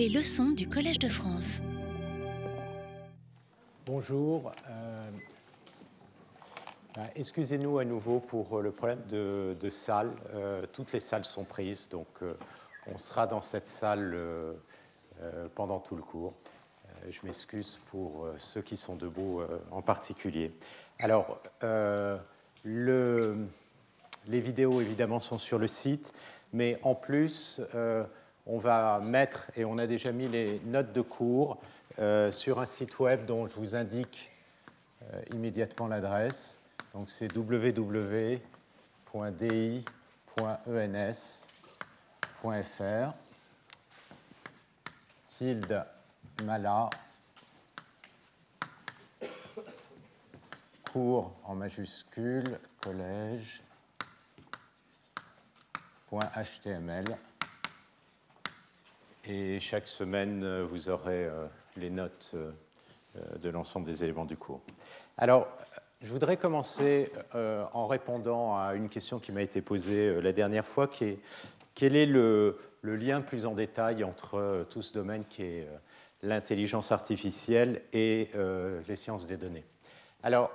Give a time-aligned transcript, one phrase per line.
[0.00, 1.60] Les leçons du Collège de France.
[3.84, 4.50] Bonjour.
[4.70, 5.10] euh,
[6.96, 10.10] bah, Excusez-nous à nouveau pour euh, le problème de, salle.
[10.32, 12.06] Euh, toutes les salles sont prises, donc
[12.90, 14.16] on sera dans cette salle
[15.54, 16.32] pendant tout le cours.
[17.10, 20.50] Je m'excuse pour ceux qui sont debout en particulier.
[20.98, 21.42] Alors,
[22.64, 23.36] le-
[24.28, 26.14] les vidéos évidemment sont sur le site,
[26.54, 27.60] mais en plus,
[28.50, 31.62] on va mettre, et on a déjà mis les notes de cours
[32.00, 34.32] euh, sur un site web dont je vous indique
[35.02, 36.58] euh, immédiatement l'adresse.
[36.92, 38.42] Donc c'est www.di.ens.fr
[45.38, 45.84] tilde
[46.44, 46.90] mala.
[50.92, 53.62] Cours en majuscule collège
[56.10, 57.16] .html
[59.24, 62.50] et chaque semaine euh, vous aurez euh, les notes euh,
[63.42, 64.60] de l'ensemble des éléments du cours.
[65.18, 65.48] Alors,
[66.00, 70.88] je voudrais commencer en répondant à une question qui m'a été posée la dernière fois,
[70.88, 71.18] qui est
[71.74, 75.68] quel est le, le lien plus en détail entre tout ce domaine qui est
[76.22, 78.30] l'intelligence artificielle et
[78.88, 79.64] les sciences des données?
[80.22, 80.50] Alors,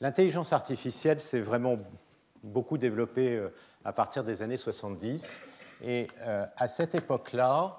[0.00, 1.78] l'intelligence artificielle, c'est vraiment
[2.42, 3.48] beaucoup développé euh,
[3.84, 5.40] à partir des années 70.
[5.84, 6.08] Et
[6.56, 7.78] à cette époque-là,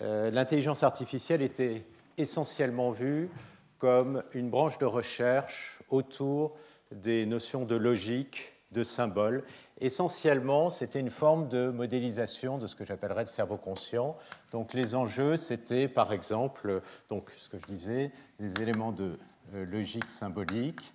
[0.00, 1.84] euh, l'intelligence artificielle était
[2.16, 3.30] essentiellement vue
[3.78, 6.56] comme une branche de recherche autour
[6.92, 9.44] des notions de logique, de symboles.
[9.80, 14.16] Essentiellement, c'était une forme de modélisation de ce que j'appellerais le cerveau conscient.
[14.52, 19.18] Donc les enjeux, c'était par exemple, donc, ce que je disais, les éléments de
[19.54, 20.92] euh, logique symbolique.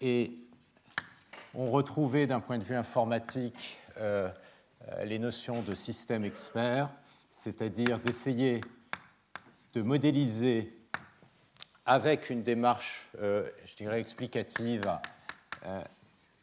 [0.00, 0.32] Et
[1.54, 4.28] on retrouvait d'un point de vue informatique euh,
[5.04, 6.90] les notions de système expert,
[7.46, 8.60] c'est-à-dire d'essayer
[9.72, 10.76] de modéliser
[11.84, 14.82] avec une démarche, euh, je dirais, explicative,
[15.64, 15.80] euh,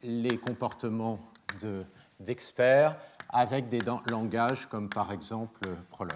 [0.01, 1.19] les comportements
[1.61, 1.83] de-
[2.21, 2.95] d'experts
[3.27, 6.15] avec des langages comme par exemple Prologue.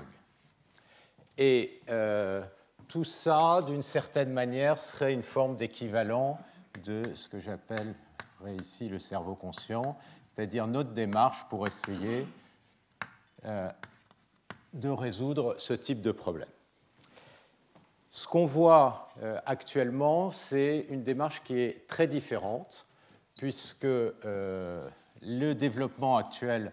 [1.38, 2.42] Et euh,
[2.88, 6.40] tout ça, d'une certaine manière, serait une forme d'équivalent
[6.86, 7.94] de ce que j'appelle
[8.58, 9.98] ici le cerveau conscient,
[10.34, 12.26] c'est-à-dire notre démarche pour essayer
[14.78, 16.50] de résoudre ce type de problème.
[18.12, 22.88] Ce qu'on voit euh, actuellement, c'est une démarche qui est très différente,
[23.36, 24.90] puisque euh,
[25.22, 26.72] le développement actuel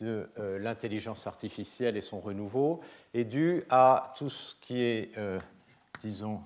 [0.00, 2.80] de euh, l'intelligence artificielle et son renouveau
[3.12, 5.12] est dû à tout ce qui est,
[6.00, 6.42] disons,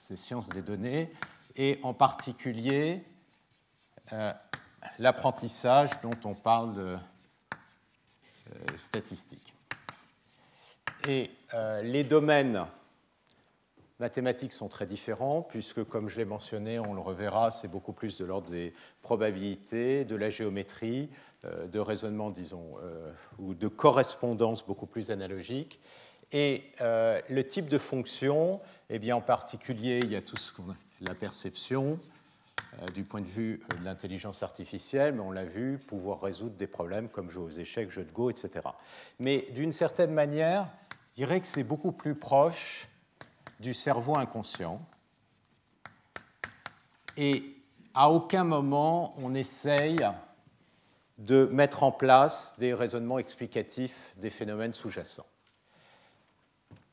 [0.00, 1.10] ces sciences des données,
[1.56, 3.02] et en particulier
[4.98, 6.98] l'apprentissage dont on parle
[8.76, 9.54] statistique.
[11.08, 12.66] Et euh, les domaines
[14.00, 18.18] mathématiques sont très différents, puisque, comme je l'ai mentionné, on le reverra, c'est beaucoup plus
[18.18, 21.08] de l'ordre des probabilités, de la géométrie,
[21.44, 25.80] euh, de raisonnement, disons, euh, ou de correspondance beaucoup plus analogique.
[26.32, 30.70] Et le type de fonction, eh bien, en particulier, il y a tout ce qu'on
[30.70, 31.98] a, la perception,
[32.94, 37.08] du point de vue de l'intelligence artificielle, mais on l'a vu, pouvoir résoudre des problèmes
[37.08, 38.60] comme jouer aux échecs, jeux de Go, etc.
[39.18, 40.68] Mais d'une certaine manière,
[41.10, 42.88] je dirais que c'est beaucoup plus proche
[43.58, 44.80] du cerveau inconscient.
[47.16, 47.56] Et
[47.94, 49.98] à aucun moment on essaye
[51.18, 55.26] de mettre en place des raisonnements explicatifs des phénomènes sous-jacents.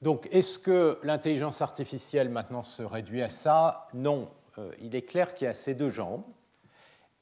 [0.01, 3.87] Donc, est-ce que l'intelligence artificielle maintenant se réduit à ça?
[3.93, 4.29] Non.
[4.59, 6.23] Euh, il est clair qu'il y a ces deux jambes.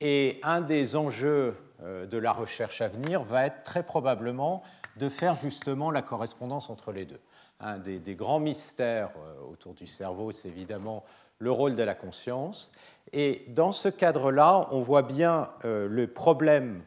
[0.01, 4.61] Et un des enjeux euh, de la recherche à venir va être très probablement
[4.97, 7.19] de faire justement la correspondance entre les deux.
[7.59, 11.05] Un des, grands mystères euh, autour du cerveau, c'est évidemment
[11.39, 12.71] le rôle de la conscience.
[13.13, 16.83] Et dans ce cadre-là, on voit bien euh, le problème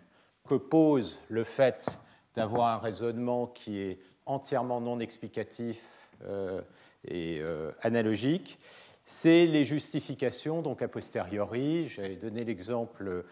[0.46, 1.98] que pose le fait
[2.34, 5.82] d'avoir un raisonnement qui est entièrement non explicatif
[6.24, 6.60] euh,
[7.06, 7.40] et
[7.82, 8.58] analogique,
[9.04, 11.88] c'est les justifications, donc a posteriori.
[11.88, 13.24] J'avais donné l'exemple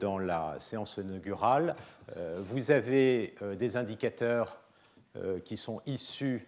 [0.00, 1.74] dans la séance inaugurale.
[2.16, 4.60] Euh, vous avez euh, des indicateurs
[5.16, 6.46] euh, qui sont issus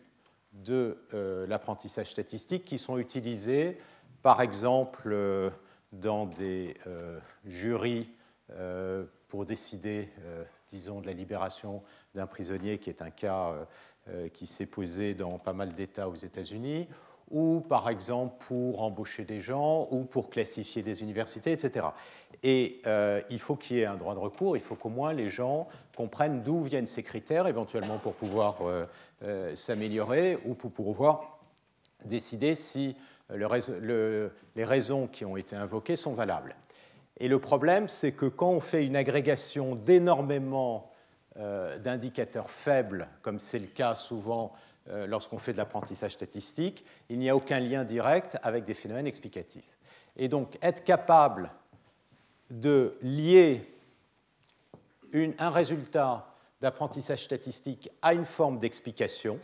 [0.53, 3.79] de euh, l'apprentissage statistique, qui sont utilisés,
[4.23, 5.51] par exemple, euh,
[5.93, 8.09] dans des euh, jurys
[8.53, 11.83] euh, pour décider, euh, disons, de la libération
[12.15, 13.65] d'un prisonnier, qui est un cas euh,
[14.09, 16.89] euh, qui s'est posé dans pas mal d'États aux États-Unis,
[17.31, 21.87] ou par exemple pour embaucher des gens, ou pour classifier des universités, etc.
[22.43, 25.13] Et euh, il faut qu'il y ait un droit de recours, il faut qu'au moins
[25.13, 28.59] les gens comprennent d'où viennent ces critères, éventuellement pour pouvoir
[29.23, 31.39] euh, s'améliorer ou pour pouvoir
[32.05, 32.97] décider si
[33.33, 36.57] les raisons qui ont été invoquées sont valables.
[37.21, 40.91] Et le problème, c'est que quand on fait une agrégation d'énormément
[41.37, 44.70] euh, d'indicateurs faibles, comme c'est le cas souvent euh,
[45.07, 49.79] lorsqu'on fait de l'apprentissage statistique, il n'y a aucun lien direct avec des phénomènes explicatifs.
[50.17, 51.51] Et donc, être capable
[52.51, 53.65] de lier
[55.39, 59.39] un résultat d'apprentissage statistique à une forme d'explication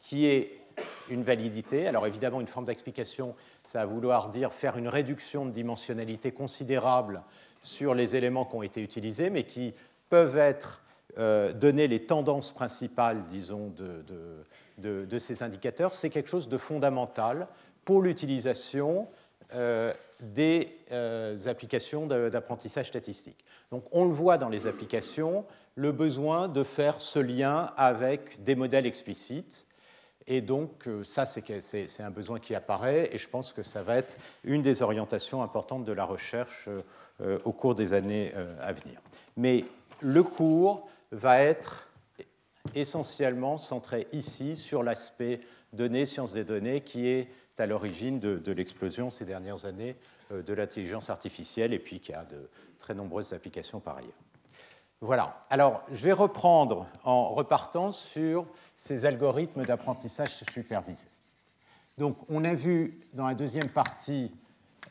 [0.00, 0.58] qui est
[1.10, 1.86] une validité.
[1.86, 3.34] Alors évidemment, une forme d'explication,
[3.64, 7.22] ça va vouloir dire faire une réduction de dimensionnalité considérable
[7.62, 9.74] sur les éléments qui ont été utilisés, mais qui
[10.08, 10.81] peuvent être
[11.18, 13.70] euh, donner les tendances principales, disons,
[14.78, 15.94] de, ces indicateurs.
[15.94, 17.48] C'est quelque chose de fondamental
[17.84, 19.08] pour l'utilisation
[19.54, 23.44] euh, des euh, applications d'apprentissage statistique.
[23.70, 25.44] Donc on le voit dans les applications,
[25.74, 29.66] le besoin de faire ce lien avec des modèles explicites
[30.28, 34.16] et donc, ça, c'est un besoin qui apparaît, et je pense que ça va être
[34.44, 36.68] une des orientations importantes de la recherche
[37.44, 39.00] au cours des années à venir.
[39.36, 39.64] Mais
[40.00, 41.88] le cours va être
[42.74, 45.40] essentiellement centré ici sur l'aspect
[45.72, 47.28] données, sciences des données, qui est
[47.58, 49.94] à l'origine de, l'explosion ces dernières années
[50.32, 52.48] de l'intelligence artificielle, et puis qui a de
[52.80, 54.10] très nombreuses applications par ailleurs.
[55.02, 55.44] Voilà.
[55.50, 61.06] Alors, je vais reprendre en repartant sur ces algorithmes d'apprentissage supervisé.
[61.98, 64.32] Donc, on a vu dans la deuxième partie,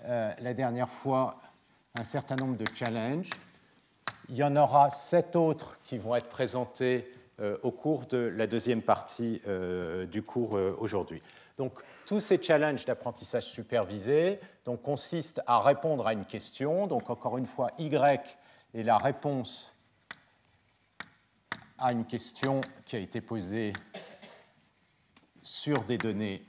[0.03, 1.41] euh, la dernière fois,
[1.95, 3.29] un certain nombre de challenges.
[4.31, 7.05] Il y en aura sept autres qui vont être présentés
[7.41, 11.21] euh, au cours de la deuxième partie euh, du cours aujourd'hui.
[11.57, 11.73] Donc,
[12.05, 16.87] tous ces challenges d'apprentissage supervisé donc, consistent à répondre à une question.
[16.87, 18.37] Donc, encore une fois, Y
[18.73, 19.77] est la réponse
[21.77, 23.73] à une question qui a été posée
[25.43, 26.41] sur des données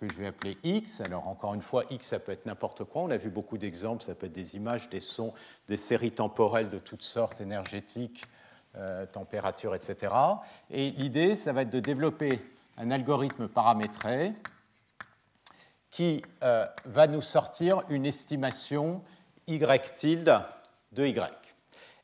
[0.00, 1.00] que je vais appeler X.
[1.00, 3.02] Alors encore une fois, X, ça peut être n'importe quoi.
[3.02, 5.32] On a vu beaucoup d'exemples, ça peut être des images, des sons,
[5.68, 8.24] des séries temporelles de toutes sortes, énergétiques,
[8.76, 10.14] euh, température, etc.
[10.70, 12.40] Et l'idée, ça va être de développer
[12.76, 14.34] un algorithme paramétré
[15.90, 19.02] qui euh, va nous sortir une estimation
[19.46, 20.42] Y tilde
[20.92, 21.32] de Y.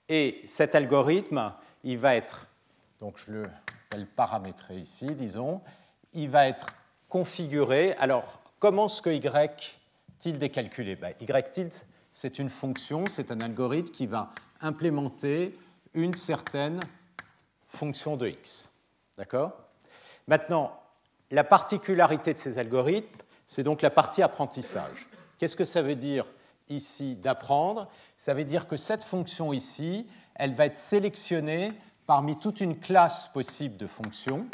[0.08, 1.52] Et cet algorithme,
[1.84, 2.46] il va être,
[3.00, 3.50] donc je le,
[3.92, 5.60] vais paramétrer ici, disons,
[6.14, 6.66] il va être
[7.12, 7.92] configuré.
[7.98, 9.20] Alors, comment est-ce que y
[10.18, 10.96] tilde est calculé?
[10.96, 11.74] Ben, Y tilde,
[12.10, 14.30] c'est une fonction, c'est un algorithme qui va
[14.62, 15.54] implémenter
[15.92, 16.80] une certaine
[17.68, 18.66] fonction de x.
[19.18, 19.52] D'accord?
[20.26, 20.80] Maintenant,
[21.30, 25.06] la particularité de ces algorithmes, c'est donc la partie apprentissage.
[25.36, 26.24] Qu'est-ce que ça veut dire
[26.70, 27.90] ici d'apprendre?
[28.16, 31.74] Ça veut dire que cette fonction ici, elle va être sélectionnée
[32.06, 34.46] parmi toute une classe possible de fonctions.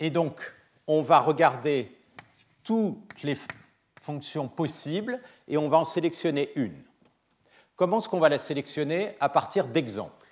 [0.00, 0.40] Et donc,
[0.86, 1.96] on va regarder
[2.62, 3.36] toutes les
[4.00, 6.82] fonctions possibles et on va en sélectionner une.
[7.76, 10.26] Comment est-ce qu'on va la sélectionner À partir d'exemples.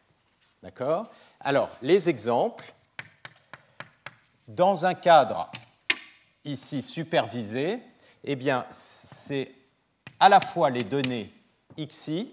[0.62, 1.10] D'accord?
[1.40, 2.72] Alors, les exemples,
[4.48, 5.50] dans un cadre
[6.44, 7.80] ici supervisé,
[8.24, 9.52] eh bien, c'est
[10.18, 11.32] à la fois les données
[11.76, 12.32] xi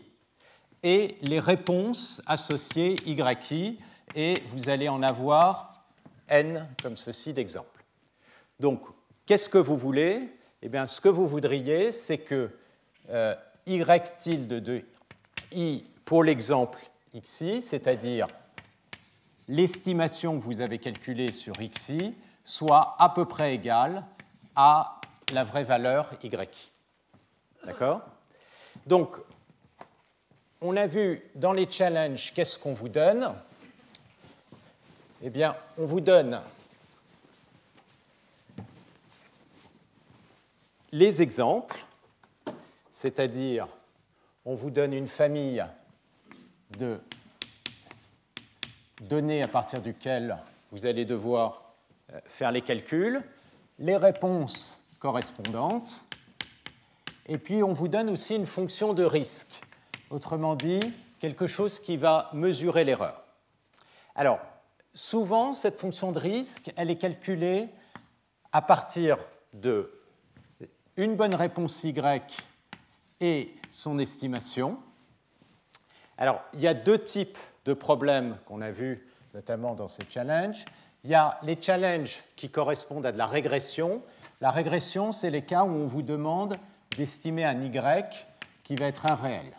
[0.81, 3.79] et les réponses associées yi,
[4.15, 5.72] et vous allez en avoir
[6.33, 7.83] n comme ceci d'exemples.
[8.59, 8.81] Donc,
[9.25, 10.29] qu'est-ce que vous voulez?
[10.61, 12.49] Eh bien, ce que vous voudriez, c'est que
[13.09, 13.35] euh,
[13.67, 13.83] y
[14.17, 14.81] tilde de
[15.51, 16.79] i pour l'exemple
[17.21, 18.27] xi, c'est-à-dire
[19.47, 24.03] l'estimation que vous avez calculée sur xi, soit à peu près égale
[24.55, 24.99] à
[25.31, 26.71] la vraie valeur y.
[27.65, 28.01] D'accord?
[28.87, 29.15] Donc,
[30.61, 33.33] on a vu dans les challenges qu'est-ce qu'on vous donne?
[35.25, 36.41] Eh bien, on vous donne
[40.91, 41.81] les exemples,
[42.91, 43.69] c'est-à-dire
[44.43, 45.65] on vous donne une famille
[46.77, 46.99] de
[48.99, 50.37] données à partir duquel
[50.73, 51.71] vous allez devoir
[52.11, 53.23] euh, faire les calculs,
[53.79, 56.03] les réponses correspondantes,
[57.27, 59.61] et puis, on vous donne aussi une fonction de risque,
[60.09, 60.81] autrement dit,
[61.21, 63.23] quelque chose qui va mesurer l'erreur.
[64.15, 64.41] Alors,
[64.93, 67.69] souvent, cette fonction de risque, elle est calculée
[68.51, 69.17] à partir
[69.53, 69.91] de
[70.95, 72.37] une bonne réponse Y
[73.19, 74.77] et son estimation.
[76.17, 80.65] Alors, il y a deux types de problèmes qu'on a vus notamment dans ces challenges.
[81.03, 84.03] Il y a les challenges qui correspondent à de la régression.
[84.41, 86.57] La régression, c'est les cas où on vous demande
[86.95, 87.71] d'estimer un y
[88.63, 89.51] qui va être un réel.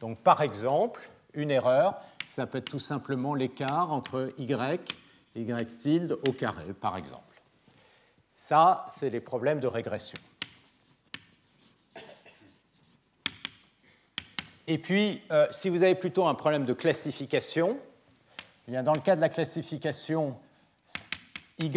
[0.00, 4.44] Donc par exemple, une erreur, ça peut être tout simplement l'écart entre y
[5.34, 7.42] y tilde au carré, par exemple.
[8.34, 10.18] Ça, c'est les problèmes de régression.
[14.66, 17.78] Et puis, euh, si vous avez plutôt un problème de classification,
[18.66, 20.38] eh bien dans le cas de la classification,
[21.58, 21.70] y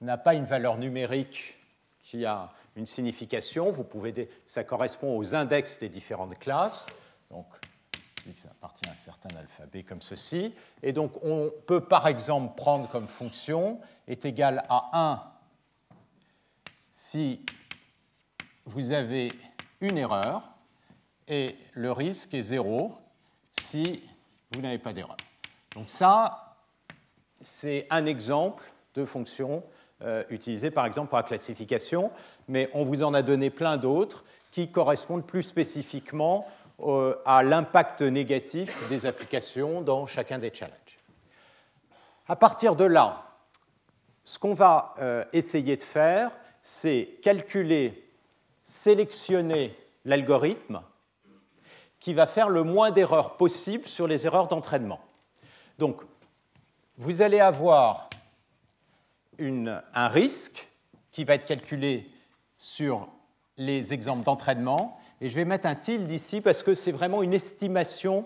[0.00, 1.58] n'a pas une valeur numérique
[2.04, 3.72] qui a une signification.
[3.72, 6.86] Vous pouvez, ça correspond aux index des différentes classes.
[7.30, 7.46] Donc,
[8.36, 10.54] ça appartient à un certain alphabet comme ceci.
[10.82, 15.22] Et donc, on peut par exemple prendre comme fonction est égal à 1
[16.92, 17.44] si
[18.66, 19.32] vous avez
[19.80, 20.42] une erreur
[21.28, 22.92] et le risque est 0
[23.60, 24.02] si
[24.52, 25.16] vous n'avez pas d'erreur.
[25.74, 26.56] Donc ça,
[27.40, 29.62] c'est un exemple de fonction
[30.02, 32.10] euh, utilisée par exemple pour la classification,
[32.48, 36.46] mais on vous en a donné plein d'autres qui correspondent plus spécifiquement
[37.24, 40.74] à l'impact négatif des applications dans chacun des challenges.
[42.28, 43.24] À partir de là,
[44.22, 46.30] ce qu'on va euh, essayer de faire,
[46.62, 48.08] c'est calculer,
[48.62, 50.82] sélectionner l'algorithme
[51.98, 55.00] qui va faire le moins d'erreurs possible sur les erreurs d'entraînement.
[55.78, 56.02] Donc,
[56.96, 58.08] vous allez avoir
[59.38, 60.68] un risque
[61.12, 62.10] qui va être calculé
[62.58, 63.08] sur
[63.56, 67.34] les exemples d'entraînement et je vais mettre un tilde ici parce que c'est vraiment une
[67.34, 68.24] estimation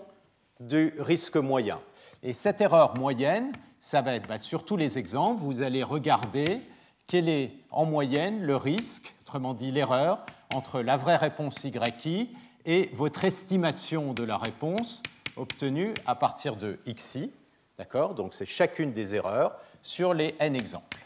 [0.59, 1.79] du risque moyen.
[2.23, 6.61] Et cette erreur moyenne, ça va être bah, sur tous les exemples, vous allez regarder
[7.07, 12.29] quel est en moyenne le risque, autrement dit l'erreur, entre la vraie réponse YI
[12.65, 15.03] et votre estimation de la réponse
[15.35, 17.31] obtenue à partir de XI.
[17.77, 18.15] D'accord?
[18.15, 21.05] Donc c'est chacune des erreurs sur les n exemples.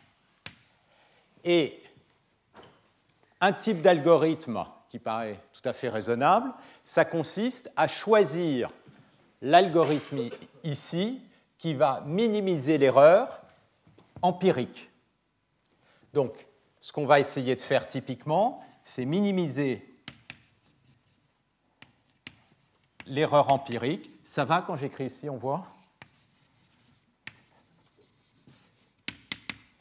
[1.44, 1.82] Et
[3.42, 6.52] un type d'algorithme qui paraît tout à fait raisonnable,
[6.84, 8.72] ça consiste à choisir
[9.42, 10.30] l'algorithme
[10.64, 11.22] ici
[11.58, 13.42] qui va minimiser l'erreur
[14.22, 14.90] empirique.
[16.14, 16.48] Donc,
[16.80, 19.86] ce qu'on va essayer de faire typiquement, c'est minimiser
[23.06, 24.12] l'erreur empirique.
[24.24, 25.68] Ça va quand j'écris ici, on voit?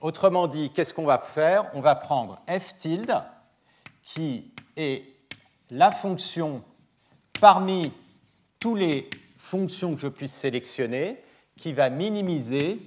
[0.00, 1.70] Autrement dit, qu'est-ce qu'on va faire?
[1.74, 3.22] On va prendre f tilde,
[4.02, 5.04] qui est
[5.70, 6.62] la fonction
[7.40, 7.92] parmi
[8.58, 11.22] toutes les fonctions que je puisse sélectionner,
[11.56, 12.80] qui va minimiser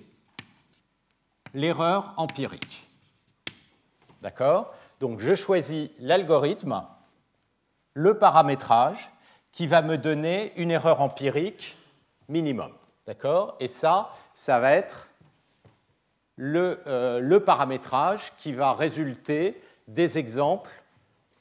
[1.53, 2.87] l'erreur empirique.
[4.21, 4.73] D'accord?
[4.99, 6.83] Donc je choisis l'algorithme,
[7.93, 9.11] le paramétrage,
[9.51, 11.75] qui va me donner une erreur empirique
[12.29, 12.71] minimum.
[13.05, 13.57] D'accord?
[13.59, 15.07] Et ça, ça va être
[16.39, 20.71] euh, le, paramétrage qui va résulter des exemples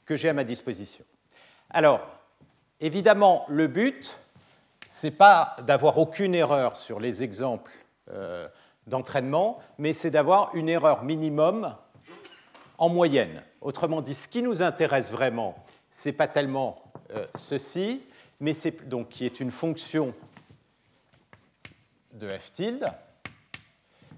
[0.05, 1.05] que j'ai à ma disposition.
[1.69, 2.01] Alors,
[2.79, 4.17] évidemment, le but,
[4.89, 7.71] ce n'est pas d'avoir aucune erreur sur les exemples
[8.11, 8.47] euh,
[8.87, 11.75] d'entraînement, mais c'est d'avoir une erreur minimum
[12.77, 13.43] en moyenne.
[13.61, 15.55] Autrement dit, ce qui nous intéresse vraiment,
[15.91, 16.81] ce n'est pas tellement
[17.11, 18.01] euh, ceci,
[18.39, 20.13] mais c'est donc qui est une fonction
[22.13, 22.87] de f tilde,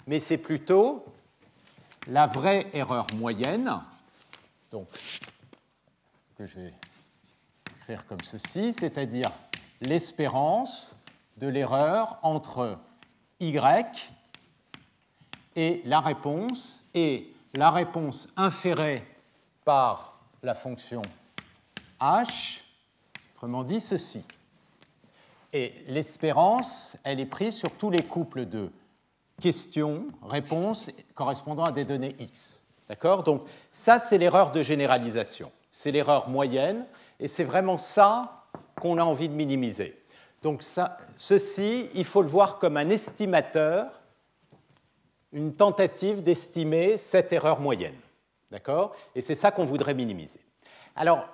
[0.08, 1.06] mais c'est plutôt
[2.08, 3.82] la vraie erreur moyenne,
[4.72, 4.88] donc
[6.38, 6.74] que je vais
[7.82, 9.32] écrire comme ceci, c'est-à-dire
[9.82, 10.96] l'espérance
[11.38, 12.80] de l'erreur entre
[13.40, 13.60] y
[15.56, 19.06] et la réponse, et la réponse inférée
[19.66, 21.04] par la fonction
[22.00, 22.62] h,
[23.36, 24.24] autrement dit ceci.
[25.52, 28.72] Et l'espérance, elle est prise sur tous les couples de
[29.42, 32.64] questions, réponses correspondant à des données x.
[32.90, 33.24] D'accord?
[33.24, 35.52] Donc ça, c'est l'erreur de généralisation.
[35.76, 36.86] C'est l'erreur moyenne,
[37.20, 38.46] et c'est vraiment ça
[38.80, 40.00] qu'on a envie de minimiser.
[40.44, 40.62] Donc
[41.18, 43.88] ceci, il faut le voir comme un estimateur,
[45.32, 47.98] une tentative d'estimer cette erreur moyenne.
[48.52, 48.96] D'accord?
[49.16, 50.40] Et c'est ça qu'on voudrait minimiser.
[50.96, 51.28] Alors,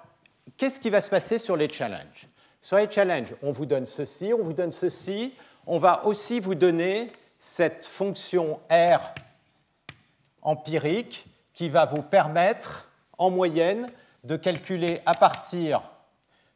[0.55, 2.29] qu'est-ce qui va se passer sur les challenges?
[2.62, 5.34] Sur les challenges, on vous donne ceci, on vous donne ceci,
[5.67, 9.13] on va aussi vous donner cette fonction R
[10.41, 13.91] empirique qui va vous permettre, en moyenne,
[14.23, 15.81] de calculer à partir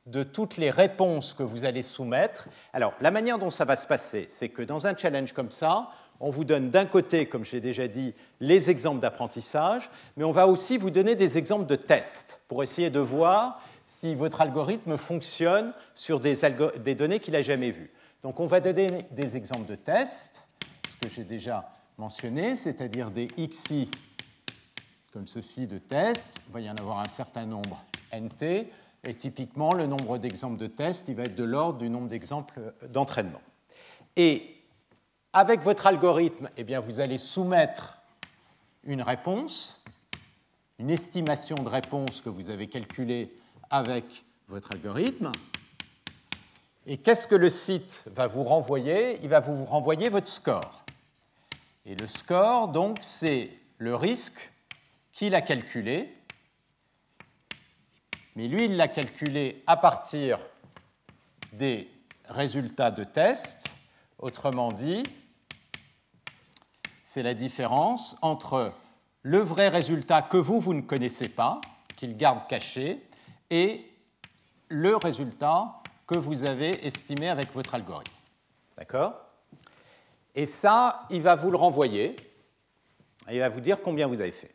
[0.05, 2.50] de toutes les réponses que vous allez soumettre.
[2.74, 5.89] Alors, la manière dont ça va se passer, c'est que dans un challenge comme ça,
[6.20, 10.48] on vous donne d'un côté, comme j'ai déjà dit, les exemples d'apprentissage, mais on va
[10.48, 15.74] aussi vous donner des exemples de tests pour essayer de voir si votre algorithme fonctionne
[15.96, 16.36] sur des,
[16.96, 17.91] données qu'il n'a jamais vues.
[18.24, 20.43] Donc, on va donner des exemples de tests
[21.01, 23.89] que j'ai déjà mentionné, c'est-à-dire des xi
[25.13, 26.27] comme ceci de tests.
[26.48, 27.79] Il va y en avoir un certain nombre
[28.12, 28.43] nt.
[29.03, 32.74] Et typiquement, le nombre d'exemples de tests, il va être de l'ordre du nombre d'exemples
[32.89, 33.41] d'entraînement.
[34.15, 34.55] Et
[35.32, 38.00] avec votre algorithme, eh bien, vous allez soumettre
[38.84, 39.84] une réponse,
[40.79, 43.32] une estimation de réponse que vous avez calculée
[43.70, 45.32] avec votre algorithme.
[46.88, 49.20] Et qu'est-ce que le site va vous renvoyer?
[49.22, 50.84] Il va vous renvoyer votre score.
[51.86, 54.50] Et le score, donc, c'est le risque
[55.13, 56.13] qu'il a calculé.
[58.36, 60.39] Mais lui, il l'a calculé à partir
[61.53, 61.89] des
[62.27, 63.74] résultats de test.
[64.17, 65.03] Autrement dit,
[67.05, 68.74] c'est la différence entre
[69.22, 71.62] le vrai résultat que vous, vous ne connaissez pas,
[71.96, 73.05] qu'il garde caché,
[73.50, 73.89] et
[74.70, 78.12] le résultat que vous avez estimé avec votre algorithme.
[78.77, 79.13] D'accord?
[80.36, 82.15] Et ça, il va vous le renvoyer.
[83.29, 84.52] Et il va vous dire combien vous avez fait.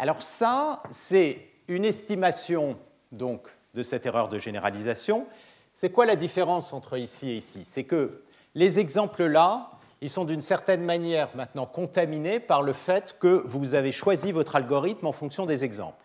[0.00, 2.78] Alors ça, c'est une estimation
[3.10, 5.26] donc, de cette erreur de généralisation.
[5.74, 7.64] C'est quoi la différence entre ici et ici?
[7.64, 8.22] C'est que
[8.54, 13.90] les exemples-là, ils sont d'une certaine manière maintenant contaminés par le fait que vous avez
[13.90, 16.04] choisi votre algorithme en fonction des exemples.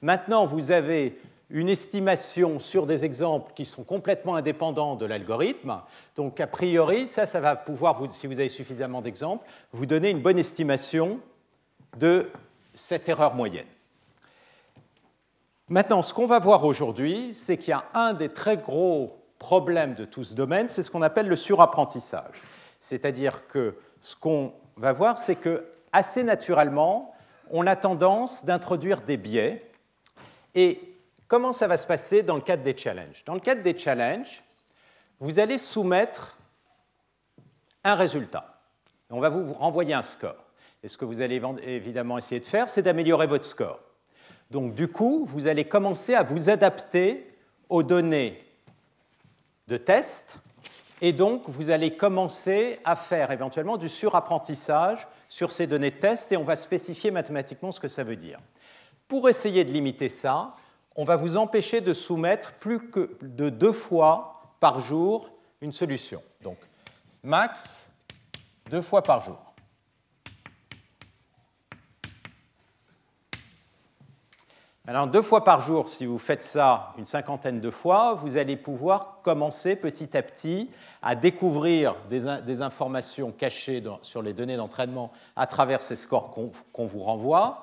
[0.00, 1.18] Maintenant, vous avez
[1.50, 5.82] une estimation sur des exemples qui sont complètement indépendants de l'algorithme.
[6.16, 10.22] Donc, a priori, ça, ça va pouvoir, si vous avez suffisamment d'exemples, vous donner une
[10.22, 11.20] bonne estimation
[11.98, 12.30] de
[12.74, 13.66] cette erreur moyenne.
[15.68, 19.94] Maintenant, ce qu'on va voir aujourd'hui, c'est qu'il y a un des très gros problèmes
[19.94, 22.42] de tout ce domaine, c'est ce qu'on appelle le surapprentissage.
[22.80, 27.14] C'est-à-dire que ce qu'on va voir, c'est que assez naturellement,
[27.50, 29.70] on a tendance d'introduire des biais.
[30.54, 30.80] Et
[31.28, 33.24] comment ça va se passer dans le cadre des challenges?
[33.24, 34.42] Dans le cadre des challenges,
[35.20, 36.36] vous allez soumettre
[37.84, 38.60] un résultat.
[39.10, 40.43] On va vous renvoyer un score.
[40.84, 43.80] Et ce que vous allez évidemment essayer de faire, c'est d'améliorer votre score.
[44.52, 47.34] Donc du coup, vous allez commencer à vous adapter
[47.68, 48.44] aux données
[49.66, 50.38] de test
[51.00, 56.32] et donc, vous allez commencer à faire éventuellement du surapprentissage sur ces données de test
[56.32, 58.38] et on va spécifier mathématiquement ce que ça veut dire.
[59.08, 60.54] Pour essayer de limiter ça,
[60.96, 65.28] on va vous empêcher de soumettre plus que de deux fois par jour
[65.60, 66.22] une solution.
[66.42, 66.56] Donc,
[67.22, 67.86] max
[68.70, 69.53] deux fois par jour.
[74.86, 78.54] Alors, deux fois par jour, si vous faites ça une cinquantaine de fois, vous allez
[78.54, 80.70] pouvoir commencer petit à petit
[81.00, 86.30] à découvrir des, informations cachées sur les données d'entraînement à travers ces scores
[86.72, 87.62] qu'on vous renvoie.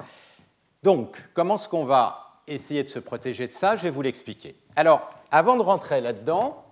[0.82, 3.76] Donc, comment est-ce qu'on va essayer de se protéger de ça?
[3.76, 4.56] Je vais vous l'expliquer.
[4.76, 6.66] Alors, avant de rentrer là-dedans,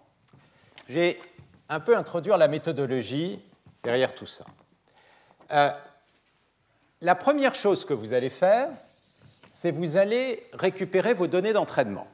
[0.88, 1.22] j'ai
[1.70, 3.40] un peu introduire la méthodologie
[3.84, 4.46] derrière tout ça.
[5.52, 5.70] Euh,
[7.02, 8.70] la première chose que vous allez faire,
[9.50, 12.08] c'est vous allez récupérer vos données d'entraînement.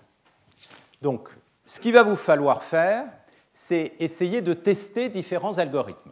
[1.01, 1.29] Donc,
[1.65, 3.05] ce qu'il va vous falloir faire,
[3.53, 6.11] c'est essayer de tester différents algorithmes.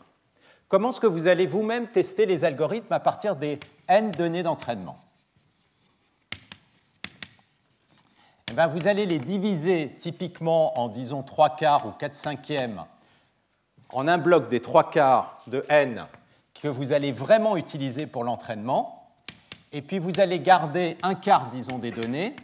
[0.68, 4.98] Comment est-ce que vous allez vous-même tester les algorithmes à partir des n données d'entraînement?
[8.50, 12.86] Eh bien, Vous allez les diviser typiquement en, disons, 3 quarts ou 4 cinquièmes
[13.90, 16.06] en un bloc des 3 quarts de n
[16.60, 19.03] que vous allez vraiment utiliser pour l'entraînement
[19.74, 22.36] et puis vous allez garder un quart, disons, des données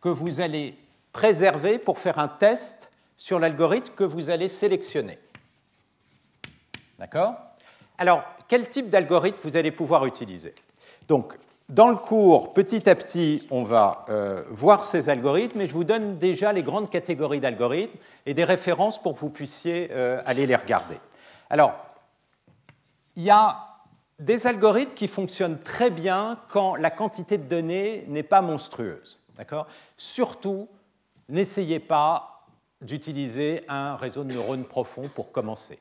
[0.00, 0.78] que vous allez
[1.12, 5.18] préserver pour faire un test sur l'algorithme que vous allez sélectionner.
[7.00, 7.34] D'accord?
[7.98, 10.54] Alors, quel type d'algorithme vous allez pouvoir utiliser?
[11.08, 11.36] Donc,
[11.68, 15.84] dans le cours, petit à petit, on va euh, voir ces algorithmes et je vous
[15.84, 20.46] donne déjà les grandes catégories d'algorithmes et des références pour que vous puissiez euh, aller
[20.46, 20.96] les regarder.
[21.50, 21.74] Alors,
[23.16, 23.67] il y a
[24.18, 29.22] des algorithmes qui fonctionnent très bien quand la quantité de données n'est pas monstrueuse.
[29.96, 30.68] Surtout,
[31.28, 32.46] n'essayez pas
[32.80, 35.78] d'utiliser un réseau de neurones profond pour commencer.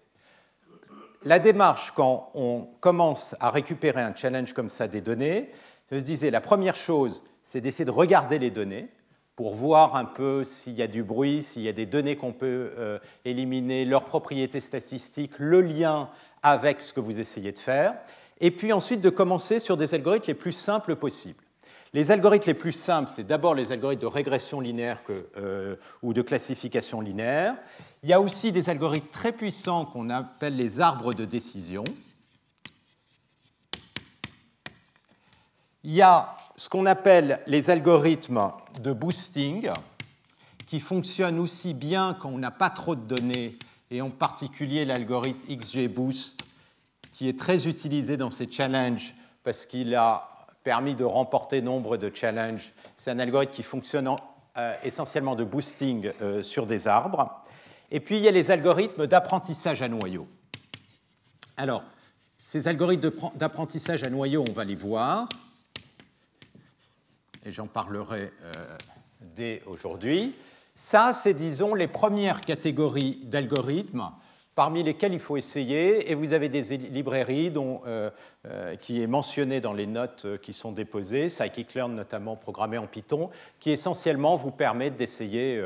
[1.24, 5.52] La démarche, quand on commence à récupérer un challenge comme ça des données,
[5.92, 8.90] je disais, la première chose, c'est d'essayer de regarder les données
[9.36, 12.34] pour voir un peu s'il y a du bruit, s'il y a des données qu'on
[12.34, 16.10] peut euh, éliminer, leurs propriétés statistiques, le lien
[16.44, 17.96] avec ce que vous essayez de faire
[18.40, 21.44] et puis ensuite de commencer sur des algorithmes les plus simples possibles.
[21.94, 25.02] Les algorithmes les plus simples, c'est d'abord les algorithmes de régression linéaire
[25.38, 27.56] euh, ou de classification linéaire.
[28.04, 31.84] Il y a aussi des algorithmes très puissants qu'on appelle les arbres de décision.
[35.84, 39.72] Il y a ce qu'on appelle les algorithmes de boosting,
[40.68, 43.58] qui fonctionnent aussi bien quand on n'a pas trop de données,
[43.90, 46.44] et en particulier l'algorithme XGBoost
[47.18, 50.30] qui est très utilisé dans ces challenges parce qu'il a
[50.64, 52.74] permis de remporter nombre de challenges.
[52.96, 54.08] C'est un algorithme qui fonctionne
[54.84, 56.12] essentiellement de boosting
[56.44, 57.42] sur des arbres.
[57.90, 60.28] Et puis, il y a les algorithmes d'apprentissage à noyau.
[61.56, 61.84] Alors,
[62.38, 65.28] ces algorithmes d'apprentissage à noyau, on va les voir,
[67.44, 68.32] et j'en parlerai
[69.36, 70.36] dès aujourd'hui.
[70.76, 74.12] Ça, c'est, disons, les premières catégories d'algorithmes
[74.58, 78.10] parmi lesquels il faut essayer, et vous avez des librairies dont, euh,
[78.48, 82.88] euh, qui est mentionné dans les notes euh, qui sont déposées, scikit-learn notamment programmé en
[82.88, 85.64] Python, qui essentiellement vous permettent d'essayer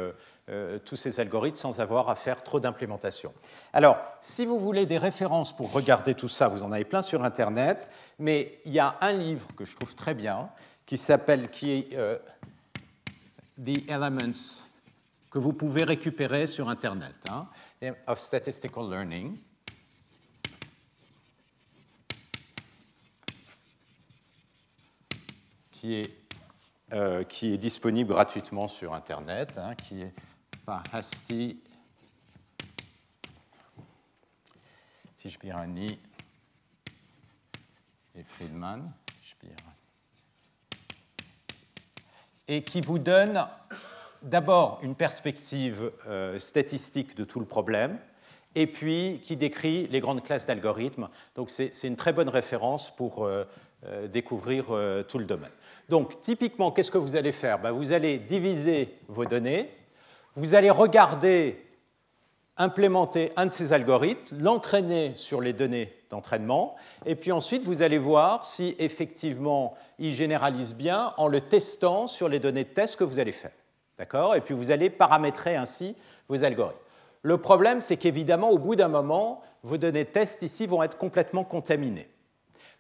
[0.83, 3.31] tous ces algorithmes sans avoir à faire trop d'implémentation.
[3.71, 7.23] Alors, si vous voulez des références pour regarder tout ça, vous en avez plein sur
[7.23, 7.87] Internet,
[8.19, 10.49] mais il y a un livre que je trouve très bien,
[10.85, 11.97] qui s'appelle, qui est
[13.63, 14.65] The Elements,
[15.29, 17.15] que vous pouvez récupérer sur Internet.
[17.29, 17.47] Hein
[18.07, 19.37] of Statistical Learning.
[25.71, 26.13] Qui est,
[26.93, 30.13] euh, qui est disponible gratuitement sur Internet, hein, qui est
[30.65, 31.59] par Hasti
[35.17, 35.99] Tishbirani
[38.15, 38.91] et Friedman.
[42.47, 43.47] Et qui vous donne
[44.23, 47.97] d'abord une perspective euh, statistique de tout le problème,
[48.55, 51.09] et puis qui décrit les grandes classes d'algorithmes.
[51.35, 53.45] Donc c'est une très bonne référence pour euh,
[53.85, 54.65] euh, découvrir
[55.07, 55.51] tout le domaine.
[55.89, 57.59] Donc typiquement, qu'est-ce que vous allez faire?
[57.59, 59.69] Ben, Vous allez diviser vos données,
[60.35, 61.65] vous allez regarder,
[62.57, 67.97] implémenter un de ces algorithmes, l'entraîner sur les données d'entraînement, et puis ensuite vous allez
[67.97, 73.05] voir si effectivement il généralise bien en le testant sur les données de test que
[73.05, 73.51] vous allez faire.
[74.01, 74.33] D'accord?
[74.33, 75.95] Et puis vous allez paramétrer ainsi
[76.27, 76.79] vos algorithmes.
[77.21, 80.97] Le problème, c'est qu'évidemment, au bout d'un moment, vos données de test ici vont être
[80.97, 82.09] complètement contaminées.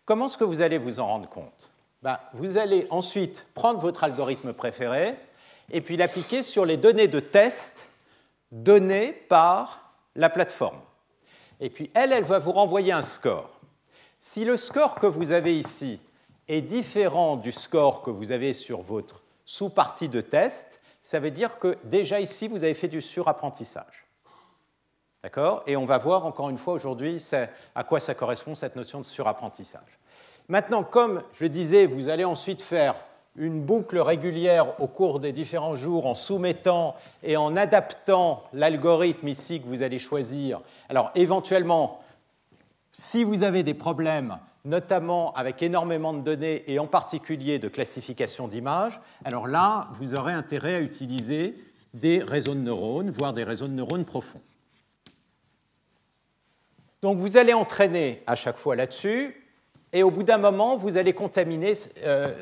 [0.05, 1.69] Comment est-ce que vous allez vous en rendre compte?
[2.01, 5.13] Ben, Vous allez ensuite prendre votre algorithme préféré
[5.69, 7.87] et puis l'appliquer sur les données de test
[8.51, 10.81] données par la plateforme.
[11.59, 13.59] Et puis elle, elle va vous renvoyer un score.
[14.19, 15.99] Si le score que vous avez ici
[16.47, 20.80] est différent du score que vous avez sur votre sous-partie de test,
[21.11, 24.07] ça veut dire que déjà ici, vous avez fait du surapprentissage.
[25.21, 25.61] D'accord?
[25.67, 27.21] Et on va voir encore une fois aujourd'hui
[27.75, 29.99] à quoi ça correspond cette notion de surapprentissage.
[30.47, 32.95] Maintenant, comme je disais, vous allez ensuite faire
[33.35, 39.61] une boucle régulière au cours des différents jours en soumettant et en adaptant l'algorithme ici
[39.61, 40.61] que vous allez choisir.
[40.87, 42.01] Alors éventuellement,
[42.93, 48.47] si vous avez des problèmes notamment avec énormément de données et en particulier de classification
[48.47, 51.55] d'images, alors là, vous aurez intérêt à utiliser
[51.93, 54.41] des réseaux de neurones, voire des réseaux de neurones profonds.
[57.01, 59.35] Donc vous allez entraîner à chaque fois là-dessus,
[59.93, 62.33] et au bout d'un moment, vous allez contaminer euh,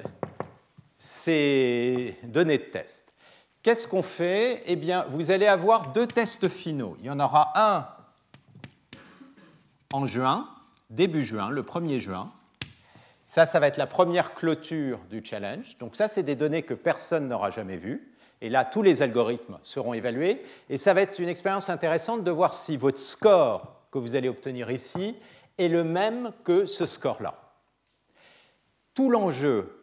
[0.99, 3.11] ces données de test.
[3.63, 4.61] Qu'est-ce qu'on fait?
[4.65, 6.95] Eh bien, vous allez avoir deux tests finaux.
[6.99, 7.87] Il y en aura un
[9.91, 10.47] en juin,
[10.89, 12.31] début juin, le 1er juin.
[13.27, 15.77] Ça, ça va être la première clôture du challenge.
[15.77, 18.15] Donc ça, c'est des données que personne n'aura jamais vues.
[18.41, 20.41] Et là, tous les algorithmes seront évalués.
[20.69, 24.29] Et ça va être une expérience intéressante de voir si votre score que vous allez
[24.29, 25.15] obtenir ici
[25.57, 27.35] est le même que ce score-là.
[28.93, 29.78] Tout l'enjeu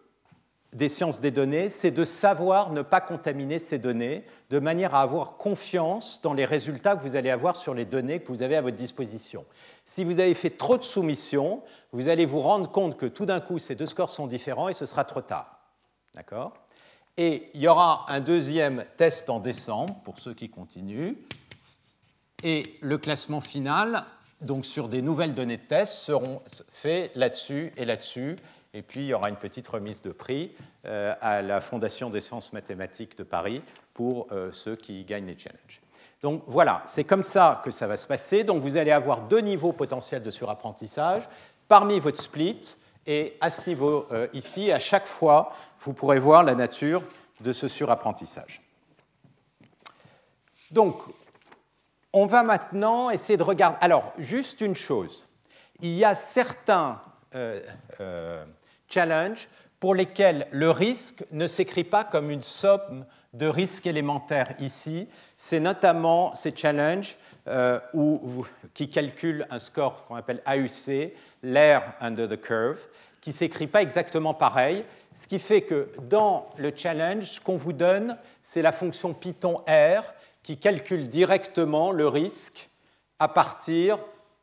[0.77, 5.01] des sciences des données, c'est de savoir ne pas contaminer ces données de manière à
[5.01, 8.57] avoir confiance dans les résultats que vous allez avoir sur les données que vous avez
[8.57, 9.47] à votre disposition.
[9.87, 11.63] Si vous avez fait trop de soumissions,
[11.93, 14.75] vous allez vous rendre compte que tout d'un coup, ces deux scores sont différents et
[14.75, 15.59] ce sera trop tard.
[16.15, 16.53] D'accord?
[17.17, 21.15] Et il y aura un deuxième test en décembre pour ceux qui continuent.
[22.45, 24.05] Et le classement final,
[24.43, 28.37] donc sur des nouvelles données de test, seront faits là-dessus et là-dessus.
[28.77, 32.21] Et puis, il y aura une petite remise de prix euh, à la Fondation des
[32.21, 33.63] sciences mathématiques de Paris
[33.95, 35.81] pour euh, ceux qui gagnent les challenges.
[36.21, 38.45] Donc voilà, c'est comme ça que ça va se passer.
[38.45, 41.23] Donc vous allez avoir deux niveaux potentiels de surapprentissage
[41.69, 42.77] parmi votre split.
[43.07, 47.03] Et à ce niveau euh, ici, à chaque fois, vous pourrez voir la nature
[47.41, 48.61] de ce surapprentissage.
[50.71, 51.03] Donc,
[52.13, 53.79] on va maintenant essayer de regarder.
[53.81, 55.27] Alors, juste une chose.
[55.81, 57.01] Il y a certains
[57.35, 58.45] euh,
[58.89, 59.49] challenges
[59.81, 65.61] pour lesquels le risque ne s'écrit pas comme une somme de risques élémentaires ici, c'est
[65.61, 67.17] notamment ces challenges
[67.49, 67.79] euh,
[68.75, 72.81] qui calculent un score qu'on appelle AUC, l'air under the curve,
[73.21, 77.57] qui ne s'écrit pas exactement pareil, ce qui fait que dans le challenge, ce qu'on
[77.57, 80.03] vous donne, c'est la fonction Python R
[80.43, 82.69] qui calcule directement le risque
[83.19, 83.99] à partir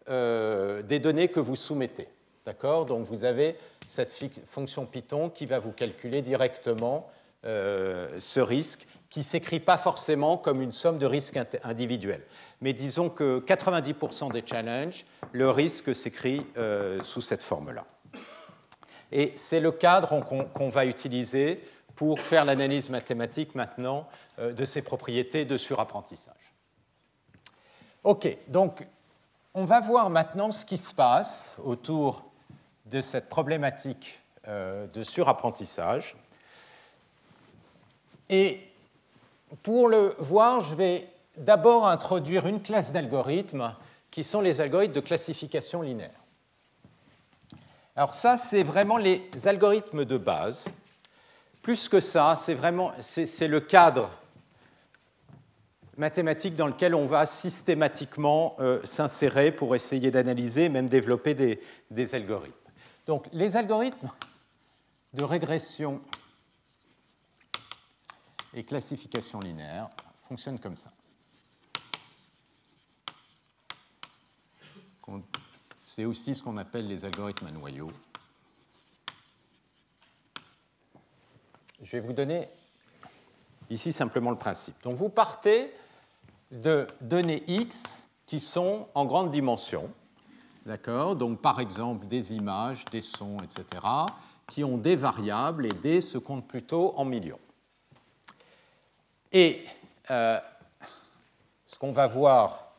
[0.09, 2.07] euh, des données que vous soumettez.
[2.45, 2.85] D'accord?
[2.85, 3.55] Donc vous avez
[3.87, 4.13] cette
[4.49, 7.09] fonction Python qui va vous calculer directement
[7.45, 12.23] euh, ce risque qui ne s'écrit pas forcément comme une somme de risques individuels.
[12.61, 17.85] Mais disons que 90% des challenges, le risque s'écrit euh, sous cette forme-là.
[19.11, 21.63] Et c'est le cadre qu'on va utiliser
[21.95, 24.07] pour faire l'analyse mathématique maintenant
[24.39, 26.55] euh, de ces propriétés de surapprentissage.
[28.03, 28.87] OK, donc
[29.53, 32.32] on va voir maintenant ce qui se passe autour
[32.85, 36.15] de cette problématique euh, de surapprentissage.
[38.29, 38.59] Et
[39.61, 43.75] pour le voir, je vais d'abord introduire une classe d'algorithmes
[44.11, 46.11] qui sont les algorithmes de classification linéaire.
[47.95, 50.67] Alors ça, c'est vraiment les algorithmes de base.
[51.61, 54.09] Plus que ça, c'est vraiment c'est le cadre
[55.97, 62.53] mathématique dans lequel on va systématiquement euh, s'insérer pour essayer d'analyser, même développer des, algorithmes.
[63.05, 64.11] Donc les algorithmes
[65.13, 66.01] de régression
[68.53, 69.89] et classification linéaire
[70.27, 70.91] fonctionnent comme ça.
[75.95, 77.91] C'est aussi ce qu'on appelle les algorithmes à noyaux.
[81.83, 82.49] Je vais vous donner
[83.69, 84.81] ici simplement le principe.
[84.81, 85.71] Donc vous partez
[86.49, 89.93] de données X qui sont en grande dimension.
[90.65, 93.65] D'accord Donc par exemple des images, des sons, etc.,
[94.47, 97.39] qui ont des variables et D se comptent plutôt en millions.
[99.31, 99.65] Et
[100.11, 100.39] euh,
[101.65, 102.73] ce qu'on va voir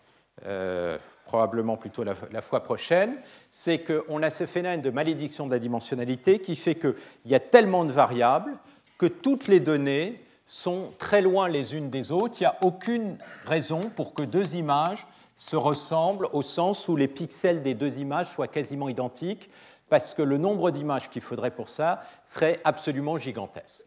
[0.47, 3.17] euh, probablement plutôt la, fois prochaine,
[3.51, 6.95] c'est qu'on a ce phénomène de malédiction de la dimensionnalité qui fait qu'il
[7.27, 8.53] y a tellement de variables
[8.99, 12.37] que toutes les données sont très loin les unes des autres.
[12.39, 17.09] Il n'y a aucune raison pour que deux images se ressemblent au sens où les
[17.09, 19.51] pixels des deux images soient quasiment identiques,
[19.89, 23.85] parce que le nombre d'images qu'il faudrait pour ça serait absolument gigantesque.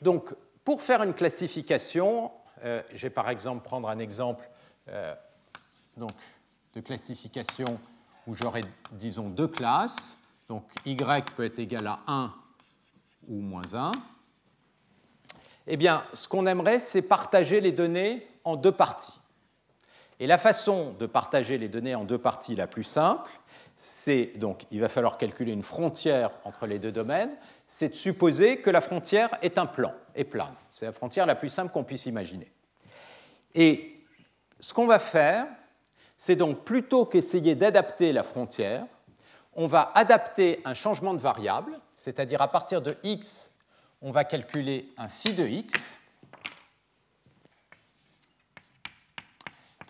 [0.00, 2.30] Donc, pour faire une classification,
[2.64, 4.48] euh, je vais par exemple prendre un exemple
[4.88, 5.14] euh,
[5.96, 6.12] donc,
[6.74, 7.78] de classification
[8.26, 10.16] où j'aurai, disons, deux classes.
[10.48, 12.32] Donc, y peut être égal à 1
[13.28, 13.92] ou moins 1
[15.66, 19.20] eh bien, ce qu'on aimerait, c'est partager les données en deux parties.
[20.22, 23.28] Et la façon de partager les données en deux parties la plus simple,
[23.76, 27.34] c'est donc, il va falloir calculer une frontière entre les deux domaines,
[27.66, 30.54] c'est de supposer que la frontière est un plan, est plane.
[30.70, 32.46] C'est la frontière la plus simple qu'on puisse imaginer.
[33.56, 33.96] Et
[34.60, 35.48] ce qu'on va faire,
[36.16, 38.84] c'est donc plutôt qu'essayer d'adapter la frontière,
[39.54, 43.50] on va adapter un changement de variable, c'est-à-dire à partir de x
[44.02, 45.98] on va calculer un phi de x,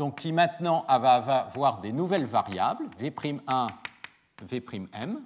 [0.03, 3.69] donc qui maintenant va avoir des nouvelles variables, v'1,
[4.43, 5.21] v'm.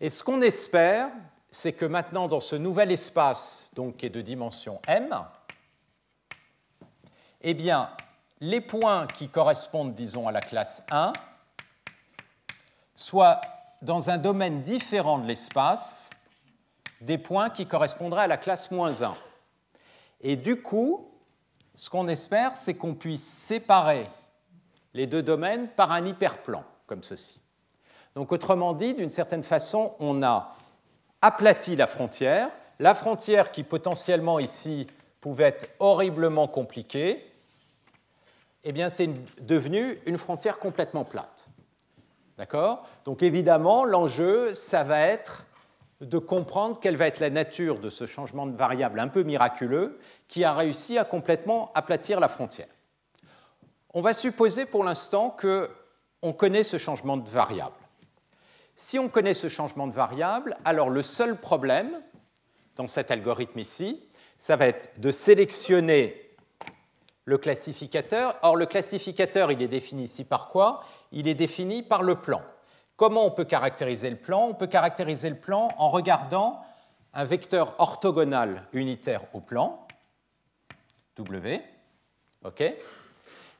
[0.00, 1.10] Et ce qu'on espère,
[1.48, 5.14] c'est que maintenant, dans ce nouvel espace, donc qui est de dimension m,
[7.42, 7.88] eh bien,
[8.40, 11.12] les points qui correspondent, disons, à la classe 1
[12.96, 13.40] soient
[13.80, 16.10] dans un domaine différent de l'espace
[17.00, 19.14] des points qui correspondraient à la classe moins 1.
[20.22, 21.12] Et du coup,
[21.76, 24.06] ce qu'on espère, c'est qu'on puisse séparer
[24.94, 27.38] les deux domaines par un hyperplan, comme ceci.
[28.14, 30.56] Donc autrement dit, d'une certaine façon, on a
[31.20, 34.86] aplati la frontière, la frontière qui potentiellement ici
[35.20, 37.30] pouvait être horriblement compliquée,
[38.64, 39.10] eh bien c'est
[39.40, 41.46] devenu une frontière complètement plate.
[42.38, 42.86] D'accord?
[43.04, 45.45] Donc évidemment, l'enjeu, ça va être
[46.00, 49.98] de comprendre quelle va être la nature de ce changement de variable un peu miraculeux
[50.28, 52.68] qui a réussi à complètement aplatir la frontière.
[53.94, 57.74] On va supposer pour l'instant qu'on connaît ce changement de variable.
[58.74, 62.02] Si on connaît ce changement de variable, alors le seul problème
[62.76, 64.06] dans cet algorithme ici,
[64.38, 66.26] ça va être de sélectionner
[67.24, 68.38] le classificateur.
[68.42, 70.84] Or, le classificateur, il est défini ici par quoi?
[71.10, 72.42] Il est défini par le plan.
[72.96, 74.46] Comment on peut caractériser le plan?
[74.48, 76.64] On peut caractériser le plan en regardant
[77.12, 79.86] un vecteur orthogonal unitaire au plan,
[81.16, 81.62] W.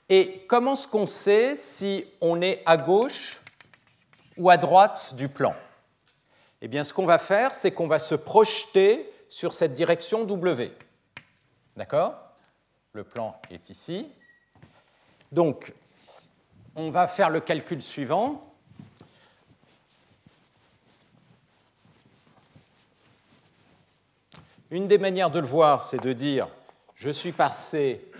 [0.08, 3.42] Et comment est-ce qu'on sait si on est à gauche
[4.36, 5.54] ou à droite du plan?
[6.60, 10.72] Eh bien, ce qu'on va faire, c'est qu'on va se projeter sur cette direction W.
[11.76, 12.14] D'accord?
[12.92, 14.10] Le plan est ici.
[15.32, 15.74] Donc,
[16.74, 18.54] on va faire le calcul suivant.
[24.72, 26.48] Une des manières de le voir, c'est de dire
[26.96, 28.10] je suis passé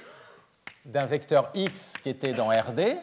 [0.85, 2.99] d'un vecteur x qui était dans RD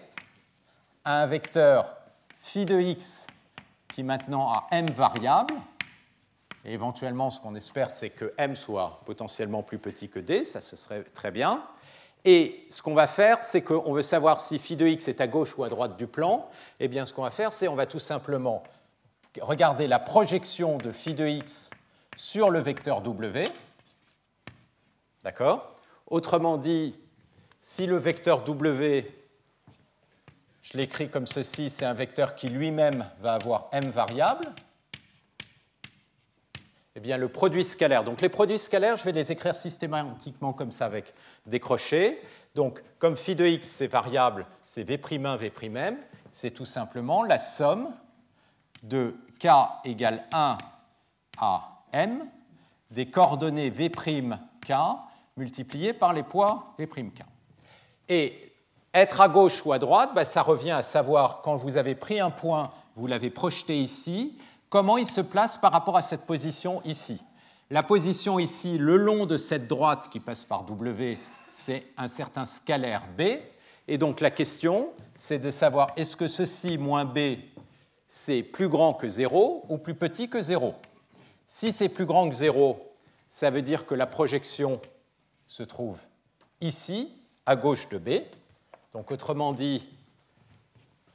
[1.03, 1.93] à un vecteur
[2.39, 3.27] phi de x
[3.93, 5.56] qui maintenant a m variables
[6.63, 10.62] Et éventuellement, ce qu'on espère, c'est que m soit potentiellement plus petit que d, ça
[10.62, 11.62] ce serait très bien.
[12.23, 15.27] Et ce qu'on va faire, c'est qu'on veut savoir si phi de x est à
[15.27, 16.49] gauche ou à droite du plan.
[16.79, 18.63] Eh bien, ce qu'on va faire, c'est on va tout simplement
[19.41, 21.71] regarder la projection de phi de x
[22.15, 23.45] sur le vecteur w.
[25.23, 26.95] D'accord Autrement dit,
[27.62, 29.06] si le vecteur w,
[30.62, 34.47] je l'écris comme ceci, c'est un vecteur qui lui-même va avoir m variables,
[36.95, 38.04] eh bien, le produit scalaire.
[38.04, 41.13] Donc, les produits scalaires, je vais les écrire systématiquement comme ça avec
[41.47, 42.21] des crochets.
[42.54, 45.97] Donc, comme phi de x, c'est variable, c'est v'1, v',
[46.32, 47.91] c'est tout simplement la somme
[48.84, 49.47] de k
[49.86, 50.58] égale 1
[51.39, 52.25] à m
[52.91, 54.23] des coordonnées v'k
[55.38, 57.23] multipliées par les poids v'k.
[58.10, 58.53] Et
[58.93, 62.19] être à gauche ou à droite, ben, ça revient à savoir quand vous avez pris
[62.19, 64.38] un point, vous l'avez projeté ici,
[64.69, 67.21] comment il se place par rapport à cette position ici.
[67.71, 71.17] La position ici, le long de cette droite qui passe par W,
[71.49, 73.39] c'est un certain scalaire B.
[73.88, 77.38] Et donc la question, c'est de savoir est-ce que ceci moins B,
[78.08, 80.75] c'est plus grand que 0 ou plus petit que 0
[81.56, 82.84] Si c'est plus grand que 0,
[83.30, 84.82] ça veut dire que la projection
[85.46, 86.00] se trouve
[86.62, 88.24] ici, à gauche de B.
[88.92, 89.88] Donc autrement dit,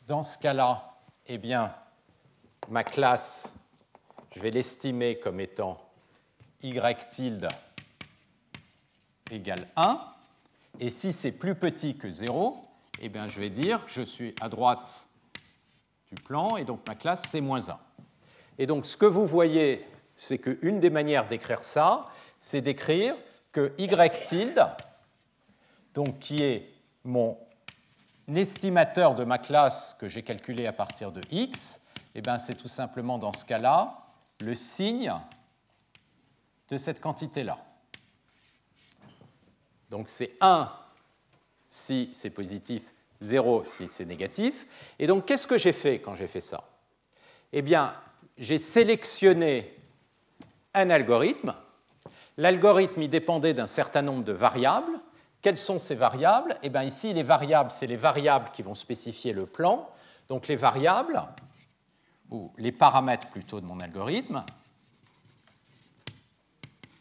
[0.06, 0.94] dans ce cas-là,
[1.26, 1.74] eh bien,
[2.68, 3.52] ma classe,
[4.30, 5.76] je vais l'estimer comme étant
[6.62, 7.48] y tilde
[9.32, 10.00] égale 1.
[10.78, 12.64] Et si c'est plus petit que 0,
[13.00, 15.04] eh bien, je vais dire que je suis à droite
[16.12, 17.76] du plan, et donc ma classe, c'est moins 1.
[18.60, 19.84] Et donc, ce que vous voyez,
[20.18, 22.06] c'est qu'une des manières d'écrire ça,
[22.40, 23.14] c'est d'écrire
[23.52, 23.88] que y
[24.24, 24.66] tilde,
[25.94, 27.38] donc qui est mon
[28.34, 31.80] estimateur de ma classe que j'ai calculé à partir de x,
[32.14, 34.06] eh ben, c'est tout simplement dans ce cas-là
[34.40, 35.14] le signe
[36.68, 37.58] de cette quantité-là.
[39.88, 40.70] Donc c'est 1
[41.70, 42.82] si c'est positif,
[43.20, 44.66] 0 si c'est négatif.
[44.98, 46.64] Et donc qu'est-ce que j'ai fait quand j'ai fait ça?
[47.52, 47.94] Eh bien,
[48.36, 49.77] j'ai sélectionné
[50.78, 51.54] un algorithme.
[52.36, 55.00] L'algorithme y dépendait d'un certain nombre de variables.
[55.42, 56.56] Quelles sont ces variables?
[56.62, 59.88] Eh bien, ici, les variables, c'est les variables qui vont spécifier le plan.
[60.28, 61.22] Donc les variables,
[62.30, 64.44] ou les paramètres plutôt de mon algorithme,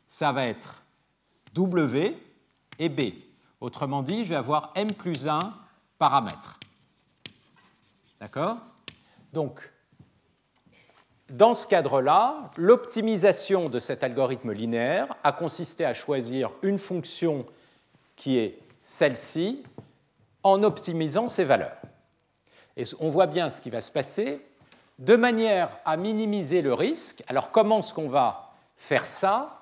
[0.08, 0.84] ça va être
[1.54, 2.18] W
[2.80, 3.14] et B.
[3.60, 5.40] Autrement dit, je vais avoir M plus 1
[5.98, 6.60] paramètres.
[8.20, 8.58] D'accord?
[9.34, 9.72] Donc,
[11.30, 17.46] dans ce cadre-là, l'optimisation de cet algorithme linéaire a consisté à choisir une fonction
[18.16, 19.64] qui est celle-ci
[20.44, 21.78] en optimisant ses valeurs.
[22.78, 24.40] Et on voit bien ce qui va se passer
[25.00, 27.24] de manière à minimiser le risque.
[27.28, 29.60] Alors comment est-ce qu'on va faire ça?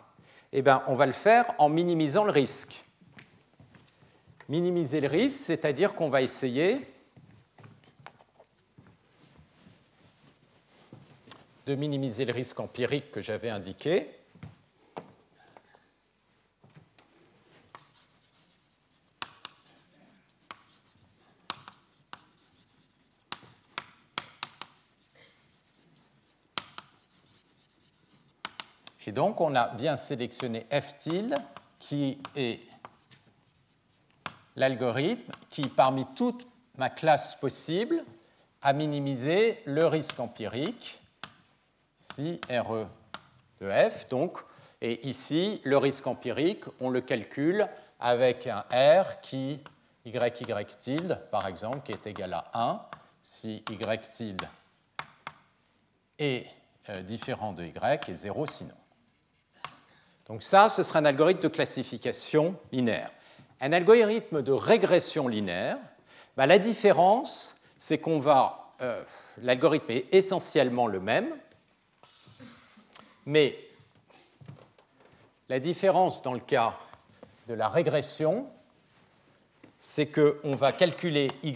[0.54, 2.86] Eh bien, on va le faire en minimisant le risque.
[4.48, 6.88] Minimiser le risque, c'est-à-dire qu'on va essayer
[11.66, 14.10] de minimiser le risque empirique que j'avais indiqué.
[29.08, 31.36] Et donc, on a bien sélectionné FTIL,
[31.78, 32.60] qui est
[34.56, 36.48] l'algorithme qui, parmi toute
[36.78, 38.04] ma classe possible,
[38.64, 41.00] a minimisé le risque empirique,
[42.18, 42.88] ici RE
[43.62, 44.08] de F.
[44.10, 44.40] Donc,
[44.82, 47.68] et ici, le risque empirique, on le calcule
[48.00, 49.62] avec un R qui,
[50.06, 52.82] YY tilde, par exemple, qui est égal à 1,
[53.24, 54.48] si Y tilde
[56.20, 56.46] est
[56.90, 58.76] euh, différent de Y et 0 sinon.
[60.28, 63.12] Donc ça, ce sera un algorithme de classification linéaire.
[63.60, 65.78] Un algorithme de régression linéaire,
[66.38, 68.74] bah, la différence, c'est qu'on va...
[68.82, 69.04] Euh,
[69.42, 71.28] l'algorithme est essentiellement le même,
[73.26, 73.58] mais
[75.50, 76.78] la différence dans le cas
[77.48, 78.48] de la régression,
[79.80, 81.54] c'est qu'on va calculer y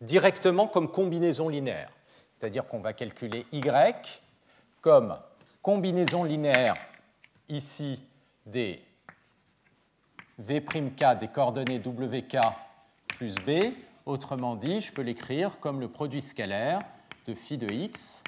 [0.00, 1.90] directement comme combinaison linéaire.
[2.38, 3.60] C'est-à-dire qu'on va calculer y
[4.80, 5.16] comme
[5.62, 6.74] combinaison linéaire
[7.48, 8.00] ici
[8.46, 8.82] des
[10.38, 12.36] V'K des coordonnées WK
[13.08, 13.74] plus B.
[14.06, 16.80] Autrement dit, je peux l'écrire comme le produit scalaire
[17.26, 18.22] de phi de x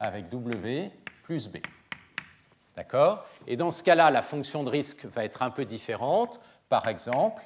[0.00, 0.90] avec W
[1.38, 1.58] B.
[2.76, 3.26] D'accord?
[3.46, 6.40] Et dans ce cas-là, la fonction de risque va être un peu différente.
[6.68, 7.42] Par exemple,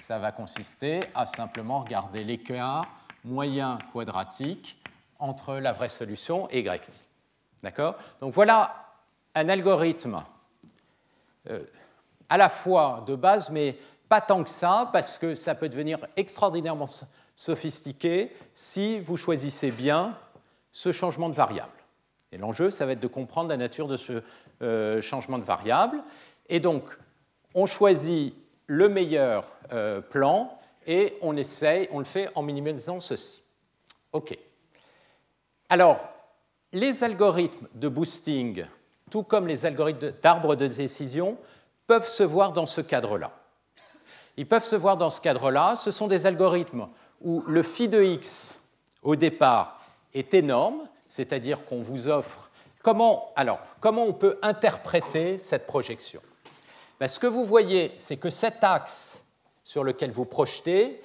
[0.00, 2.86] ça va consister à simplement regarder l'écart
[3.24, 4.78] moyen quadratique
[5.18, 6.80] entre la vraie solution et y.
[7.62, 7.96] D'accord?
[8.20, 8.86] Donc voilà
[9.34, 10.24] un algorithme
[11.50, 11.64] euh,
[12.28, 13.76] à la fois de base, mais
[14.08, 16.88] pas tant que ça, parce que ça peut devenir extraordinairement
[17.36, 20.16] sophistiqué si vous choisissez bien
[20.72, 21.70] ce changement de variable.
[22.32, 24.22] Et l'enjeu, ça va être de comprendre la nature de ce
[24.62, 26.02] euh, changement de variable.
[26.48, 26.84] Et donc,
[27.54, 28.34] on choisit
[28.66, 30.56] le meilleur euh, plan
[30.86, 33.42] et on essaye, on le fait en minimisant ceci.
[34.12, 34.36] OK.
[35.68, 36.00] Alors,
[36.72, 38.64] les algorithmes de boosting,
[39.10, 41.36] tout comme les algorithmes d'arbre de décision,
[41.86, 43.32] peuvent se voir dans ce cadre-là.
[44.36, 45.74] Ils peuvent se voir dans ce cadre-là.
[45.76, 46.88] Ce sont des algorithmes
[47.20, 48.60] où le phi de x
[49.02, 49.80] au départ
[50.14, 52.50] est énorme, c'est-à-dire qu'on vous offre.
[52.82, 56.22] Comment, alors, comment on peut interpréter cette projection?
[56.98, 59.20] Ben, Ce que vous voyez, c'est que cet axe
[59.64, 61.02] sur lequel vous projetez,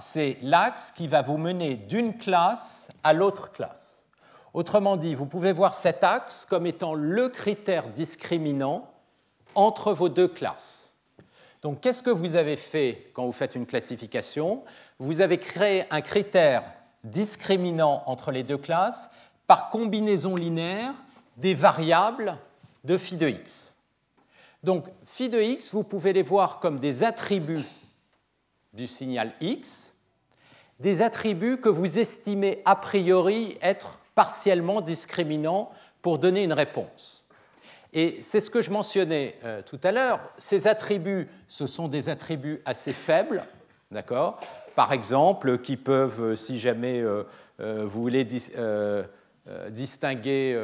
[0.00, 4.06] c'est l'axe qui va vous mener d'une classe à l'autre classe.
[4.54, 8.90] Autrement dit, vous pouvez voir cet axe comme étant le critère discriminant
[9.54, 10.94] entre vos deux classes.
[11.62, 14.64] Donc, qu'est-ce que vous avez fait quand vous faites une classification?
[14.98, 16.64] Vous avez créé un critère
[17.04, 19.08] discriminant entre les deux classes
[19.46, 20.94] par combinaison linéaire
[21.36, 22.38] des variables
[22.84, 23.74] de phi de x.
[24.62, 27.64] Donc, phi de x, vous pouvez les voir comme des attributs
[28.72, 29.92] du signal x,
[30.78, 37.26] des attributs que vous estimez a priori être partiellement discriminants pour donner une réponse.
[37.92, 40.20] Et c'est ce que je mentionnais euh, tout à l'heure.
[40.38, 43.44] Ces attributs, ce sont des attributs assez faibles,
[43.90, 44.40] d'accord?
[44.74, 47.24] Par exemple, qui peuvent, euh, si jamais euh,
[47.58, 48.24] vous voulez
[49.70, 50.58] distinguer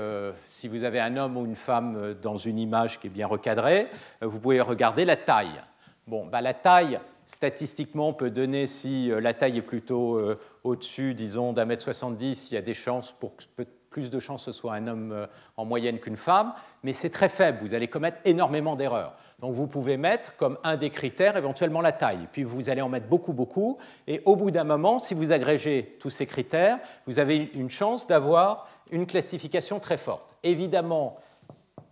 [0.47, 3.89] si vous avez un homme ou une femme dans une image qui est bien recadrée,
[4.21, 5.63] vous pouvez regarder la taille.
[6.07, 10.21] Bon, bah, la taille, statistiquement, peut donner si la taille est plutôt
[10.65, 13.45] au-dessus, disons, d'un mètre 70, il y a des chances pour que
[13.91, 16.53] plus de chances ce soit un homme euh, en moyenne qu'une femme,
[16.83, 19.15] mais c'est très faible, vous allez commettre énormément d'erreurs.
[19.41, 22.89] Donc vous pouvez mettre comme un des critères éventuellement la taille, puis vous allez en
[22.89, 23.79] mettre beaucoup, beaucoup,
[24.09, 28.09] et au bout d'un moment, si vous agrégez tous ces critères, vous avez une chance
[28.09, 30.35] d'avoir une classification très forte.
[30.43, 31.19] Évidemment,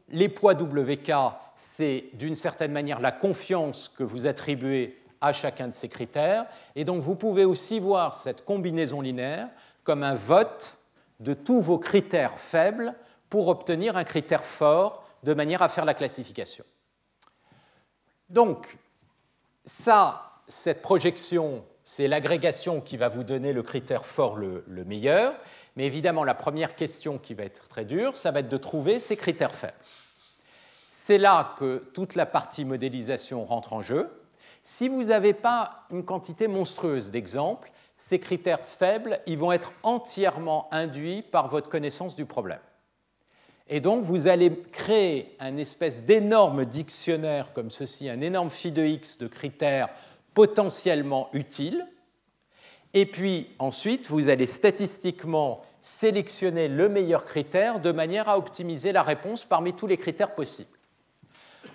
[0.09, 1.13] les poids WK,
[1.57, 6.85] c'est d'une certaine manière la confiance que vous attribuez à chacun de ces critères, et
[6.85, 9.49] donc vous pouvez aussi voir cette combinaison linéaire
[9.85, 10.77] comme un vote
[11.21, 12.93] de tous vos critères faibles
[13.31, 16.65] pour obtenir un critère fort de manière à faire la classification.
[18.29, 18.79] Donc,
[19.65, 25.35] ça, cette projection, c'est l'agrégation qui va vous donner le critère fort le, le, meilleur.
[25.77, 29.01] Mais évidemment, la première question qui va être très dure, ça va être de trouver
[29.01, 29.75] ces critères faibles.
[30.91, 34.11] C'est là que toute la partie modélisation rentre en jeu.
[34.65, 40.69] Si vous n'avez pas une quantité monstrueuse d'exemples, ces critères faibles, ils vont être entièrement
[40.73, 42.59] induits par votre connaissance du problème.
[43.69, 48.85] Et donc, vous allez créer un espèce d'énorme dictionnaire comme ceci, un énorme phi de
[48.85, 49.89] x de critères
[50.35, 51.85] potentiellement utiles.
[52.95, 59.03] Et puis ensuite, vous allez statistiquement sélectionner le meilleur critère de manière à optimiser la
[59.03, 60.71] réponse parmi tous les critères possibles.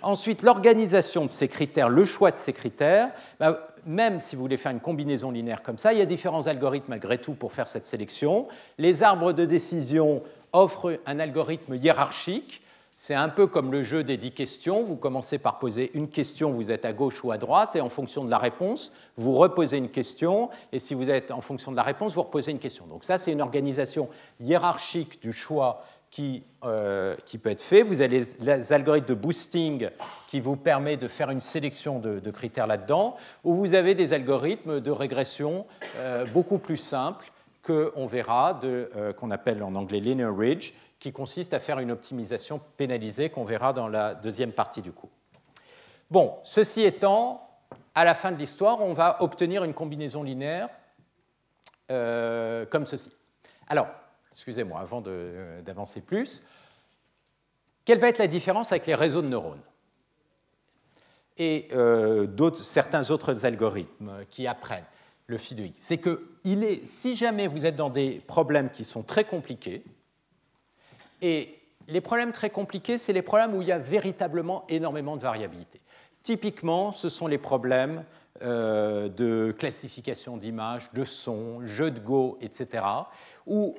[0.02, 4.56] Ensuite, l'organisation de ces critères, le choix de ces critères, ben, même si vous voulez
[4.56, 7.68] faire une combinaison linéaire comme ça, il y a différents algorithmes malgré tout pour faire
[7.68, 8.48] cette sélection.
[8.78, 10.22] Les arbres de décision
[10.52, 12.62] offrent un algorithme hiérarchique.
[12.94, 14.84] C'est un peu comme le jeu des dix questions.
[14.84, 17.88] Vous commencez par poser une question, vous êtes à gauche ou à droite, et en
[17.88, 21.76] fonction de la réponse, vous reposez une question, et si vous êtes en fonction de
[21.76, 22.86] la réponse, vous reposez une question.
[22.86, 24.08] Donc ça, c'est une organisation
[24.40, 25.84] hiérarchique du choix
[26.64, 27.82] euh, qui, peut être fait.
[27.82, 29.88] Vous avez les, algorithmes de boosting
[30.28, 34.80] qui vous permettent de faire une sélection de, critères là-dedans, ou vous avez des algorithmes
[34.80, 35.64] de régression
[35.96, 37.32] euh, beaucoup plus simples
[37.62, 42.60] qu'on verra, euh, qu'on appelle en anglais linear ridge, qui consiste à faire une optimisation
[42.76, 45.10] pénalisée qu'on verra dans la deuxième partie du cours.
[46.10, 47.48] Bon, ceci étant,
[47.94, 50.68] à la fin de l'histoire, on va obtenir une combinaison linéaire
[51.88, 53.10] comme ceci.
[53.68, 53.88] Alors,
[54.32, 56.42] excusez-moi, avant euh, d'avancer plus,
[57.84, 59.62] quelle va être la différence avec les réseaux de neurones
[61.38, 64.84] et euh, certains autres algorithmes qui apprennent?
[65.32, 68.70] Le phi de x C'est que il est, si jamais vous êtes dans des problèmes
[68.70, 69.82] qui sont très compliqués,
[71.20, 71.58] et
[71.88, 75.80] les problèmes très compliqués, c'est les problèmes où il y a véritablement énormément de variabilité.
[76.22, 78.04] Typiquement, ce sont les problèmes
[78.42, 82.84] euh, de classification d'images, de sons, jeux de Go, etc.,
[83.46, 83.74] où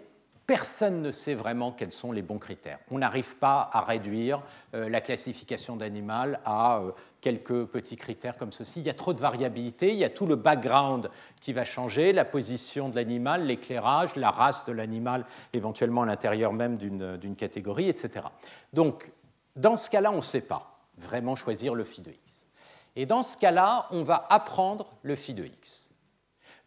[0.46, 2.80] personne ne sait vraiment quels sont les bons critères.
[2.92, 4.42] On n'arrive pas à réduire
[4.74, 6.92] euh, la classification d'animal à euh,
[7.24, 8.82] quelques petits critères comme ceci.
[8.82, 11.10] Il y a trop de variabilité, il y a tout le background
[11.40, 16.52] qui va changer, la position de l'animal, l'éclairage, la race de l'animal, éventuellement à l'intérieur
[16.52, 18.26] même d'une catégorie, etc.
[18.74, 19.12] Donc,
[19.56, 22.46] dans ce cas-là, on ne sait pas vraiment choisir le phi de x.
[22.98, 25.90] Et dans ce cas-là, on va apprendre le phi de x.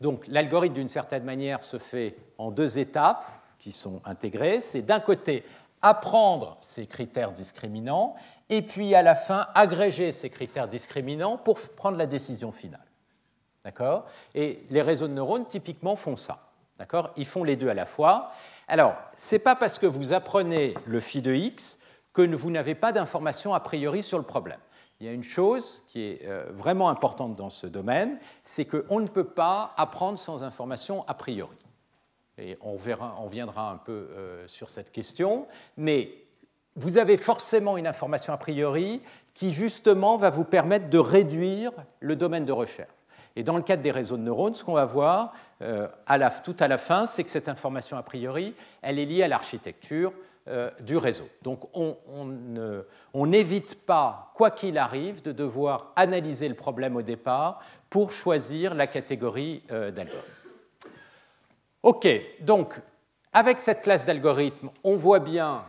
[0.01, 3.25] Donc l'algorithme, d'une certaine manière, se fait en deux étapes
[3.59, 4.61] qui sont intégrées.
[4.61, 5.45] C'est d'un côté
[5.83, 8.17] apprendre ces critères discriminants
[8.49, 12.85] et puis à la fin agréger ces critères discriminants pour prendre la décision finale.
[13.65, 14.07] D'accord?
[14.35, 16.51] Et les réseaux de neurones, typiquement, font ça.
[16.79, 17.11] D'accord?
[17.17, 18.31] Ils font les deux à la fois.
[18.69, 21.81] Alors, ce n'est pas parce que vous apprenez le phi de x
[22.13, 24.59] que vous n'avez pas d'informations a priori sur le problème.
[25.01, 29.01] Il y a une chose qui est euh, vraiment importante dans ce domaine, c'est qu'on
[29.01, 31.59] ne peut pas apprendre sans information a priori.
[32.39, 36.26] Et on, verra, on viendra un peu euh, sur cette question, mais
[36.77, 39.01] vous avez forcément une information a priori
[39.35, 42.91] qui justement va vous permettre de réduire le domaine de recherche.
[43.35, 45.89] Et dans le cadre des réseaux de neurones, ce qu'on va voir euh,
[46.43, 50.13] tout à la fin, c'est que cette information a priori, elle est liée à l'architecture
[50.49, 51.29] euh, du réseau.
[51.43, 57.61] Donc on n'évite pas, quoi qu'il arrive, de devoir analyser le problème au départ
[57.91, 60.33] pour choisir la catégorie euh, d'algorithmes.
[61.83, 62.09] OK,
[62.41, 62.81] donc
[63.33, 65.65] avec cette classe d'algorithmes, on voit bien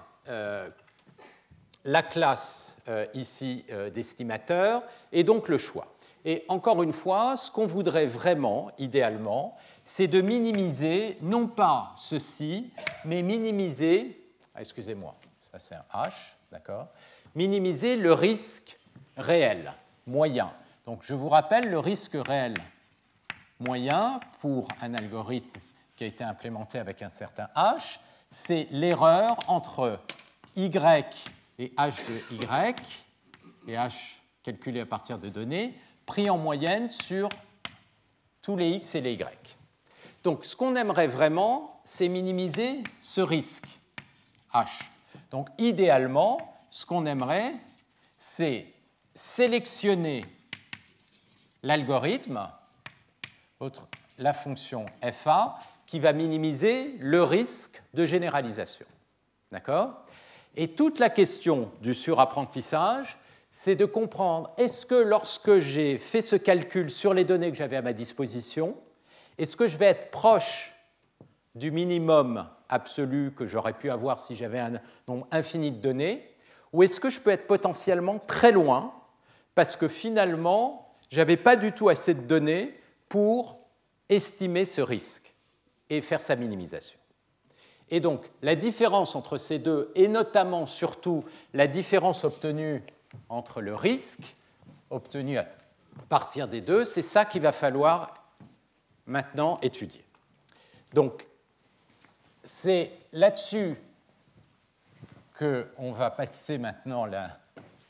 [1.87, 2.75] la classe
[3.15, 5.87] ici d'estimateur et donc le choix.
[6.23, 12.71] Et encore une fois, ce qu'on voudrait vraiment, idéalement, c'est de minimiser non pas ceci,
[13.03, 14.27] mais minimiser
[14.57, 16.11] ah, excusez-moi, ça c'est un H,
[16.51, 16.87] d'accord
[17.35, 18.79] Minimiser le risque
[19.15, 19.71] réel,
[20.07, 20.51] moyen.
[20.87, 22.55] Donc je vous rappelle, le risque réel
[23.59, 25.61] moyen pour un algorithme
[25.95, 27.99] qui a été implémenté avec un certain H,
[28.31, 29.99] c'est l'erreur entre
[30.55, 33.05] Y et H de Y,
[33.67, 35.73] et H calculé à partir de données,
[36.05, 37.29] pris en moyenne sur
[38.41, 39.57] tous les X et les Y.
[40.23, 43.67] Donc ce qu'on aimerait vraiment, c'est minimiser ce risque.
[44.53, 44.67] H.
[45.31, 47.53] Donc idéalement, ce qu'on aimerait,
[48.17, 48.67] c'est
[49.15, 50.25] sélectionner
[51.63, 52.49] l'algorithme,
[54.17, 58.85] la fonction FA, qui va minimiser le risque de généralisation.
[59.51, 60.05] D'accord?
[60.59, 63.19] Et toute la question du surapprentissage,
[63.51, 67.75] c'est de comprendre est-ce que lorsque j'ai fait ce calcul sur les données que j'avais
[67.75, 68.75] à ma disposition,
[69.37, 70.73] est-ce que je vais être proche
[71.53, 76.27] du minimum absolu que j'aurais pu avoir si j'avais un nombre infini de données,
[76.73, 78.93] ou est-ce que je peux être potentiellement très loin
[79.53, 82.73] parce que finalement, je n'avais pas du tout assez de données
[83.09, 83.59] pour
[84.09, 85.33] estimer ce risque
[85.91, 86.97] et faire sa minimisation?
[87.89, 91.23] Et donc, la différence entre ces deux, et notamment surtout
[91.53, 92.83] la différence obtenue
[93.29, 94.35] entre le risque
[94.89, 95.45] obtenu à
[96.09, 98.23] partir des deux, c'est ça qu'il va falloir
[99.05, 100.03] maintenant étudier.
[100.93, 101.27] Donc,
[102.43, 103.75] c'est là-dessus
[105.37, 107.37] qu'on va passer maintenant la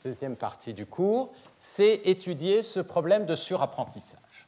[0.02, 4.47] deuxième partie du cours, c'est étudier ce problème de surapprentissage.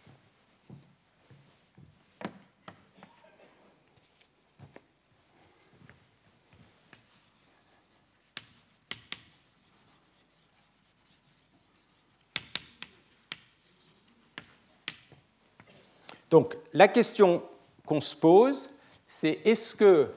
[16.30, 17.42] Donc la question
[17.84, 18.70] qu'on se pose,
[19.06, 20.12] c'est est-ce que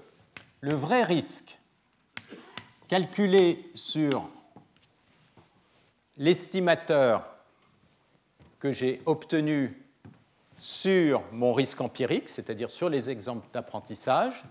[0.62, 1.58] le vrai risque
[2.88, 4.30] calculé sur
[6.18, 7.26] l'estimateur
[8.60, 9.84] que j'ai obtenu
[10.56, 14.44] sur mon risque empirique, c'est-à-dire sur les exemples d'apprentissage,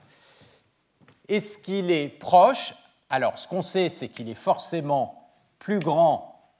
[1.28, 2.74] est-ce qu'il est proche?
[3.08, 6.50] Alors, ce qu'on sait, c'est qu'il est forcément plus grand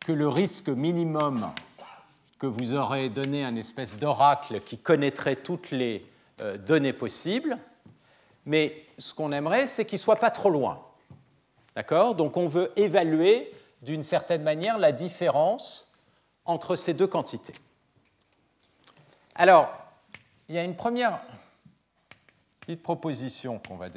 [0.00, 1.52] que le risque minimum
[2.38, 6.06] que vous aurez donné un espèce d'oracle qui connaîtrait toutes les
[6.40, 7.58] euh, données possibles,
[8.46, 10.82] mais ce qu'on aimerait, c'est qu'il ne soit pas trop loin.
[11.74, 12.14] D'accord?
[12.14, 15.92] Donc on veut évaluer d'une certaine manière la différence
[16.44, 17.54] entre ces deux quantités.
[19.34, 19.70] Alors,
[20.48, 21.20] il y a une première
[22.60, 23.88] petite proposition qu'on va,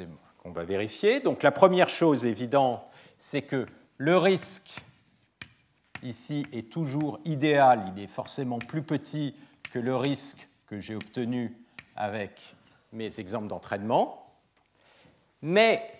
[0.44, 1.20] va, vérifier.
[1.20, 2.82] Donc la première chose évidente,
[3.18, 3.66] c'est que
[3.96, 4.82] le risque
[6.02, 9.34] ici est toujours idéal, il est forcément plus petit
[9.72, 11.56] que le risque que j'ai obtenu
[11.96, 12.54] avec
[12.92, 14.32] mes exemples d'entraînement,
[15.40, 15.92] mais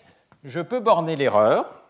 [0.43, 1.83] je peux borner l'erreur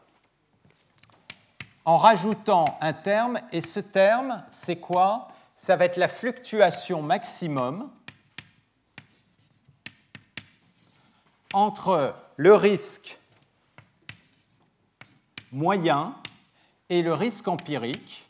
[1.86, 5.30] en rajoutant un terme, et ce terme, c'est quoi?
[5.58, 7.92] Ça va être la fluctuation maximum
[11.54, 13.20] entre le risque
[15.52, 16.16] moyen
[16.90, 18.28] et le risque empirique.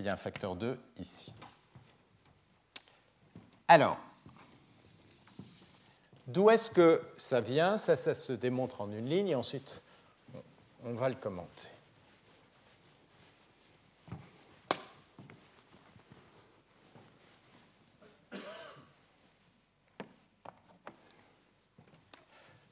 [0.00, 1.34] il y a un facteur 2 ici.
[3.68, 3.98] Alors,
[6.26, 7.76] d'où est-ce que ça vient?
[7.76, 9.82] Ça, ça se démontre en une ligne et ensuite
[10.84, 11.68] on va le commenter.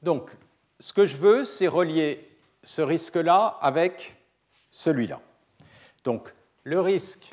[0.03, 0.31] Donc,
[0.81, 2.29] ce que je veux, c'est relier
[2.63, 4.17] ce risque-là avec
[4.71, 5.21] celui-là.
[6.05, 6.33] Donc,
[6.65, 7.33] le risque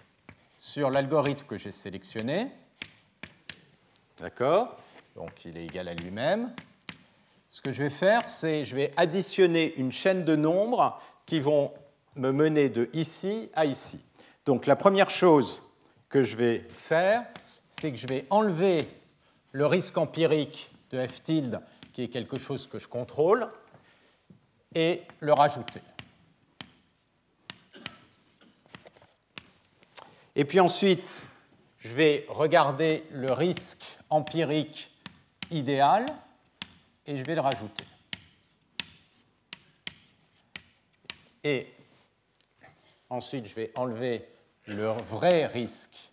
[0.60, 2.48] sur l'algorithme que j'ai sélectionné,
[4.20, 4.78] d'accord
[5.16, 6.54] Donc, il est égal à lui-même.
[7.52, 11.72] Ce que je vais faire, c'est je vais additionner une chaîne de nombres qui vont
[12.16, 14.00] me mener de ici à ici.
[14.46, 15.62] Donc, la première chose
[16.10, 17.26] que je vais faire,
[17.70, 18.88] c'est que je vais enlever
[19.52, 21.62] le risque empirique de f tilde
[21.96, 23.48] qui est quelque chose que je contrôle,
[24.74, 25.80] et le rajouter.
[30.36, 31.24] Et puis ensuite,
[31.80, 34.92] je vais regarder le risque empirique
[35.52, 36.06] idéal
[37.06, 37.86] et je vais le rajouter.
[41.46, 41.74] Et
[43.10, 44.28] ensuite, je vais enlever
[44.66, 46.12] le vrai risque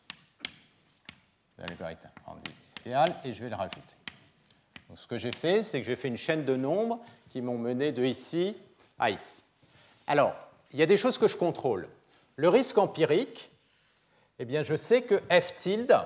[1.58, 2.08] de l'algorithme
[2.82, 3.96] idéal et je vais le rajouter
[4.96, 7.92] ce que j'ai fait, c'est que j'ai fait une chaîne de nombres qui m'ont mené
[7.92, 8.56] de ici
[8.98, 9.42] à ici.
[10.06, 10.34] Alors,
[10.72, 11.88] il y a des choses que je contrôle.
[12.36, 13.50] Le risque empirique,
[14.38, 15.96] eh bien, je sais que f tilde,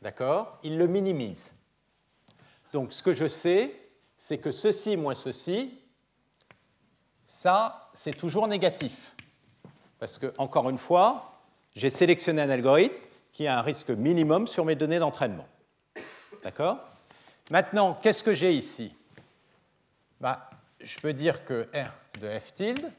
[0.00, 1.54] d'accord, il le minimise.
[2.72, 3.74] Donc, ce que je sais,
[4.18, 5.78] c'est que ceci moins ceci,
[7.26, 9.14] ça, c'est toujours négatif.
[9.98, 11.40] Parce que, encore une fois,
[11.74, 12.94] j'ai sélectionné un algorithme
[13.32, 15.46] qui a un risque minimum sur mes données d'entraînement.
[16.42, 16.78] D'accord?
[17.50, 18.94] Maintenant, qu'est-ce que j'ai ici?
[20.20, 22.90] Bah, Je peux dire que R de f tilde,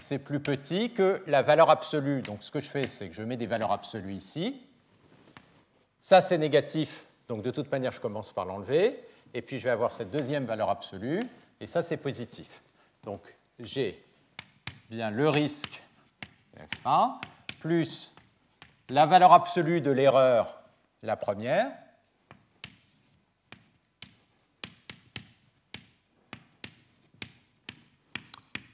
[0.00, 2.22] c'est plus petit que la valeur absolue.
[2.22, 4.60] Donc ce que je fais, c'est que je mets des valeurs absolues ici.
[6.00, 9.04] Ça, c'est négatif, donc de toute manière, je commence par l'enlever.
[9.34, 11.26] Et puis je vais avoir cette deuxième valeur absolue,
[11.60, 12.62] et ça, c'est positif.
[13.04, 13.20] Donc
[13.60, 14.02] j'ai
[14.88, 15.82] bien le risque
[16.84, 17.14] F1
[17.60, 18.14] plus
[18.88, 20.60] la valeur absolue de l'erreur,
[21.02, 21.70] la première,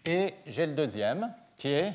[0.09, 1.93] Et j'ai le deuxième, qui est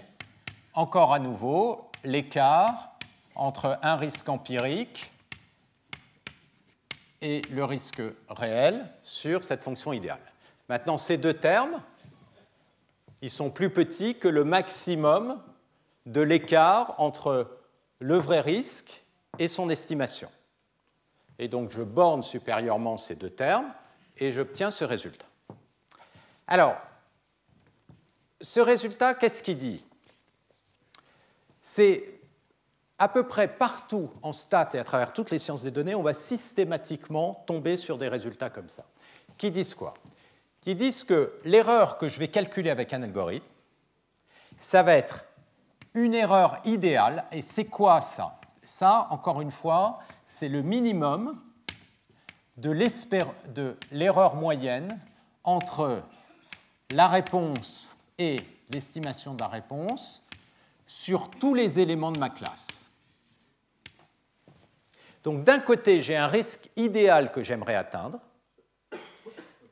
[0.74, 2.92] encore à nouveau l'écart
[3.36, 5.14] entre un risque empirique
[7.22, 10.20] et le risque réel sur cette fonction idéale.
[10.68, 11.82] Maintenant, ces deux termes,
[13.22, 15.42] ils sont plus petits que le maximum
[16.06, 17.60] de l'écart entre
[18.00, 19.06] le vrai risque
[19.40, 20.30] et son estimation.
[21.40, 23.72] Et donc, je borne supérieurement ces deux termes
[24.18, 25.28] et j'obtiens ce résultat.
[26.48, 26.76] Alors,
[28.42, 29.84] ce résultat, qu'est-ce qu'il dit?
[31.62, 32.20] C'est
[32.98, 36.04] à peu près partout en stats et à travers toutes les sciences des données, on
[36.04, 38.84] va systématiquement tomber sur des résultats comme ça.
[39.38, 39.96] Qui disent quoi?
[40.62, 43.46] Qui disent que l'erreur que je vais calculer avec un algorithme,
[44.60, 45.26] ça va être
[45.96, 47.26] une erreur idéale.
[47.32, 48.40] Et c'est quoi ça?
[48.64, 51.42] Ça, encore une fois, c'est le minimum
[52.58, 55.00] de l'erreur moyenne
[55.44, 56.04] entre
[56.92, 60.26] la réponse et l'estimation de la réponse
[60.88, 62.68] sur tous les éléments de ma classe.
[65.24, 68.20] Donc d'un côté, j'ai un risque idéal que j'aimerais atteindre,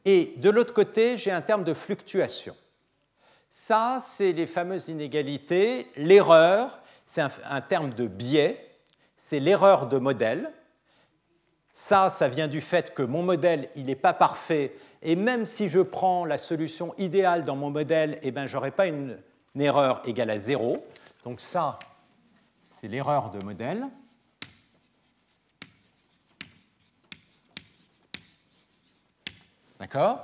[0.06, 2.56] et de l'autre côté, j'ai un terme de fluctuation.
[3.52, 5.92] Ça, c'est les fameuses inégalités.
[5.96, 8.66] L'erreur, c'est un, terme de biais,
[9.18, 10.52] c'est l'erreur de modèle.
[11.74, 15.68] Ça, ça vient du fait que mon modèle, il n'est pas parfait, et même si
[15.68, 19.18] je prends la solution idéale dans mon modèle, eh ben, je n'aurai pas une,
[19.58, 20.86] erreur égale à zéro.
[21.26, 21.80] Donc ça,
[22.64, 23.88] c'est l'erreur de modèle.
[29.80, 30.20] D'accord?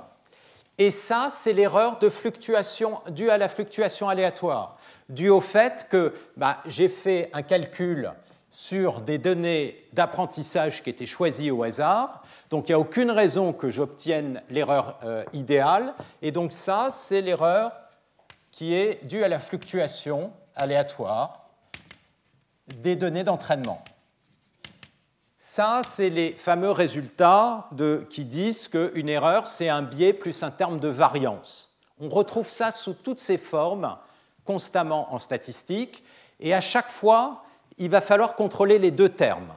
[0.78, 6.14] Et ça, c'est l'erreur de fluctuation due à la fluctuation aléatoire, due au fait que
[6.36, 8.12] bah, j'ai fait un calcul
[8.50, 12.22] sur des données d'apprentissage qui étaient choisies au hasard.
[12.50, 15.94] Donc il n'y a aucune raison que j'obtienne l'erreur euh, idéale.
[16.22, 17.72] Et donc ça, c'est l'erreur
[18.50, 21.50] qui est due à la fluctuation aléatoire
[22.68, 23.82] des données d'entraînement.
[25.38, 27.68] Ça, c'est les fameux résultats
[28.10, 31.76] qui disent qu'une erreur, c'est un biais plus un terme de variance.
[31.98, 33.96] On retrouve ça sous toutes ces formes
[34.44, 36.04] constamment en statistique.
[36.40, 37.44] Et à chaque fois,
[37.78, 39.52] il va falloir contrôler les deux termes.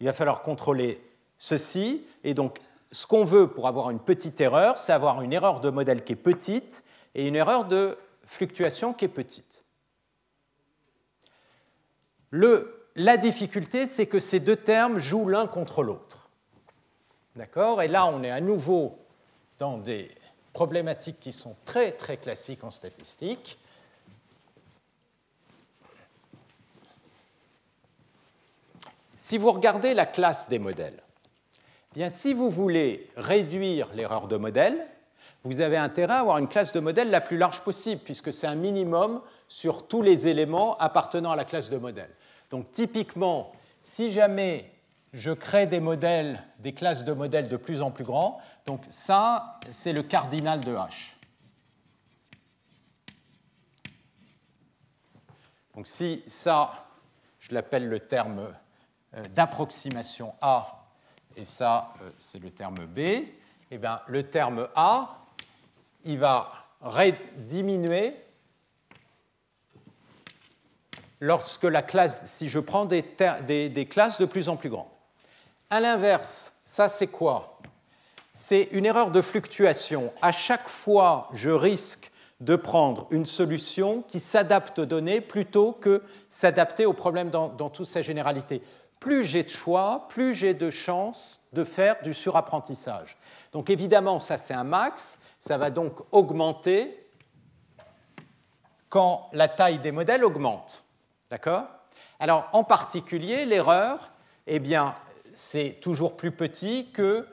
[0.00, 1.00] Il va falloir contrôler
[1.42, 2.60] ceci, et donc
[2.92, 6.12] ce qu'on veut pour avoir une petite erreur, c'est avoir une erreur de modèle qui
[6.12, 6.84] est petite
[7.16, 9.64] et une erreur de fluctuation qui est petite.
[12.30, 16.28] la difficulté, c'est que ces deux termes jouent l'un contre l'autre.
[17.34, 17.82] D'accord?
[17.82, 18.96] Et là, on est à nouveau
[19.58, 20.12] dans des
[20.52, 23.58] problématiques qui sont très très classiques en statistique.
[29.16, 31.02] Si vous regardez la classe des modèles,
[31.94, 34.86] bien, si vous voulez réduire l'erreur de modèle,
[35.44, 38.46] vous avez intérêt à avoir une classe de modèle la plus large possible, puisque c'est
[38.46, 42.10] un minimum sur tous les éléments appartenant à la classe de modèle.
[42.50, 44.70] Donc typiquement, si jamais
[45.12, 49.58] je crée des modèles, des classes de modèles de plus en plus grands, donc ça,
[49.70, 51.16] c'est le cardinal de H.
[55.74, 56.86] Donc si ça,
[57.40, 58.52] je l'appelle le terme
[59.14, 60.81] euh, d'approximation A,
[61.36, 62.98] et ça, euh, c'est le terme B,
[63.70, 65.18] eh bien, le terme A,
[66.04, 66.52] il va
[67.36, 68.14] diminuer
[71.20, 73.02] lorsque la classe, si je prends des,
[73.88, 74.88] classes de plus en plus grandes.
[75.70, 77.60] À l'inverse, ça c'est quoi?
[78.34, 80.12] C'est une erreur de fluctuation.
[80.20, 82.10] À chaque fois, je risque
[82.40, 87.86] de prendre une solution qui s'adapte aux données plutôt que s'adapter au problème dans toute
[87.86, 88.62] sa généralité.
[89.02, 93.16] Plus j'ai de choix, plus j'ai de chances de faire du surapprentissage.
[93.50, 97.04] Donc évidemment, ça c'est un max, ça va donc augmenter
[98.88, 100.84] quand la taille des modèles augmente.
[101.30, 101.64] D'accord?
[102.20, 104.12] Alors, en particulier, l'erreur,
[104.46, 104.94] eh bien,
[105.34, 107.26] c'est toujours plus petit que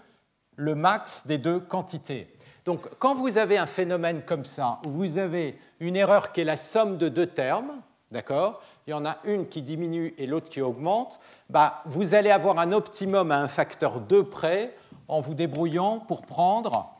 [0.55, 2.33] le max des deux quantités.
[2.65, 6.45] Donc, quand vous avez un phénomène comme ça, où vous avez une erreur qui est
[6.45, 8.63] la somme de deux termes, d'accord?
[8.89, 12.57] Il y en a une qui diminue et l'autre qui augmente, bah, vous allez avoir
[12.57, 14.75] un optimum à un facteur 2 près
[15.07, 16.91] en vous débrouillant pour prendre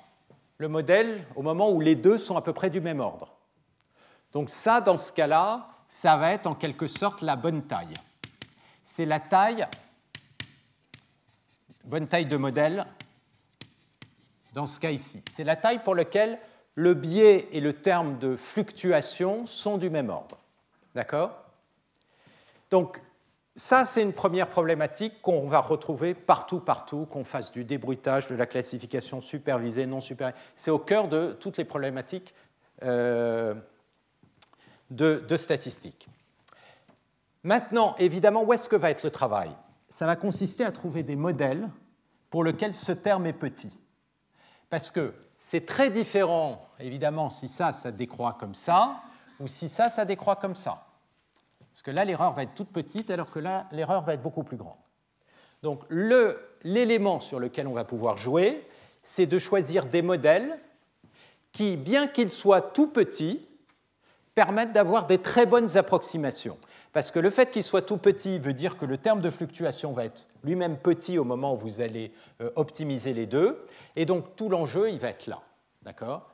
[0.59, 3.33] le modèle au moment où les deux sont à peu près du même ordre.
[4.33, 7.95] Donc ça, dans ce cas-là, ça va être en quelque sorte la bonne taille.
[8.83, 9.65] C'est la taille,
[11.85, 12.85] bonne taille de modèle,
[14.53, 15.23] dans ce cas ici.
[15.31, 16.37] C'est la taille pour laquelle
[16.75, 20.37] le biais et le terme de fluctuation sont du même ordre.
[20.93, 21.48] D'accord?
[22.71, 23.01] Donc,
[23.55, 28.35] ça, c'est une première problématique qu'on va retrouver partout, partout, qu'on fasse du débruitage, de
[28.35, 30.39] la classification supervisée, non supervisée.
[30.55, 32.33] C'est au cœur de toutes les problématiques
[32.83, 33.53] euh,
[34.89, 35.37] de, de.
[37.43, 39.51] Maintenant, évidemment, où est-ce que va être le travail?
[39.89, 41.67] Ça va consister à trouver des modèles
[42.29, 43.75] pour lesquels ce terme est petit.
[44.69, 49.01] Parce que c'est très différent, évidemment, si ça, ça décroît comme ça,
[49.39, 50.85] ou si ça, ça décroît comme ça.
[51.79, 54.43] Parce que là, l'erreur va être toute petite, alors que là, l'erreur va être beaucoup
[54.43, 54.75] plus grande.
[55.63, 55.81] Donc,
[56.61, 58.67] l'élément sur lequel on va pouvoir jouer,
[59.01, 60.59] c'est de choisir des modèles
[61.53, 63.47] qui, bien qu'ils soient tout petits,
[64.35, 66.57] permettent d'avoir des très bonnes approximations.
[66.91, 69.93] Parce que le fait qu'il soit tout petit veut dire que le terme de fluctuation
[69.93, 72.11] va être lui-même petit au moment où vous allez
[72.41, 73.65] euh, optimiser les deux.
[73.95, 75.39] Et donc tout l'enjeu, il va être là.
[75.83, 76.29] D'accord?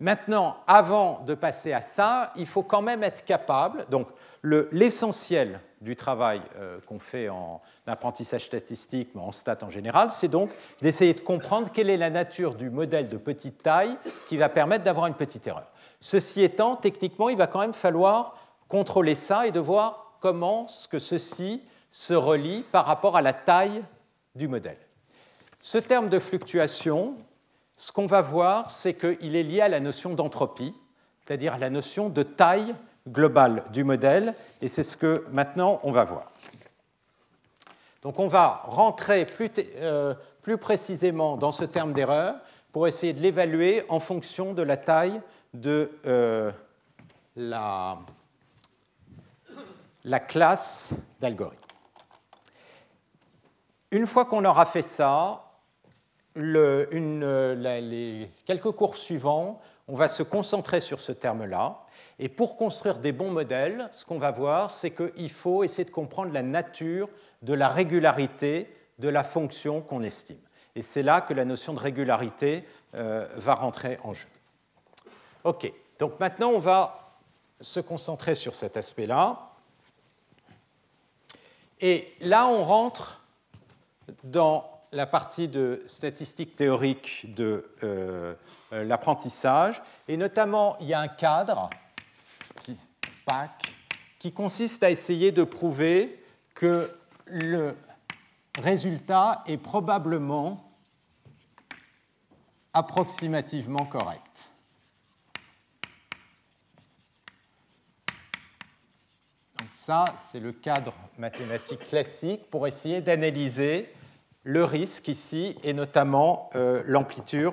[0.00, 4.08] Maintenant, avant de passer à ça, il faut quand même être capable, donc
[4.42, 10.28] l'essentiel du travail euh, qu'on fait en apprentissage statistique, mais en stats en général, c'est
[10.28, 10.50] donc
[10.82, 13.96] d'essayer de comprendre quelle est la nature du modèle de petite taille
[14.28, 15.66] qui va permettre d'avoir une petite erreur.
[16.00, 18.36] Ceci étant, techniquement, il va quand même falloir
[18.68, 23.32] contrôler ça et de voir comment ce que ceci se relie par rapport à la
[23.32, 23.84] taille
[24.34, 24.78] du modèle.
[25.60, 27.16] Ce terme de fluctuation,
[27.76, 30.74] ce qu'on va voir, c'est qu'il est lié à la notion d'entropie,
[31.24, 32.74] c'est-à-dire la notion de taille
[33.08, 36.30] globale du modèle, et c'est ce que maintenant on va voir.
[38.02, 40.14] Donc on va rentrer plus, euh,
[40.60, 42.36] précisément dans ce terme d'erreur
[42.72, 45.20] pour essayer de l'évaluer en fonction de la taille
[45.54, 46.50] de euh,
[47.36, 47.98] la
[50.28, 51.60] classe d'algorithme.
[53.90, 55.43] Une fois qu'on aura fait ça,
[56.36, 61.80] euh, les quelques cours suivants, on va se concentrer sur ce terme-là.
[62.18, 65.90] Et pour construire des bons modèles, ce qu'on va voir, c'est qu'il faut essayer de
[65.90, 67.08] comprendre la nature
[67.42, 70.38] de la régularité de la fonction qu'on estime.
[70.76, 72.64] Et c'est là que la notion de régularité
[72.94, 74.28] euh, va rentrer en jeu.
[75.42, 77.12] OK, donc maintenant on va
[77.60, 79.50] se concentrer sur cet aspect-là.
[81.80, 83.20] Et là, on rentre
[84.22, 88.34] dans la partie de statistiques théoriques de euh,
[88.72, 91.68] euh, l'apprentissage, et notamment il y a un cadre,
[94.20, 96.22] qui consiste à essayer de prouver
[96.54, 96.92] que
[97.26, 97.76] le
[98.58, 100.72] résultat est probablement
[102.72, 104.52] approximativement correct.
[109.58, 113.93] Donc ça, c'est le cadre mathématique classique pour essayer d'analyser
[114.44, 117.52] le risque ici et notamment euh, l'amplitude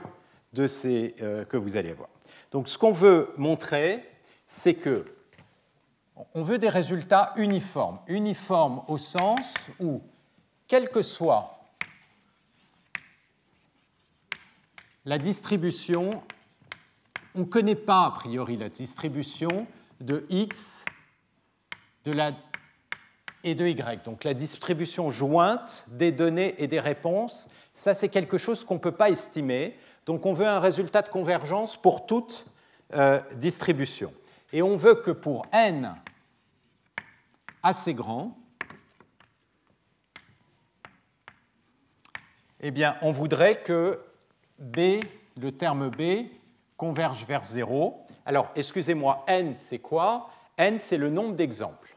[0.53, 2.09] de ces euh, que vous allez voir.
[2.51, 4.07] Donc ce qu'on veut montrer,
[4.47, 5.05] c'est que
[6.35, 7.99] on veut des résultats uniformes.
[8.07, 10.01] Uniformes au sens où,
[10.67, 11.57] quelle que soit
[15.05, 16.21] la distribution,
[17.33, 19.65] on ne connaît pas a priori la distribution
[19.99, 20.85] de x
[22.03, 22.33] de la,
[23.43, 24.03] et de y.
[24.03, 28.79] Donc la distribution jointe des données et des réponses, ça c'est quelque chose qu'on ne
[28.79, 29.77] peut pas estimer.
[30.05, 32.45] Donc on veut un résultat de convergence pour toute
[32.93, 34.13] euh, distribution.
[34.53, 35.95] Et on veut que pour n
[37.63, 38.37] assez grand,
[42.61, 43.99] eh bien, on voudrait que
[44.59, 44.99] B,
[45.39, 46.27] le terme B,
[46.77, 48.05] converge vers 0.
[48.25, 50.29] Alors, excusez-moi, n, c'est quoi?
[50.57, 51.90] N, c'est le nombre d'exemples.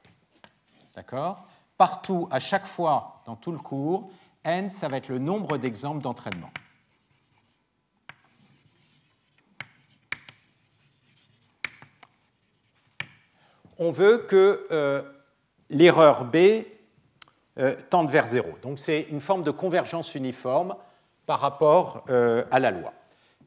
[0.94, 1.46] D'accord?
[1.76, 4.10] Partout, à chaque fois, dans tout le cours,
[4.44, 6.50] n, ça va être le nombre d'exemples d'entraînement.
[13.78, 15.02] On veut que euh,
[15.68, 16.36] l'erreur B
[17.58, 18.48] euh, tende vers 0.
[18.62, 20.76] Donc c'est une forme de convergence uniforme
[21.26, 22.92] par rapport euh, à la loi.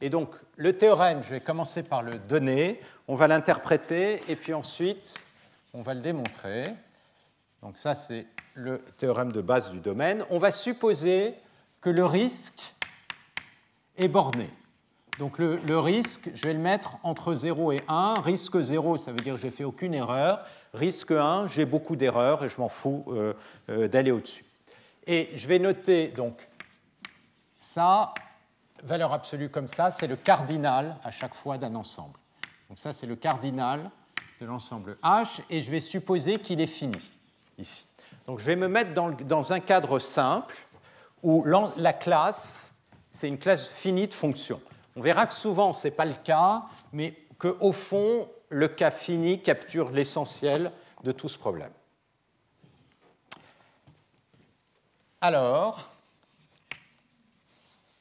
[0.02, 4.54] Et donc le théorème, je vais commencer par le donner, on va l'interpréter et puis
[4.54, 5.26] ensuite
[5.74, 6.74] on va le démontrer.
[7.62, 10.26] Donc ça c'est le théorème de base du domaine.
[10.30, 11.36] On va supposer
[11.82, 12.76] que le risque
[13.98, 14.50] est borné.
[15.20, 18.22] Donc le, risque, je vais le mettre entre 0 et 1.
[18.22, 20.46] Risque 0, ça veut dire que j'ai fait aucune erreur.
[20.74, 23.34] Risque 1, j'ai beaucoup d'erreurs et je m'en fous euh,
[23.70, 24.46] euh, d'aller au-dessus.
[25.08, 26.48] Et je vais noter donc
[27.60, 28.14] ça,
[28.84, 32.18] valeur absolue comme ça, c'est le cardinal à chaque fois d'un ensemble.
[32.70, 33.90] Donc ça, c'est le cardinal
[34.40, 37.00] de l'ensemble H et je vais supposer qu'il est fini
[38.26, 40.56] Donc je vais me mettre dans, dans un cadre simple
[41.24, 41.44] où
[41.78, 42.72] la classe,
[43.12, 44.62] c'est une classe finie de fonctions.
[44.96, 49.42] On verra que souvent, ce n'est pas le cas, mais qu'au fond, le cas fini
[49.42, 50.72] capture l'essentiel
[51.04, 51.72] de tout ce problème.
[55.22, 55.90] Alors,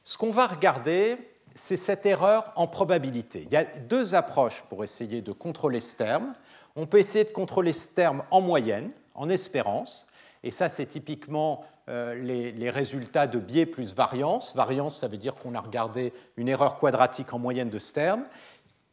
[0.03, 1.17] ce qu'on va regarder,
[1.55, 3.43] c'est cette erreur en probabilité.
[3.43, 6.33] Il y a deux approches pour essayer de contrôler ce terme.
[6.75, 10.07] On peut essayer de contrôler ce terme en moyenne, en espérance,
[10.43, 14.55] et ça c'est typiquement euh, les, les, résultats de biais plus variance.
[14.55, 18.23] Variance, ça veut dire qu'on a regardé une erreur quadratique en moyenne de ce terme.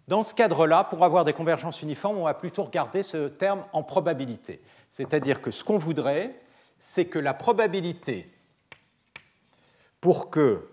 [0.09, 3.83] Dans ce cadre-là, pour avoir des convergences uniformes, on va plutôt regarder ce terme en
[3.83, 4.61] probabilité.
[4.91, 6.35] C'est-à-dire que ce qu'on voudrait,
[6.79, 8.31] c'est que la probabilité
[10.01, 10.69] pour que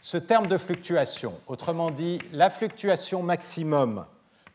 [0.00, 4.06] ce terme de fluctuation, autrement dit la fluctuation maximum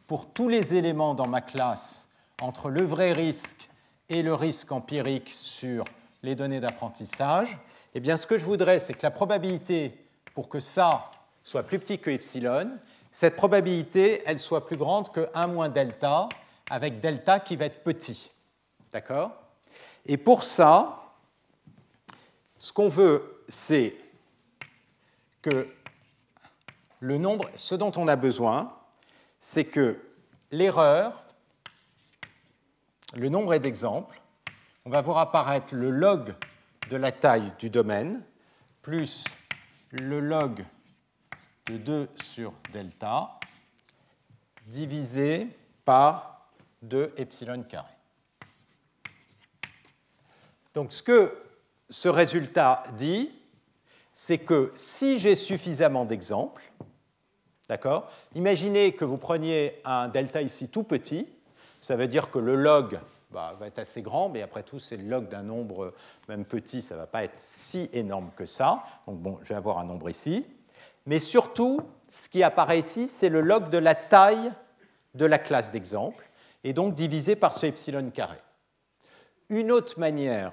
[0.08, 2.07] pour tous les éléments dans ma classe
[2.42, 3.70] entre le vrai risque
[4.10, 5.84] et le risque empirique sur
[6.24, 7.58] les données d'apprentissage,
[7.94, 9.98] eh bien ce que je voudrais, c'est que la probabilité
[10.34, 11.10] pour que ça
[11.44, 12.78] soit plus petit que epsilon,
[13.12, 16.30] cette probabilité, elle soit plus grande que 1 moins delta,
[16.70, 18.30] avec delta qui va être petit.
[18.92, 19.32] D'accord?
[20.06, 21.02] Et pour ça,
[22.58, 23.96] ce qu'on veut, c'est
[25.42, 25.68] que
[27.00, 28.74] le nombre, ce dont on a besoin,
[29.40, 29.98] c'est que
[30.52, 31.24] l'erreur,
[33.14, 34.22] le nombre d'exemples,
[34.86, 36.34] on va voir apparaître le log
[36.90, 38.22] de la taille du domaine
[38.82, 39.26] plus
[39.92, 40.64] le log
[41.68, 43.40] de 2 sur delta
[44.66, 45.48] divisé
[45.86, 46.50] par
[46.82, 47.94] 2 epsilon carré.
[50.74, 51.36] Donc ce que
[51.90, 53.32] ce résultat dit,
[54.14, 56.64] c'est que si j'ai suffisamment d'exemples,
[57.70, 61.28] d'accord Imaginez que vous preniez un delta ici tout petit,
[61.80, 63.00] ça veut dire que le log
[63.32, 65.94] bah, va être assez grand, mais après tout, c'est le log d'un nombre
[66.28, 68.84] même petit, ça ne va pas être si énorme que ça.
[69.06, 70.46] Donc bon, je vais avoir un nombre ici.
[71.06, 74.52] Mais surtout, ce qui apparaît ici, c'est le log de la taille
[75.14, 76.30] de la classe d'exemple,
[76.64, 78.38] et donc divisé par ce epsilon carré.
[79.50, 80.52] Une autre manière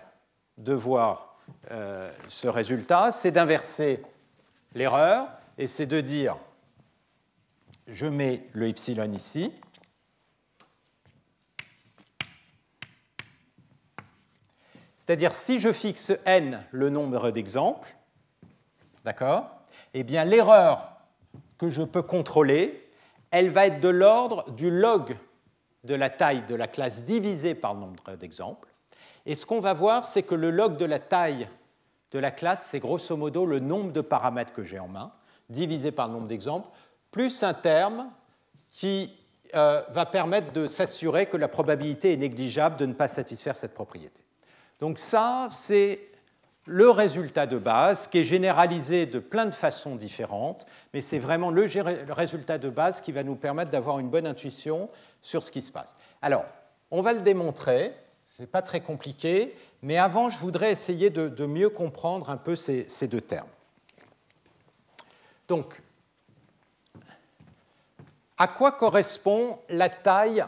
[0.57, 1.37] de voir
[1.70, 4.03] euh, ce résultat, c'est d'inverser
[4.75, 6.37] l'erreur, et c'est de dire,
[7.87, 9.53] je mets le epsilon ici,
[15.05, 17.94] c'est-à-dire si je fixe n le nombre d'exemples,
[19.05, 19.50] d'accord
[19.94, 20.88] eh bien l'erreur
[21.59, 22.88] que je peux contrôler,
[23.30, 25.16] elle va être de l'ordre du log
[25.84, 28.68] de la taille de la classe divisé par le nombre d'exemples.
[29.26, 31.48] Et ce qu'on va voir, c'est que le log de la taille
[32.11, 35.12] de la classe, c'est grosso modo le nombre de paramètres que j'ai en main,
[35.48, 36.68] divisé par le nombre d'exemples,
[37.11, 38.11] plus un terme
[38.70, 39.16] qui
[39.55, 43.74] euh, va permettre de s'assurer que la probabilité est négligeable de ne pas satisfaire cette
[43.74, 44.24] propriété.
[44.81, 46.01] Donc ça, c'est
[46.66, 51.51] le résultat de base qui est généralisé de plein de façons différentes, mais c'est vraiment
[51.51, 51.66] le,
[52.12, 54.89] résultat de base qui va nous permettre d'avoir une bonne intuition
[55.20, 55.97] sur ce qui se passe.
[56.22, 56.45] Alors,
[56.91, 57.93] on va le démontrer,
[58.29, 62.57] ce n'est pas très compliqué, mais avant, je voudrais essayer de, mieux comprendre un peu
[62.57, 63.49] ces, ces deux termes.
[65.49, 65.83] Donc,
[68.39, 70.45] à quoi correspond la taille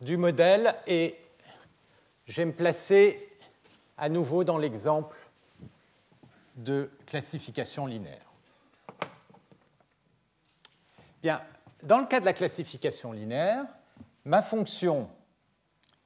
[0.00, 1.16] du modèle et
[2.32, 3.28] je vais me placer
[3.98, 5.18] à nouveau dans l'exemple
[6.56, 8.24] de classification linéaire.
[11.22, 11.42] Bien,
[11.82, 13.66] dans le cas de la classification linéaire,
[14.24, 15.08] ma fonction,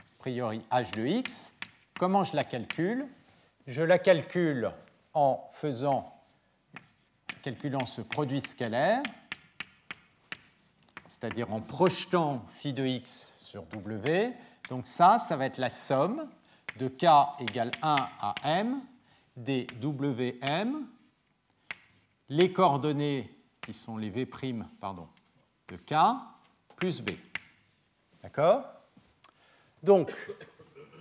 [0.01, 1.53] a priori h de x,
[1.97, 3.07] comment je la calcule?
[3.69, 4.73] Je la calcule
[5.15, 6.13] en faisant,
[7.43, 9.01] calculant ce produit scalaire,
[11.07, 14.35] c'est-à-dire en projetant phi de x sur w.
[14.69, 16.29] Donc ça, ça va être la somme
[16.79, 17.07] de k
[17.41, 18.81] égale 1 à m
[19.37, 20.87] des wm,
[22.29, 24.27] les coordonnées qui sont les v'
[24.81, 25.09] pardon,
[25.69, 25.95] de k
[26.77, 27.11] plus b.
[28.23, 28.65] D'accord?
[29.83, 30.13] Donc,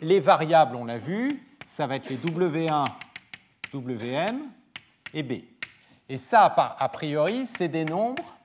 [0.01, 2.85] les variables, on l'a vu, ça va être les w1,
[3.73, 4.51] wm
[5.13, 5.43] et b.
[6.07, 8.35] Et ça, a priori, c'est des nombres,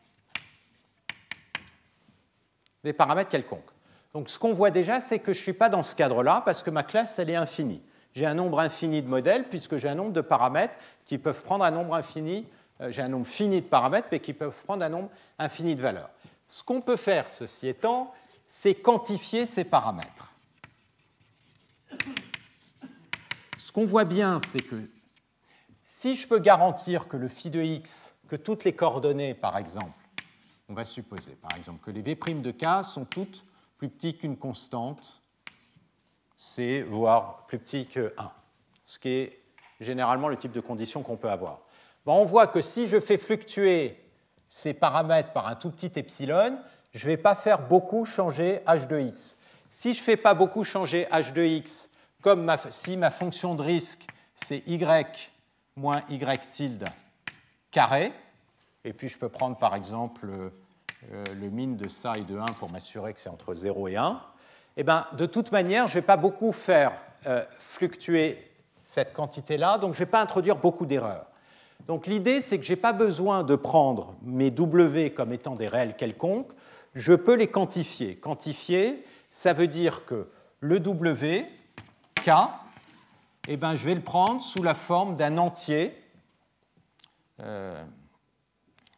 [2.82, 3.69] des paramètres quelconques.
[4.14, 6.62] Donc ce qu'on voit déjà, c'est que je ne suis pas dans ce cadre-là parce
[6.62, 7.82] que ma classe, elle est infinie.
[8.14, 11.64] J'ai un nombre infini de modèles puisque j'ai un nombre de paramètres qui peuvent prendre
[11.64, 12.46] un nombre infini,
[12.80, 15.82] euh, j'ai un nombre fini de paramètres mais qui peuvent prendre un nombre infini de
[15.82, 16.10] valeurs.
[16.48, 18.12] Ce qu'on peut faire, ceci étant,
[18.48, 20.32] c'est quantifier ces paramètres.
[23.56, 24.76] Ce qu'on voit bien, c'est que
[25.84, 29.98] si je peux garantir que le phi de x, que toutes les coordonnées, par exemple,
[30.68, 33.44] on va supposer, par exemple, que les v' de k sont toutes
[33.80, 35.22] plus petit qu'une constante,
[36.36, 38.30] c'est voire plus petit que 1,
[38.84, 39.42] ce qui est
[39.80, 41.60] généralement le type de condition qu'on peut avoir.
[42.04, 43.98] on voit que si je fais fluctuer
[44.50, 46.58] ces paramètres par un tout petit epsilon,
[46.92, 49.38] je ne vais pas faire beaucoup changer h de x.
[49.70, 51.88] Si je ne fais pas beaucoup changer h de x,
[52.20, 54.78] comme si ma fonction de risque c'est y
[55.74, 56.84] moins y tilde
[57.70, 58.12] carré,
[58.84, 60.52] et puis je peux prendre par exemple
[61.08, 64.20] le min de ça et de 1 pour m'assurer que c'est entre 0 et 1,
[64.76, 66.92] eh ben, de toute manière, je ne vais pas beaucoup faire
[67.26, 68.50] euh, fluctuer
[68.84, 71.26] cette quantité-là, donc je ne vais pas introduire beaucoup d'erreurs.
[71.86, 75.66] Donc l'idée, c'est que je n'ai pas besoin de prendre mes W comme étant des
[75.66, 76.50] réels quelconques,
[76.94, 78.16] je peux les quantifier.
[78.16, 80.28] Quantifier, ça veut dire que
[80.60, 81.46] le W,
[82.14, 82.30] K,
[83.48, 85.94] eh ben, je vais le prendre sous la forme d'un entier
[87.40, 87.82] euh,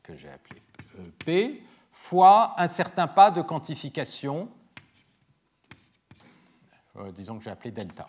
[0.02, 0.60] que j'ai appelé
[1.24, 1.62] P,
[2.02, 4.48] fois un certain pas de quantification,
[6.96, 8.08] euh, disons que j'ai appelé delta.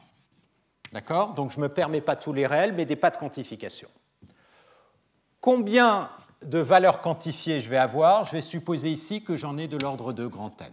[0.92, 1.34] D'accord?
[1.36, 3.88] Donc je ne me permets pas tous les réels, mais des pas de quantification.
[5.40, 6.10] Combien
[6.42, 8.26] de valeurs quantifiées je vais avoir?
[8.26, 10.72] Je vais supposer ici que j'en ai de l'ordre de grand N.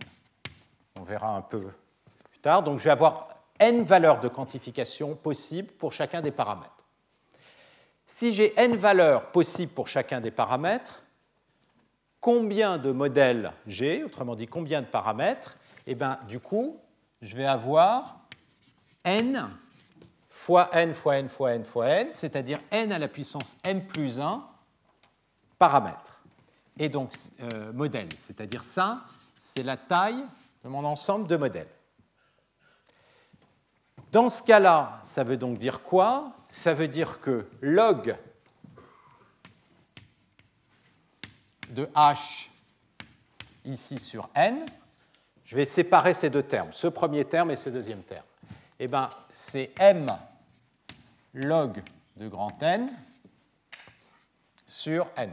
[0.98, 1.60] On verra un peu
[2.30, 2.62] plus tard.
[2.62, 6.72] Donc je vais avoir n valeurs de quantification possibles pour chacun des paramètres.
[8.06, 10.99] Si j'ai n valeurs possibles pour chacun des paramètres,
[12.20, 15.56] combien de modèles j'ai, autrement dit combien de paramètres,
[15.86, 16.78] et eh bien du coup,
[17.22, 18.20] je vais avoir
[19.04, 19.48] n
[20.28, 24.20] fois n fois n fois n fois n, c'est-à-dire n à la puissance n plus
[24.20, 24.44] 1
[25.58, 26.20] paramètres.
[26.78, 29.00] Et donc euh, modèle, c'est-à-dire ça,
[29.38, 30.24] c'est la taille
[30.64, 31.68] de mon ensemble de modèles.
[34.12, 36.32] Dans ce cas-là, ça veut donc dire quoi?
[36.50, 38.16] Ça veut dire que log
[41.70, 42.48] de h
[43.64, 44.64] ici sur n,
[45.44, 48.24] je vais séparer ces deux termes, ce premier terme et ce deuxième terme.
[48.78, 50.06] Eh bien, c'est m
[51.34, 51.82] log
[52.16, 52.88] de grand N
[54.66, 55.30] sur n.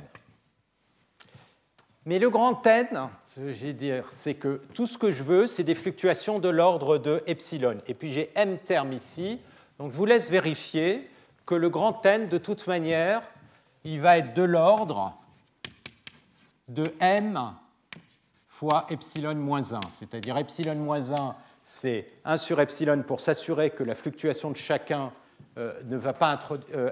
[2.06, 5.76] Mais le grand N, je dire, c'est que tout ce que je veux, c'est des
[5.76, 7.82] fluctuations de l'ordre de epsilon.
[7.88, 9.40] Et puis j'ai m termes ici,
[9.78, 11.10] donc je vous laisse vérifier
[11.46, 13.22] que le grand N, de toute manière,
[13.84, 15.14] il va être de l'ordre
[16.68, 17.54] de m
[18.48, 19.80] fois epsilon moins 1.
[19.90, 25.12] C'est-à-dire epsilon moins 1, c'est 1 sur epsilon pour s'assurer que la fluctuation de chacun
[25.58, 26.76] euh, ne va pas introduire...
[26.76, 26.92] Euh,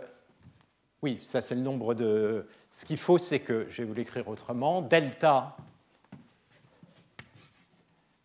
[1.02, 2.48] oui, ça c'est le nombre de...
[2.72, 5.56] Ce qu'il faut, c'est que, je vais vous l'écrire autrement, delta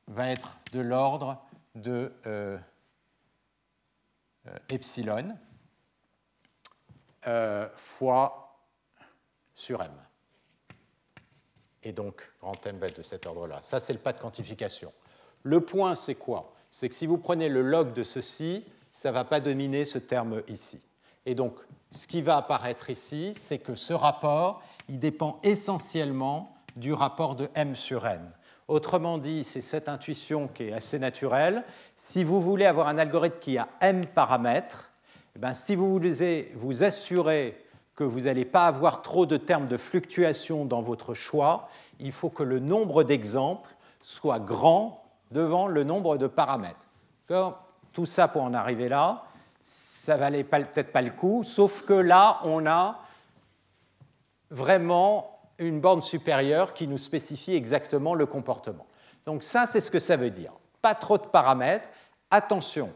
[0.09, 1.40] va être de l'ordre
[1.76, 2.59] de euh,
[4.68, 5.36] epsilon
[7.76, 8.59] fois
[9.55, 9.92] sur m
[11.83, 13.61] et donc grand M va être de cet ordre-là.
[13.62, 14.93] Ça, c'est le pas de quantification.
[15.43, 16.53] Le point, c'est quoi?
[16.70, 19.99] C'est que si vous prenez le log de ceci, ça ne va pas dominer ce
[19.99, 20.81] terme ici.
[21.26, 21.55] Et donc,
[21.91, 27.49] ce qui va apparaître ici, c'est que ce rapport, il dépend essentiellement du rapport de
[27.55, 28.31] M sur N.
[28.68, 31.64] Autrement dit, c'est cette intuition qui est assez naturelle.
[31.97, 34.91] Si vous voulez avoir un algorithme qui a M paramètres,
[35.35, 37.64] eh bien, si vous voulez vous assurer
[38.01, 42.30] que vous n'allez pas avoir trop de termes de fluctuation dans votre choix, il faut
[42.30, 46.80] que le nombre d'exemples soit grand devant le nombre de paramètres.
[47.92, 49.24] Tout ça pour en arriver là,
[49.62, 53.01] ça valait peut-être pas le coup, sauf que là, on a
[54.51, 58.86] vraiment une borne supérieure qui nous spécifie exactement le comportement.
[59.26, 60.53] Donc ça, c'est ce que ça veut dire.
[60.80, 61.90] Pas trop de paramètres.
[62.30, 62.94] Attention,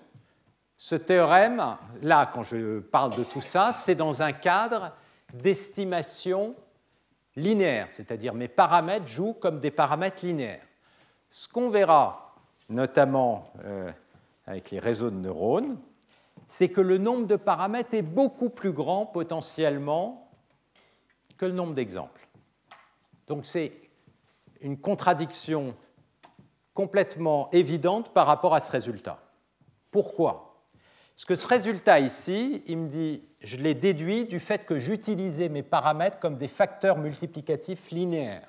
[0.77, 4.93] ce théorème, là, quand je parle de tout ça, c'est dans un cadre
[5.33, 6.55] d'estimation
[7.37, 10.66] linéaire, c'est-à-dire mes paramètres jouent comme des paramètres linéaires.
[11.31, 12.35] Ce qu'on verra,
[12.68, 13.91] notamment euh,
[14.47, 15.79] avec les réseaux de neurones,
[16.49, 20.31] c'est que le nombre de paramètres est beaucoup plus grand potentiellement
[21.37, 22.29] que le nombre d'exemples.
[23.27, 23.72] Donc c'est
[24.61, 25.75] une contradiction
[26.75, 29.20] complètement évidente par rapport à ce résultat.
[29.91, 30.43] Pourquoi?
[31.17, 35.49] Parce que ce résultat ici, il me dit, je l'ai déduit du fait que j'utilisais
[35.49, 38.49] mes paramètres comme des facteurs multiplicatifs linéaires.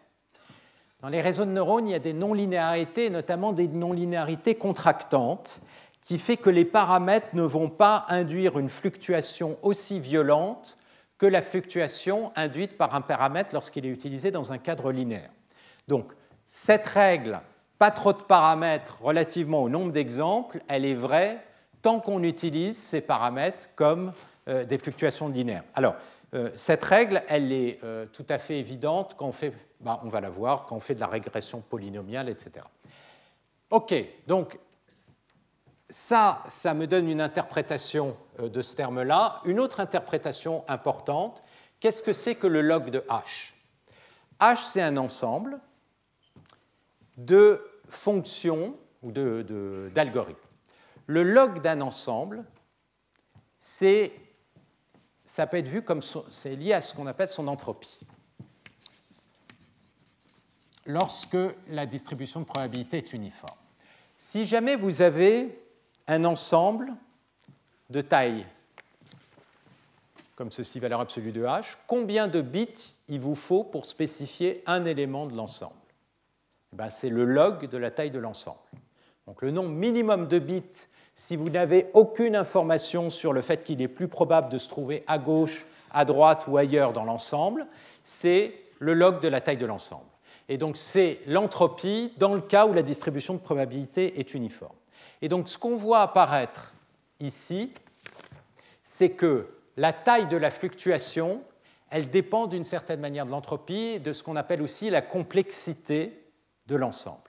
[1.01, 5.61] Dans les réseaux de neurones, il y a des non-linéarités, notamment des non-linéarités contractantes,
[6.01, 10.77] qui fait que les paramètres ne vont pas induire une fluctuation aussi violente
[11.17, 15.31] que la fluctuation induite par un paramètre lorsqu'il est utilisé dans un cadre linéaire.
[15.87, 16.13] Donc,
[16.47, 17.39] cette règle,
[17.77, 21.39] pas trop de paramètres relativement au nombre d'exemples, elle est vraie
[21.85, 24.11] tant qu'on utilise ces paramètres comme
[24.47, 25.65] euh, des fluctuations linéaires.
[25.75, 25.93] Alors,
[26.33, 30.09] euh, cette règle, elle est euh, tout à fait évidente quand on fait, ben, on
[30.09, 32.65] va la voir, quand on fait de la régression polynomiale, etc.
[33.69, 33.93] OK,
[34.25, 34.57] donc
[35.87, 39.41] ça, ça me donne une interprétation de ce terme-là.
[39.45, 41.43] Une autre interprétation importante,
[41.79, 43.53] qu'est-ce que c'est que le log de H?
[44.41, 45.59] H, c'est un ensemble
[47.15, 50.44] de fonctions ou d'algorithmes.
[51.07, 52.43] Le log d'un ensemble,
[53.59, 54.13] c'est,
[55.25, 57.99] ça peut être vu comme c'est lié à ce qu'on appelle son entropie.
[60.85, 61.37] Lorsque
[61.69, 63.57] la distribution de probabilité est uniforme.
[64.17, 65.59] Si jamais vous avez
[66.07, 66.93] un ensemble
[67.89, 68.45] de taille
[70.35, 74.85] comme ceci, valeur absolue de h, combien de bits il vous faut pour spécifier un
[74.85, 75.75] élément de l'ensemble?
[76.73, 78.59] Eh ben, C'est le log de la taille de l'ensemble.
[79.27, 83.81] Donc le nombre minimum de bits, si vous n'avez aucune information sur le fait qu'il
[83.81, 87.65] est plus probable de se trouver à gauche, à droite ou ailleurs dans l'ensemble,
[88.03, 90.05] c'est le log de la taille de l'ensemble.
[90.49, 94.75] Et donc c'est l'entropie dans le cas où la distribution de probabilité est uniforme.
[95.21, 96.73] Et donc ce qu'on voit apparaître
[97.19, 97.71] ici,
[98.83, 99.47] c'est que
[99.77, 101.41] la taille de la fluctuation,
[101.89, 106.21] elle dépend d'une certaine manière de l'entropie, de ce qu'on appelle aussi la complexité
[106.67, 107.24] de l'ensemble.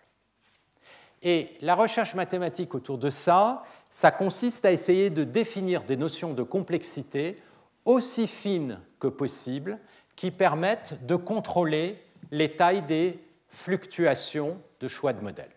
[1.29, 6.33] Et la recherche mathématique autour de ça, ça consiste à essayer de définir des notions
[6.33, 7.43] de complexité
[7.85, 9.81] aussi fines que possible
[10.15, 12.01] qui permettent de contrôler
[12.31, 13.19] les tailles des
[13.49, 15.51] fluctuations de choix de modèles.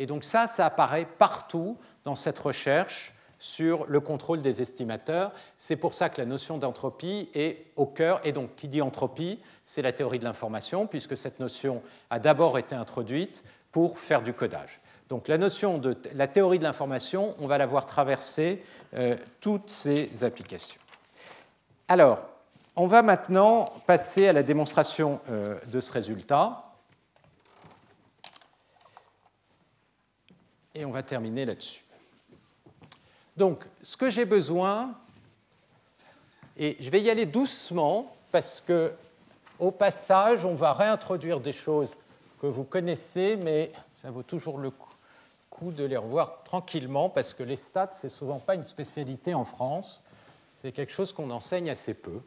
[0.00, 5.30] Et donc ça, ça apparaît partout dans cette recherche sur le contrôle des estimateurs.
[5.58, 8.20] C'est pour ça que la notion d'entropie est au cœur.
[8.24, 12.58] Et donc, qui dit entropie, c'est la théorie de l'information, puisque cette notion a d'abord
[12.58, 13.44] été introduite
[13.76, 14.80] pour faire du codage.
[15.10, 19.68] Donc, la notion de la théorie de l'information, on va la voir traverser euh, toutes
[19.68, 20.80] ces applications.
[21.86, 22.26] Alors,
[22.74, 26.62] on va maintenant passer à la démonstration euh, de ce résultat.
[30.74, 31.84] et on va terminer là-dessus.
[33.36, 34.94] Donc, ce que j'ai besoin,
[36.56, 38.94] et je vais y aller doucement parce que
[39.58, 41.94] au passage, on va réintroduire des choses
[42.40, 44.72] que vous connaissez, mais ça vaut toujours le
[45.50, 49.44] coup de les revoir tranquillement parce que les stats, c'est souvent pas une spécialité en
[49.44, 50.04] France,
[50.60, 52.20] c'est quelque chose qu'on enseigne assez peu.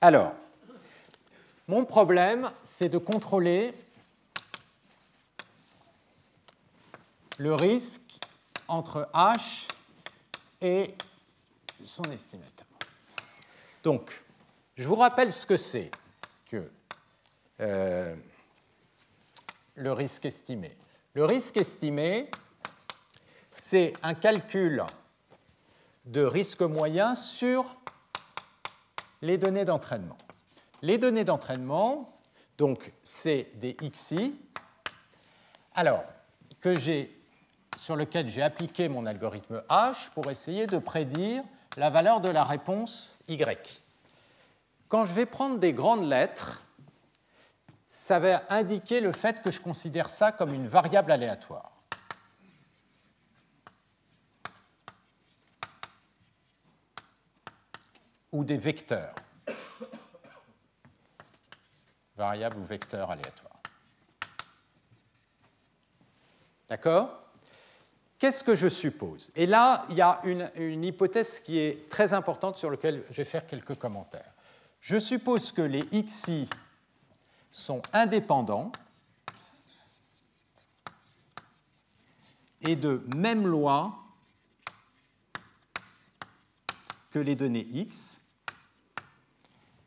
[0.00, 0.32] Alors,
[1.68, 3.72] mon problème, c'est de contrôler
[7.38, 8.18] le risque
[8.66, 9.68] entre H
[10.60, 10.94] et
[11.84, 12.66] son estimateur.
[13.84, 14.22] Donc,
[14.76, 15.90] je vous rappelle ce que c'est
[17.62, 18.16] euh,
[19.76, 20.76] le risque estimé.
[21.14, 22.28] Le risque estimé,
[23.54, 24.82] c'est un calcul
[26.04, 27.76] de risque moyen sur
[29.20, 30.18] les données d'entraînement.
[30.82, 32.18] Les données d'entraînement,
[32.58, 34.34] donc c'est des XI,
[35.74, 36.04] alors
[36.60, 37.10] que j'ai
[37.76, 41.44] sur lequel j'ai appliqué mon algorithme H pour essayer de prédire
[41.76, 43.82] la valeur de la réponse Y.
[44.88, 46.62] Quand je vais prendre des grandes lettres,
[47.92, 51.68] ça va indiquer le fait que je considère ça comme une variable aléatoire.
[58.32, 59.14] ou des vecteurs.
[62.16, 63.60] Variable ou vecteur aléatoire.
[66.70, 67.10] D'accord?
[68.18, 69.30] Qu'est-ce que je suppose?
[69.36, 73.16] Et là, il y a une, une, hypothèse qui est très importante sur laquelle je
[73.16, 74.32] vais faire quelques commentaires.
[74.80, 76.48] Je suppose que les xi
[77.52, 78.72] sont indépendants
[82.62, 83.98] et de même loi
[87.10, 88.20] que les données x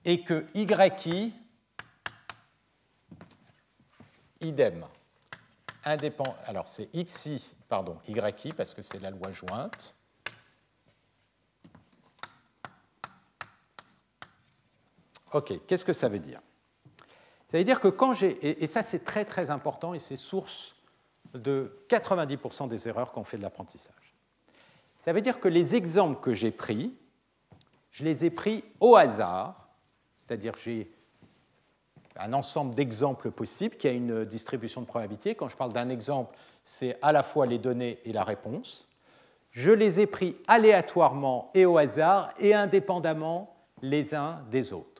[0.06, 1.34] et que yi,
[4.42, 4.86] idem.
[5.84, 6.36] Indépend...
[6.46, 9.96] Alors c'est xi, pardon, yi parce que c'est la loi jointe.
[15.32, 16.40] Ok, qu'est-ce que ça veut dire?
[17.52, 20.76] Ça veut dire que quand j'ai, et ça c'est très très important et c'est source
[21.34, 24.16] de 90% des erreurs qu'on fait de l'apprentissage.
[25.00, 26.94] Ça veut dire que les exemples que j'ai pris,
[27.92, 29.66] je les ai pris au hasard
[30.26, 30.90] c'est-à-dire j'ai
[32.18, 35.36] un ensemble d'exemples possibles qui a une distribution de probabilité.
[35.36, 38.88] Quand je parle d'un exemple, c'est à la fois les données et la réponse.
[39.52, 44.95] Je les ai pris aléatoirement et au hasard et indépendamment les uns des autres.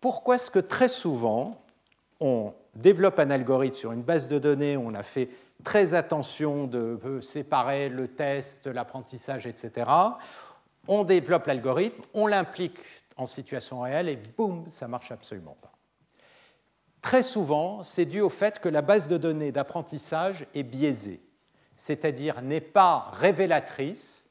[0.00, 1.62] Pourquoi est-ce que très souvent
[2.20, 5.30] on développe un algorithme sur une base de données on a fait
[5.64, 9.90] très attention de séparer le test, l'apprentissage, etc.
[10.88, 12.78] On développe l'algorithme, on l'implique
[13.16, 15.72] en situation réelle et boum, ça marche absolument pas.
[17.02, 21.20] Très souvent, c'est dû au fait que la base de données d'apprentissage est biaisée,
[21.76, 24.26] c'est-à-dire n'est pas révélatrice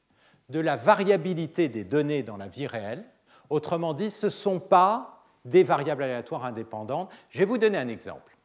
[0.48, 3.04] de la variabilité des données dans la vie réelle.
[3.48, 7.10] Autrement dit, ce ne sont pas des variables aléatoires indépendantes.
[7.30, 8.36] Je vais vous donner un exemple.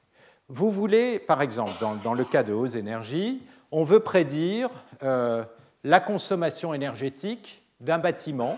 [0.47, 1.73] Vous voulez, par exemple,
[2.03, 3.41] dans, le cas de hausse énergie,
[3.71, 4.69] on veut prédire
[5.03, 5.43] euh,
[5.83, 8.57] la consommation énergétique d'un bâtiment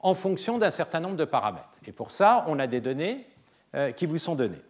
[0.00, 1.68] en fonction d'un certain nombre de paramètres.
[1.86, 3.26] Et pour ça, on a des données
[3.74, 4.62] euh, qui vous sont données.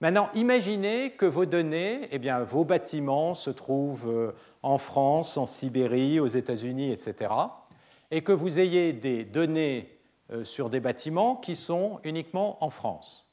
[0.00, 4.32] Maintenant, imaginez que vos données, eh bien, vos bâtiments se trouvent euh,
[4.62, 7.32] en France, en Sibérie, aux États-Unis, etc.,
[8.10, 9.97] et que vous ayez des données
[10.44, 13.28] sur des bâtiments qui sont uniquement en France.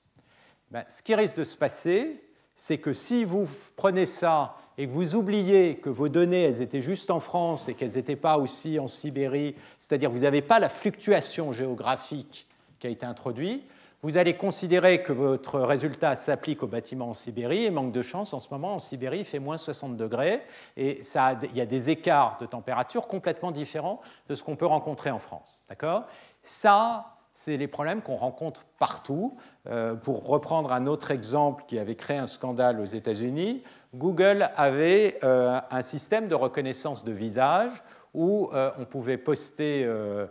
[0.71, 2.21] Ben, ce qui risque de se passer,
[2.55, 6.81] c'est que si vous prenez ça et que vous oubliez que vos données, elles étaient
[6.81, 10.59] juste en France et qu'elles n'étaient pas aussi en Sibérie, c'est-à-dire que vous n'avez pas
[10.59, 12.47] la fluctuation géographique
[12.79, 13.63] qui a été introduite,
[14.01, 18.33] vous allez considérer que votre résultat s'applique au bâtiment en Sibérie et manque de chance,
[18.33, 20.43] en ce moment, en Sibérie, il fait moins 60 degrés
[20.77, 24.67] et ça il y a des écarts de température complètement différents de ce qu'on peut
[24.67, 25.63] rencontrer en France.
[25.69, 26.03] D'accord?
[26.45, 29.35] Ça, c'est les problèmes qu'on rencontre partout.
[29.67, 33.63] Euh, pour reprendre un autre exemple qui avait créé un scandale aux États-Unis,
[33.95, 37.71] Google avait euh, un système de reconnaissance de visage
[38.13, 40.27] où euh, on pouvait poster euh,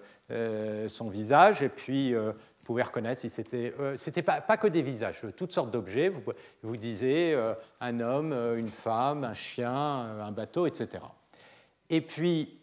[0.89, 2.33] son visage et puis vous
[2.65, 3.75] pouvez reconnaître si c'était.
[3.97, 6.09] c'était pas, pas, que des visages, toutes sortes d'objets.
[6.09, 6.23] Vous,
[6.63, 7.39] vous disiez
[7.81, 11.05] un homme, une femme, un chien, un bateau, etc.
[11.91, 12.59] Et puis,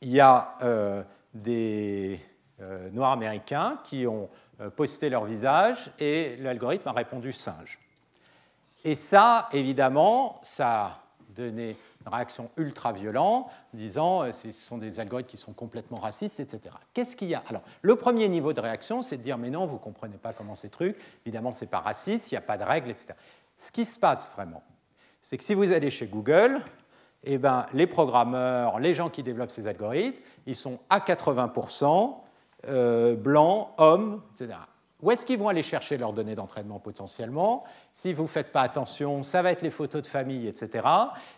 [0.00, 1.04] il y a
[1.34, 2.20] des
[2.92, 4.28] Noirs américains qui ont
[4.74, 7.78] posté leur visage et l'algorithme a répondu singe.
[8.84, 11.02] Et ça, évidemment, ça a
[11.34, 16.40] donné une réaction ultra violente, disant euh, ce sont des algorithmes qui sont complètement racistes,
[16.40, 16.74] etc.
[16.94, 17.42] Qu'est-ce qu'il y a?
[17.48, 20.32] Alors, le premier niveau de réaction, c'est de dire mais non, vous ne comprenez pas
[20.32, 20.96] comment ces trucs,
[21.26, 23.14] évidemment, ce n'est pas raciste, il n'y a pas de règles, etc.
[23.58, 24.62] Ce qui se passe vraiment,
[25.20, 26.62] c'est que si vous allez chez Google,
[27.24, 32.16] eh ben, les programmeurs, les gens qui développent ces algorithmes, ils sont à 80%
[32.66, 34.58] euh, blancs, hommes, etc.
[35.00, 37.64] Où est-ce qu'ils vont aller chercher leurs données d'entraînement potentiellement?
[37.92, 40.86] Si vous ne faites pas attention, ça va être les photos de famille, etc.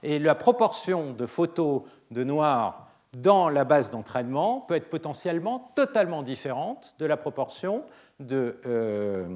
[0.03, 6.23] Et la proportion de photos de noirs dans la base d'entraînement peut être potentiellement totalement
[6.23, 7.85] différente de la proportion
[8.19, 9.29] de euh,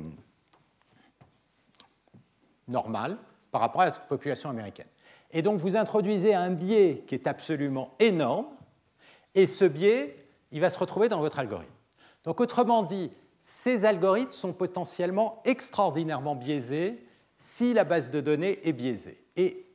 [2.69, 3.19] normale
[3.51, 4.87] par rapport à la population américaine.
[5.35, 8.47] Et donc vous introduisez un biais qui est absolument énorme,
[9.35, 10.17] et ce biais,
[10.53, 11.73] il va se retrouver dans votre algorithme.
[12.23, 13.11] Donc autrement dit,
[13.43, 17.05] ces algorithmes sont potentiellement extraordinairement biaisés
[17.37, 19.23] si la base de données est biaisée.
[19.37, 19.67] Et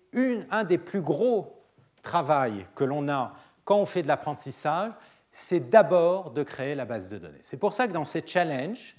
[0.49, 1.61] un des plus gros
[2.02, 3.34] travaux que l'on a
[3.65, 4.91] quand on fait de l'apprentissage,
[5.31, 7.38] c'est d'abord de créer la base de données.
[7.41, 8.95] C'est pour ça que dans ces challenges,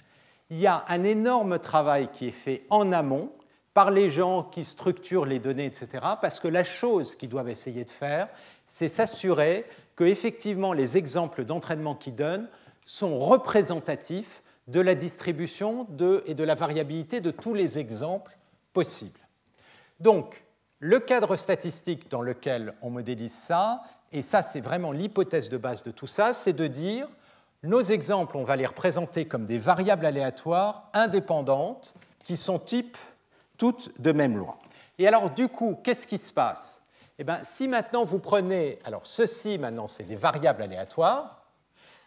[0.49, 3.31] il y a un énorme travail qui est fait en amont
[3.73, 5.87] par les gens qui structurent les données, etc.
[6.21, 8.27] Parce que la chose qu'ils doivent essayer de faire,
[8.67, 9.65] c'est s'assurer
[9.95, 12.49] que effectivement les exemples d'entraînement qu'ils donnent
[12.85, 15.87] sont représentatifs de la distribution
[16.25, 18.37] et de la variabilité de tous les exemples
[18.73, 19.19] possibles.
[19.99, 20.43] Donc,
[20.79, 25.83] le cadre statistique dans lequel on modélise ça, et ça c'est vraiment l'hypothèse de base
[25.83, 27.07] de tout ça, c'est de dire
[27.63, 31.93] nos exemples, on va les représenter comme des variables aléatoires indépendantes
[32.23, 32.97] qui sont types
[33.61, 34.57] toutes de même loi.
[34.97, 36.79] Et alors du coup, qu'est-ce qui se passe?
[37.19, 41.43] Eh bien, si maintenant vous prenez, alors ceci maintenant c'est des variables aléatoires,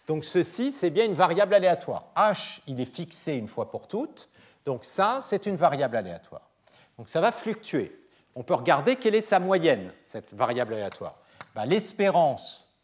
[0.08, 2.06] donc ceci c'est bien une variable aléatoire.
[2.16, 4.28] H, il est fixé une fois pour toutes,
[4.64, 6.50] donc ça c'est une variable aléatoire.
[6.98, 7.96] Donc ça va fluctuer.
[8.34, 11.14] On peut regarder quelle est sa moyenne, cette variable aléatoire.
[11.54, 12.74] Ben, l'espérance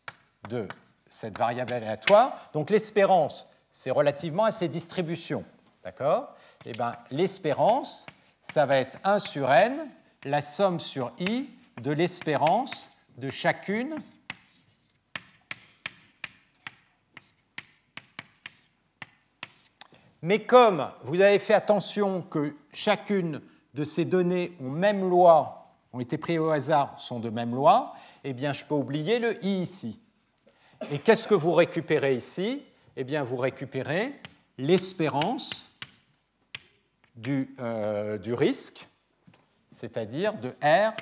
[0.48, 0.68] de
[1.08, 5.44] cette variable aléatoire, donc l'espérance, c'est relativement à ses distributions.
[5.82, 6.36] D'accord?
[6.66, 8.06] Eh bien, l'espérance,
[8.52, 9.88] ça va être 1 sur n,
[10.24, 11.48] la somme sur i
[11.80, 13.96] de l'espérance de chacune
[20.22, 23.40] Mais comme vous avez fait attention que chacune
[23.72, 27.94] de ces données ont même loi, ont été prises au hasard, sont de même loi,
[28.22, 29.98] eh bien, je peux oublier le i ici.
[30.92, 32.62] Et qu'est-ce que vous récupérez ici?
[32.96, 34.12] Eh bien, vous récupérez
[34.58, 35.69] l'espérance
[37.16, 38.88] du, euh, du, risque,
[39.72, 40.92] c'est-à-dire de R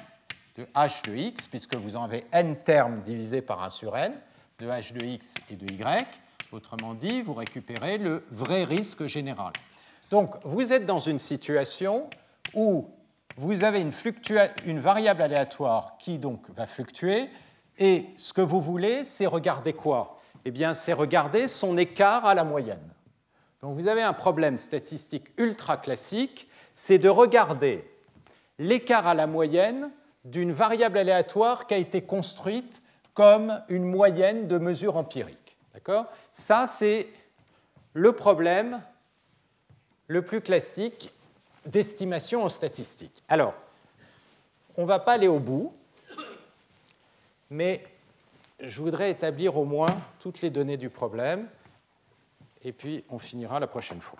[0.59, 4.12] de h de x, puisque vous en avez n termes divisés par 1 sur n,
[4.59, 6.06] de h de x et de y.
[6.51, 9.52] Autrement dit, vous récupérez le vrai risque général.
[10.10, 12.10] Donc, vous êtes dans une situation
[12.55, 12.90] où
[13.36, 13.93] vous avez une,
[14.66, 17.28] une, variable aléatoire qui donc va fluctuer,
[17.78, 20.18] et ce que vous voulez, c'est regarder quoi?
[20.44, 22.82] Eh bien, c'est regarder son écart à la moyenne.
[23.62, 27.85] Donc vous avez un problème statistique ultra classique, c'est de regarder
[28.59, 29.90] l'écart à la moyenne
[30.24, 32.82] d'une variable aléatoire qui a été construite
[33.14, 35.56] comme une moyenne de mesure empirique.
[35.74, 36.06] D'accord?
[36.32, 37.09] Ça, c'est
[37.94, 38.80] le problème
[40.06, 41.12] le plus classique
[41.66, 43.22] d'estimation en statistique.
[43.28, 43.55] Alors,
[44.76, 45.72] on ne va pas aller au bout,
[47.51, 47.85] mais
[48.60, 51.48] je voudrais établir au moins toutes les données du problème,
[52.68, 54.18] et puis on finira la prochaine fois.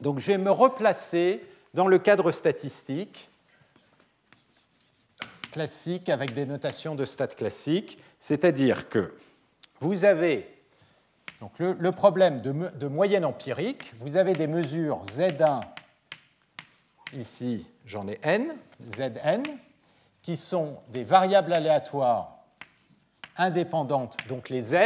[0.00, 1.44] Donc je vais me replacer
[1.74, 3.28] dans le cadre statistique
[5.52, 9.14] classique avec des notations de stats classiques, c'est-à-dire que
[9.78, 10.50] vous avez
[11.40, 15.60] donc le, problème de, de, moyenne empirique, vous avez des mesures Z1
[17.12, 18.56] ici j'en ai n,
[18.96, 19.42] Zn,
[20.22, 22.38] qui sont des variables aléatoires
[23.36, 24.16] indépendantes.
[24.28, 24.76] Donc les Z,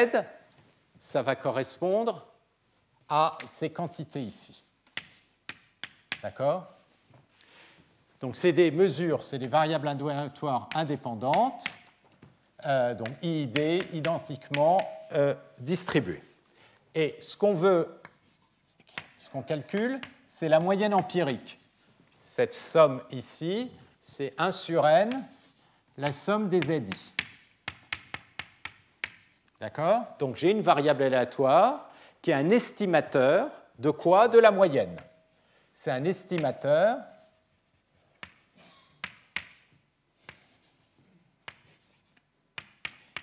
[1.01, 2.28] ça va correspondre
[3.09, 4.63] à ces quantités ici.
[6.23, 6.67] D'accord?
[8.21, 11.65] Donc c'est des mesures, c'est des variables aléatoires indépendantes,
[12.67, 16.23] euh, donc IID identiquement euh, distribuées.
[16.95, 18.01] Et ce qu'on veut,
[19.19, 21.59] ce qu'on calcule, c'est la moyenne empirique
[22.29, 23.71] cette somme ici,
[24.03, 25.11] c'est 1 sur n,
[25.97, 27.15] la somme des ZI.
[29.61, 30.03] D'accord?
[30.19, 31.88] Donc j'ai une variable aléatoire
[32.23, 35.01] qui est un estimateur de quoi De la moyenne?
[35.73, 36.99] C'est un estimateur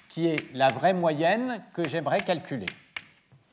[0.10, 2.68] qui est la vraie moyenne que j'aimerais calculer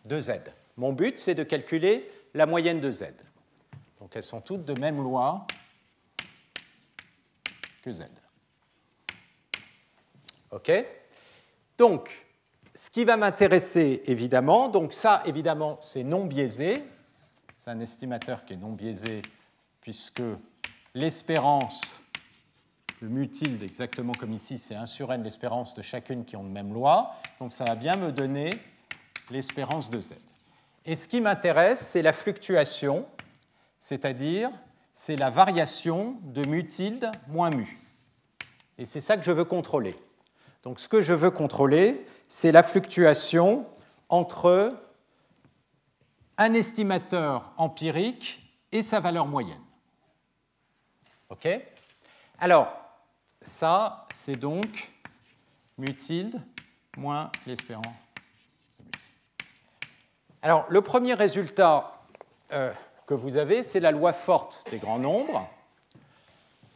[0.05, 0.43] de Z.
[0.77, 3.07] Mon but, c'est de calculer la moyenne de Z.
[3.99, 5.47] Donc elles sont toutes de même loi
[7.83, 8.05] que Z.
[10.53, 10.71] OK?
[11.77, 12.22] Donc,
[12.75, 16.83] ce qui va m'intéresser, évidemment, donc ça, évidemment, c'est non biaisé.
[17.59, 19.23] C'est un estimateur qui est non biaisé
[19.81, 20.23] puisque
[20.95, 21.81] l'espérance,
[23.01, 26.45] le mu tilde, exactement comme ici, c'est 1 sur n l'espérance de chacune qui ont
[26.45, 27.15] de même loi.
[27.39, 28.51] Donc ça va bien me donner
[29.31, 30.15] l'espérance de z.
[30.85, 33.07] Et ce qui m'intéresse, c'est la fluctuation
[33.83, 34.49] c'est-à-dire
[34.95, 37.81] c'est la variation de mu tilde moins mu.
[38.79, 39.97] Et c'est ça que je veux contrôler.
[40.63, 43.67] Donc ce que je veux contrôler, c'est la fluctuation
[44.09, 44.75] entre
[46.39, 48.41] un estimateur empirique
[48.71, 49.63] et sa valeur moyenne.
[51.31, 51.49] OK?
[52.39, 52.73] Alors,
[53.41, 54.91] ça, c'est donc
[55.79, 56.41] mu tilde
[56.97, 57.87] moins l'espérance.
[60.43, 62.03] Alors, le premier résultat,
[62.53, 62.73] euh,
[63.07, 65.49] que vous avez, c'est la loi forte des grands nombres,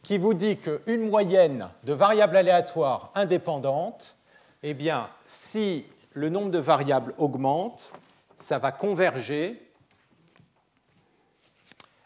[0.07, 4.17] qui vous dit qu'une moyenne de variables aléatoires indépendantes,
[4.63, 7.93] eh bien, si le nombre de variables augmente,
[8.39, 9.61] ça va converger.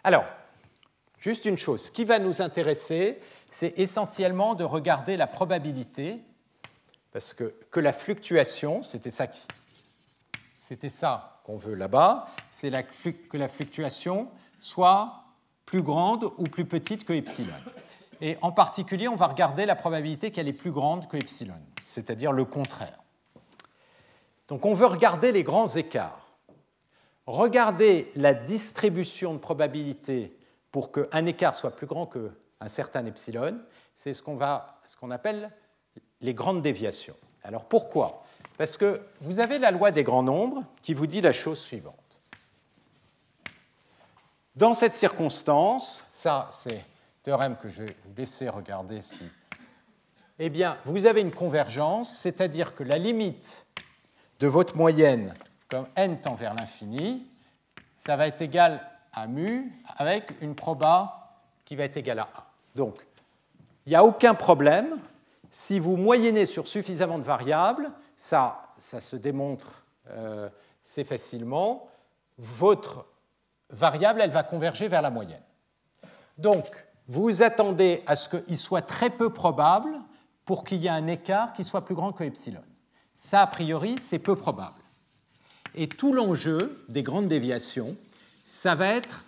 [0.03, 0.25] Alors,
[1.19, 1.85] juste une chose.
[1.85, 3.21] Ce qui va nous intéresser,
[3.51, 6.23] c'est essentiellement de regarder la probabilité,
[7.13, 9.27] parce que, la fluctuation, c'était ça
[10.59, 12.71] c'était ça qu'on veut là-bas, c'est
[13.29, 14.29] que la fluctuation
[14.59, 15.25] soit
[15.67, 17.53] plus grande ou plus petite que epsilon.
[18.21, 22.33] Et en particulier, on va regarder la probabilité qu'elle est plus grande que epsilon, c'est-à-dire
[22.33, 22.99] le contraire.
[24.49, 26.27] Donc on veut regarder les grands écarts.
[27.27, 30.37] Regarder la distribution de probabilité
[30.73, 33.61] pour qu'un écart soit plus grand qu'un certain epsilon,
[33.97, 34.39] c'est ce qu'on
[35.01, 35.51] qu'on appelle
[36.21, 37.17] les grandes déviations.
[37.45, 38.25] Alors pourquoi?
[38.59, 41.95] Parce que vous avez la loi des grands nombres qui vous dit la chose suivante.
[44.57, 46.85] Dans cette circonstance, ça c'est
[47.23, 49.29] théorème que je vais vous laisser regarder si.
[50.39, 53.67] Eh bien, vous avez une convergence, c'est-à-dire que la limite
[54.39, 55.35] de votre moyenne,
[55.69, 57.27] comme n tend vers l'infini,
[58.07, 58.81] ça va être égal
[59.13, 62.27] à mu avec une proba qui va être égale à 1.
[62.77, 63.07] Donc,
[63.85, 64.99] il n'y a aucun problème.
[65.51, 70.49] Si vous moyennez sur suffisamment de variables, ça, ça se démontre euh,
[70.85, 71.89] assez facilement,
[72.39, 73.07] votre
[73.69, 75.43] variable, elle va converger vers la moyenne.
[76.39, 76.67] Donc,
[77.11, 79.91] vous attendez à ce qu'il soit très peu probable
[80.45, 82.63] pour qu'il y ait un écart qui soit plus grand que epsilon.
[83.17, 84.81] Ça, a priori, c'est peu probable.
[85.75, 87.97] Et tout l'enjeu des grandes déviations,
[88.47, 89.25] ça va être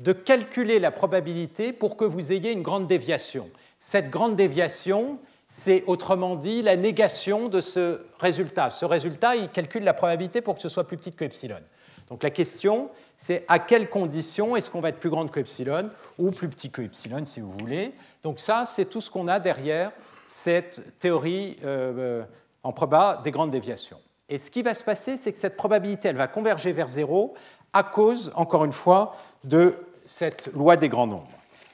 [0.00, 3.48] de calculer la probabilité pour que vous ayez une grande déviation.
[3.78, 8.70] Cette grande déviation, c'est autrement dit la négation de ce résultat.
[8.70, 11.60] Ce résultat, il calcule la probabilité pour que ce soit plus petit que epsilon.
[12.08, 15.90] Donc la question, c'est à quelles conditions est-ce qu'on va être plus grande que epsilon
[16.18, 17.92] ou plus petit que epsilon, si vous voulez.
[18.22, 19.90] Donc ça, c'est tout ce qu'on a derrière
[20.28, 22.24] cette théorie euh,
[22.62, 23.98] en proba des grandes déviations.
[24.28, 27.34] Et ce qui va se passer, c'est que cette probabilité, elle va converger vers zéro
[27.72, 29.74] à cause, encore une fois, de
[30.06, 31.28] cette loi des grands nombres.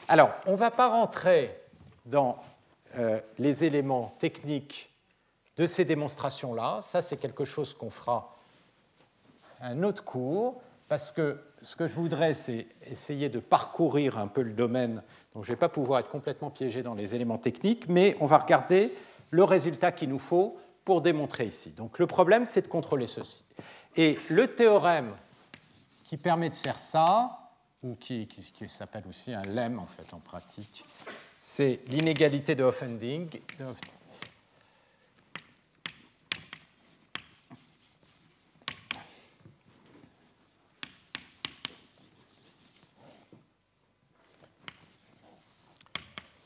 [0.08, 1.54] Alors, on ne va pas rentrer
[2.06, 2.38] dans
[2.96, 4.90] euh, les éléments techniques
[5.56, 6.82] de ces démonstrations-là.
[6.90, 8.34] Ça, c'est quelque chose qu'on fera
[9.60, 14.42] un autre cours, parce que ce que je voudrais, c'est essayer de parcourir un peu
[14.42, 15.02] le domaine.
[15.34, 18.26] Donc, je ne vais pas pouvoir être complètement piégé dans les éléments techniques, mais on
[18.26, 18.92] va regarder
[19.30, 21.70] le résultat qu'il nous faut pour démontrer ici.
[21.70, 23.42] Donc le problème, c'est de contrôler ceci.
[23.96, 25.14] Et le théorème
[26.04, 27.38] qui permet de faire ça,
[27.82, 28.28] ou qui,
[28.68, 30.84] s'appelle aussi un lemme en fait en pratique,
[31.40, 33.28] c'est l'inégalité de Hoffending.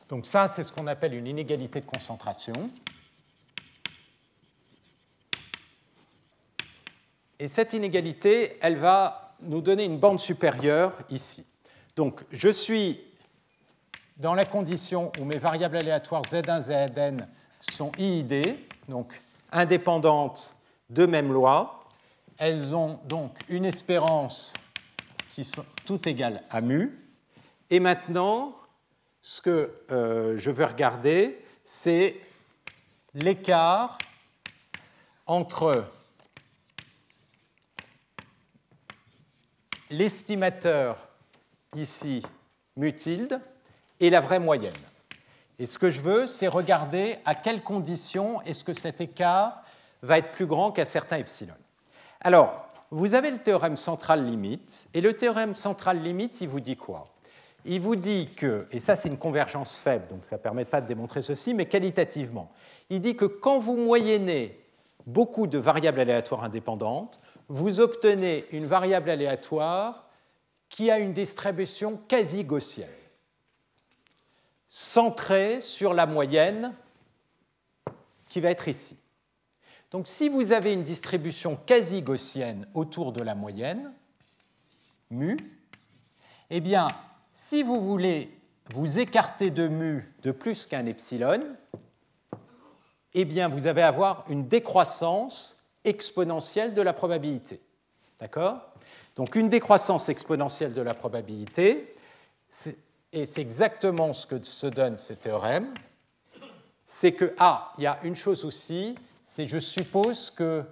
[0.08, 2.70] Donc ça, c'est ce qu'on appelle une inégalité de concentration.
[7.38, 11.44] Et cette inégalité, elle va nous donner une bande supérieure ici.
[11.94, 13.00] Donc je suis
[14.16, 17.26] dans la condition où mes variables aléatoires Z1, Zn
[17.60, 18.56] sont IID,
[18.88, 19.20] donc
[19.52, 20.54] indépendantes
[20.90, 21.84] de même loi.
[22.38, 24.52] Elles ont donc une espérance
[25.34, 26.98] qui sont toutes égales à mu.
[27.70, 28.57] Et maintenant,
[29.22, 32.16] ce que euh, je veux regarder, c'est
[33.14, 33.98] l'écart
[35.26, 35.84] entre
[39.90, 41.08] l'estimateur
[41.74, 42.22] ici
[42.76, 43.40] mutilde
[44.00, 44.74] et la vraie moyenne.
[45.58, 49.62] Et ce que je veux, c'est regarder à quelles conditions est-ce que cet écart
[50.02, 51.54] va être plus grand qu'à certains epsilon.
[52.20, 56.76] Alors, vous avez le théorème central limite, et le théorème central limite, il vous dit
[56.76, 57.04] quoi?
[57.70, 60.80] Il vous dit que, et ça c'est une convergence faible, donc ça ne permet pas
[60.80, 62.50] de démontrer ceci, mais qualitativement,
[62.88, 64.58] il dit que quand vous moyennez
[65.06, 67.18] beaucoup de variables aléatoires indépendantes,
[67.48, 70.08] vous obtenez une variable aléatoire
[70.70, 72.88] qui a une distribution quasi gaussienne,
[74.68, 76.74] centrée sur la moyenne
[78.30, 78.96] qui va être ici.
[79.90, 83.92] Donc si vous avez une distribution quasi gaussienne autour de la moyenne,
[85.10, 85.36] mu,
[86.48, 86.88] eh bien,
[87.38, 88.36] si vous voulez
[88.74, 91.40] vous écarter de mu de plus qu'un epsilon,
[93.14, 97.60] eh bien, vous allez avoir une décroissance exponentielle de la probabilité.
[98.18, 98.58] D'accord?
[99.14, 101.94] Donc une décroissance exponentielle de la probabilité,
[103.12, 105.72] et c'est exactement ce que se donne ce théorème,
[106.86, 108.96] c'est que, ah, il y a une chose aussi,
[109.26, 110.64] c'est je suppose que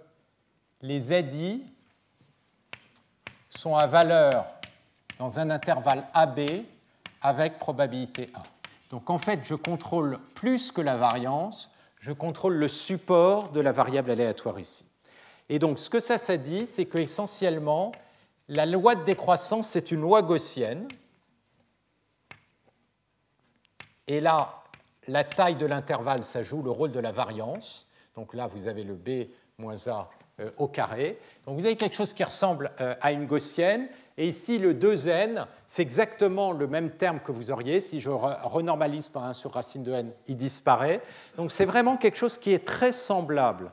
[0.82, 1.62] les ZI
[3.48, 4.55] sont à valeur
[5.18, 6.40] dans un intervalle AB
[7.22, 8.42] avec probabilité 1.
[8.90, 13.72] Donc en fait, je contrôle plus que la variance, je contrôle le support de la
[13.72, 14.84] variable aléatoire ici.
[15.48, 17.92] Et donc, ce que ça, ça dit, c'est qu'essentiellement,
[18.48, 20.88] la loi de décroissance, c'est une loi gaussienne.
[24.08, 24.62] Et là,
[25.06, 27.90] la taille de l'intervalle, ça joue le rôle de la variance.
[28.14, 29.28] Donc là, vous avez le B
[29.58, 30.10] moins A
[30.40, 31.18] euh, au carré.
[31.44, 33.88] Donc vous avez quelque chose qui ressemble euh, à une gaussienne.
[34.18, 37.80] Et ici, le 2n, c'est exactement le même terme que vous auriez.
[37.80, 41.02] Si je renormalise par 1 sur racine de n, il disparaît.
[41.36, 43.72] Donc c'est vraiment quelque chose qui est très semblable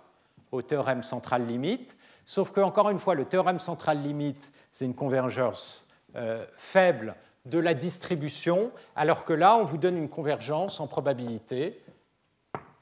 [0.51, 1.95] au théorème central limite,
[2.25, 7.15] sauf que, encore une fois, le théorème central limite, c'est une convergence euh, faible
[7.45, 11.81] de la distribution, alors que là, on vous donne une convergence en probabilité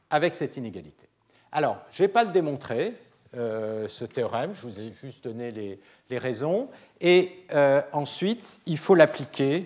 [0.10, 1.08] avec cette inégalité.
[1.52, 2.96] Alors, je ne vais pas le démontrer,
[3.36, 8.96] euh, ce théorème, je vous ai juste donné les, raisons, et euh, ensuite, il faut
[8.96, 9.66] l'appliquer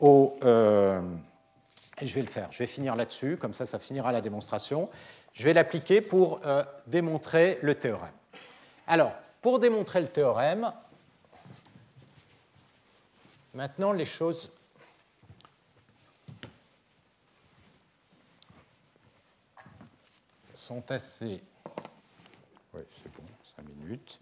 [0.00, 0.38] au...
[0.40, 4.88] et je vais le faire, je vais finir là-dessus, comme ça, ça finira la démonstration.
[5.34, 6.40] Je vais l'appliquer pour
[6.86, 8.12] démontrer le théorème.
[8.86, 9.12] Alors,
[9.42, 10.72] pour démontrer le théorème,
[13.54, 14.50] maintenant les choses
[20.54, 21.42] sont assez...
[22.74, 23.22] Oui, c'est bon,
[23.56, 24.20] 5 minutes.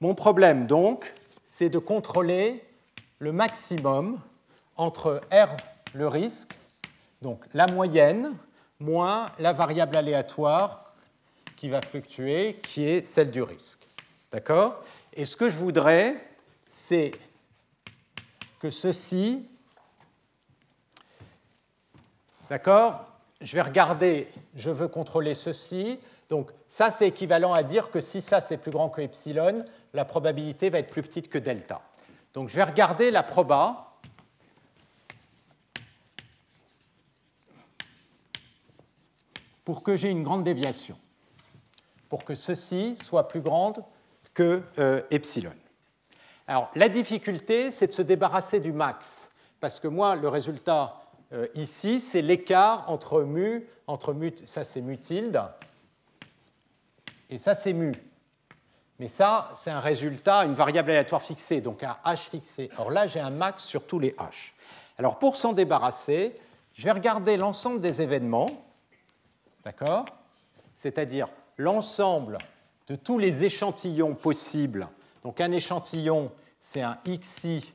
[0.00, 1.12] Mon problème, donc,
[1.44, 2.64] c'est de contrôler
[3.18, 4.20] le maximum
[4.76, 5.56] entre R,
[5.94, 6.56] le risque,
[7.22, 8.36] donc la moyenne,
[8.80, 10.92] moins la variable aléatoire
[11.56, 13.86] qui va fluctuer, qui est celle du risque.
[14.32, 14.82] D'accord?
[15.14, 16.22] Et ce que je voudrais,
[16.68, 17.12] c'est
[18.58, 19.48] que ceci,
[22.50, 23.04] d'accord?
[23.40, 26.00] Je vais regarder, je veux contrôler ceci.
[26.28, 30.04] Donc ça, c'est équivalent à dire que si ça, c'est plus grand que epsilon, la
[30.04, 31.82] probabilité va être plus petite que delta.
[32.34, 33.82] Donc je vais regarder la proba.
[39.64, 40.96] pour que j'ai une grande déviation
[42.08, 43.82] pour que ceci soit plus grande
[44.34, 45.52] que euh, epsilon.
[46.46, 49.30] Alors, la difficulté, c'est de se débarrasser du max,
[49.60, 54.80] parce que moi, le résultat euh, ici, c'est l'écart entre mu, entre mu, ça c'est
[54.80, 55.42] mu tilde,
[57.30, 57.92] et ça c'est mu.
[58.98, 62.70] Mais ça, c'est un résultat, une variable aléatoire fixée, donc un h fixé.
[62.78, 64.52] Or là, j'ai un max sur tous les h.
[64.98, 66.34] Alors, pour s'en débarrasser,
[66.72, 68.48] je vais regarder l'ensemble des événements,
[69.64, 70.06] d'accord?
[70.74, 71.28] C'est-à-dire
[71.58, 72.38] l'ensemble
[72.88, 74.88] de tous les échantillons possibles.
[75.22, 76.30] Donc un échantillon,
[76.60, 77.72] c'est un xi,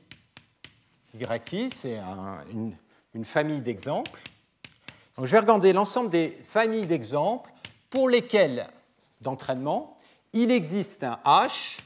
[1.14, 2.00] yi, c'est
[3.14, 4.20] une, famille d'exemples.
[5.16, 7.50] Donc je vais regarder l'ensemble des familles d'exemples
[7.90, 8.68] pour lesquels,
[9.22, 9.96] d'entraînement,
[10.32, 11.78] il existe un h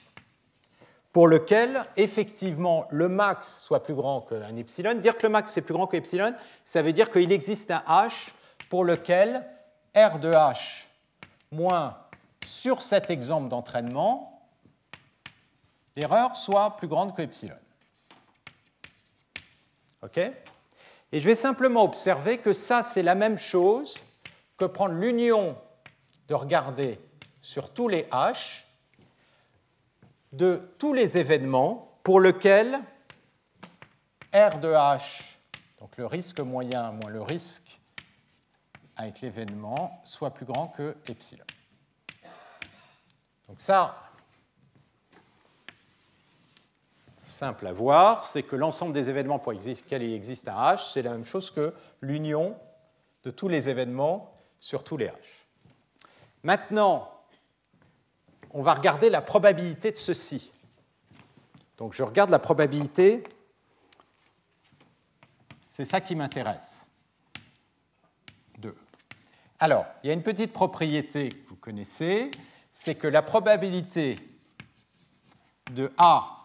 [1.12, 4.94] pour lequel, effectivement, le max soit plus grand qu'un epsilon.
[4.94, 6.34] Dire que le max est plus grand que epsilon,
[6.64, 8.28] ça veut dire qu'il existe un h
[8.68, 9.44] pour lequel
[9.94, 10.56] R de h
[11.52, 11.96] moins
[12.44, 14.42] sur cet exemple d'entraînement,
[15.96, 17.56] l'erreur soit plus grande que epsilon.
[20.02, 20.18] OK?
[20.18, 23.96] Et je vais simplement observer que ça, c'est la même chose
[24.58, 25.56] que prendre l'union
[26.28, 27.00] de regarder
[27.46, 28.64] sur tous les h
[30.32, 32.80] de tous les événements pour lesquels
[34.34, 35.22] R de h,
[35.78, 37.80] donc le risque moyen moins le risque
[38.96, 41.44] avec l'événement soit plus grand que epsilon.
[43.46, 43.96] Donc ça,
[47.20, 51.02] simple à voir, c'est que l'ensemble des événements pour lesquels il existe un H, c'est
[51.02, 52.58] la même chose que l'union
[53.22, 55.12] de tous les événements sur tous les H.
[56.42, 57.15] Maintenant,
[58.50, 60.50] on va regarder la probabilité de ceci.
[61.76, 63.24] Donc je regarde la probabilité,
[65.72, 66.86] c'est ça qui m'intéresse.
[69.58, 72.30] Alors, il y a une petite propriété que vous connaissez,
[72.74, 74.18] c'est que la probabilité
[75.72, 76.36] de A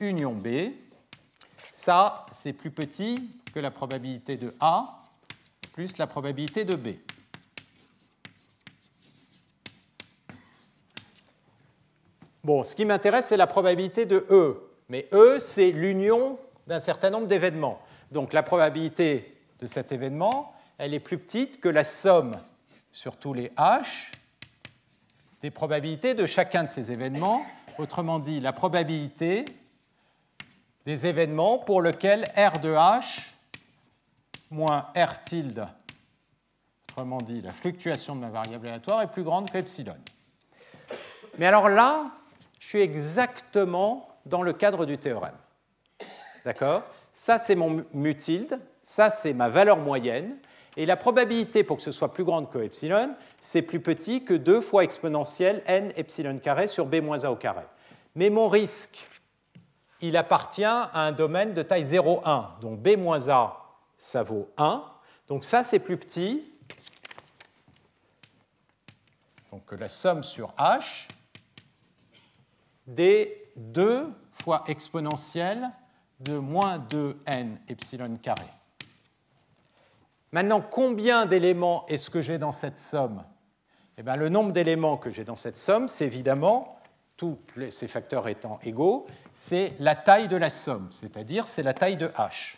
[0.00, 0.72] union B,
[1.70, 5.02] ça, c'est plus petit que la probabilité de A
[5.74, 6.96] plus la probabilité de B.
[12.44, 14.60] Bon, ce qui m'intéresse, c'est la probabilité de E.
[14.90, 17.80] Mais E, c'est l'union d'un certain nombre d'événements.
[18.12, 22.38] Donc la probabilité de cet événement, elle est plus petite que la somme
[22.92, 23.86] sur tous les h
[25.40, 27.44] des probabilités de chacun de ces événements,
[27.78, 29.44] autrement dit la probabilité
[30.86, 33.02] des événements pour lesquels R de h
[34.50, 35.66] moins R tilde,
[36.88, 39.96] autrement dit la fluctuation de ma variable aléatoire, est plus grande que epsilon.
[41.38, 42.04] Mais alors là,
[42.64, 45.36] je suis exactement dans le cadre du théorème.
[46.46, 46.82] D'accord?
[47.12, 50.38] Ça, c'est mon mu tilde, ça, c'est ma valeur moyenne,
[50.78, 54.32] et la probabilité pour que ce soit plus grande que epsilon, c'est plus petit que
[54.32, 57.64] 2 fois exponentielle n epsilon carré sur b moins a au carré.
[58.14, 59.10] Mais mon risque,
[60.00, 62.60] il appartient à un domaine de taille 0,1.
[62.62, 63.62] Donc b moins a,
[63.98, 64.82] ça vaut 1.
[65.28, 66.50] Donc ça, c'est plus petit.
[69.52, 71.08] Donc la somme sur h
[72.86, 75.70] des 2 fois exponentielle
[76.20, 78.46] de moins 2n epsilon carré.
[80.32, 83.24] Maintenant, combien d'éléments est-ce que j'ai dans cette somme?
[83.96, 86.80] Eh bien, Le nombre d'éléments que j'ai dans cette somme, c'est évidemment,
[87.16, 87.38] tous
[87.70, 92.08] ces facteurs étant égaux, c'est la taille de la somme, c'est-à-dire c'est la taille de
[92.08, 92.56] h.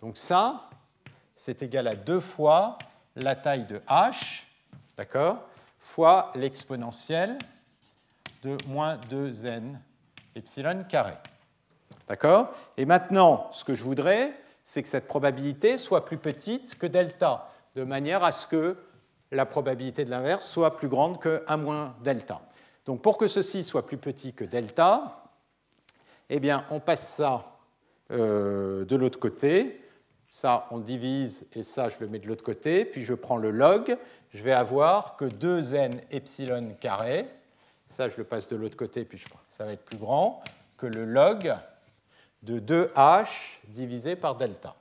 [0.00, 0.70] Donc ça,
[1.36, 2.78] c'est égal à 2 fois
[3.14, 4.44] la taille de h,
[4.98, 5.38] d'accord,
[5.78, 7.38] fois l'exponentielle
[8.42, 9.76] de moins 2n
[10.34, 11.14] epsilon carré.
[12.08, 12.52] D'accord?
[12.76, 14.34] Et maintenant, ce que je voudrais,
[14.64, 18.76] c'est que cette probabilité soit plus petite que delta, de manière à ce que
[19.30, 22.40] la probabilité de l'inverse soit plus grande que 1 moins delta.
[22.86, 25.24] Donc pour que ceci soit plus petit que delta,
[26.30, 27.56] eh bien, on passe ça
[28.10, 29.80] euh, de l'autre côté.
[30.30, 32.84] Ça, on divise et ça, je le mets de l'autre côté.
[32.84, 33.96] Puis je prends le log.
[34.34, 37.28] Je vais avoir que 2n epsilon carré.
[37.86, 39.22] Ça, je le passe de l'autre côté, puis
[39.56, 40.42] ça va être plus grand
[40.76, 41.54] que le log
[42.42, 43.28] de 2h
[43.68, 44.76] divisé par delta.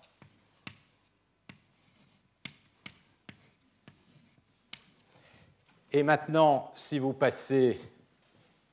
[5.91, 7.79] Et maintenant, si vous passez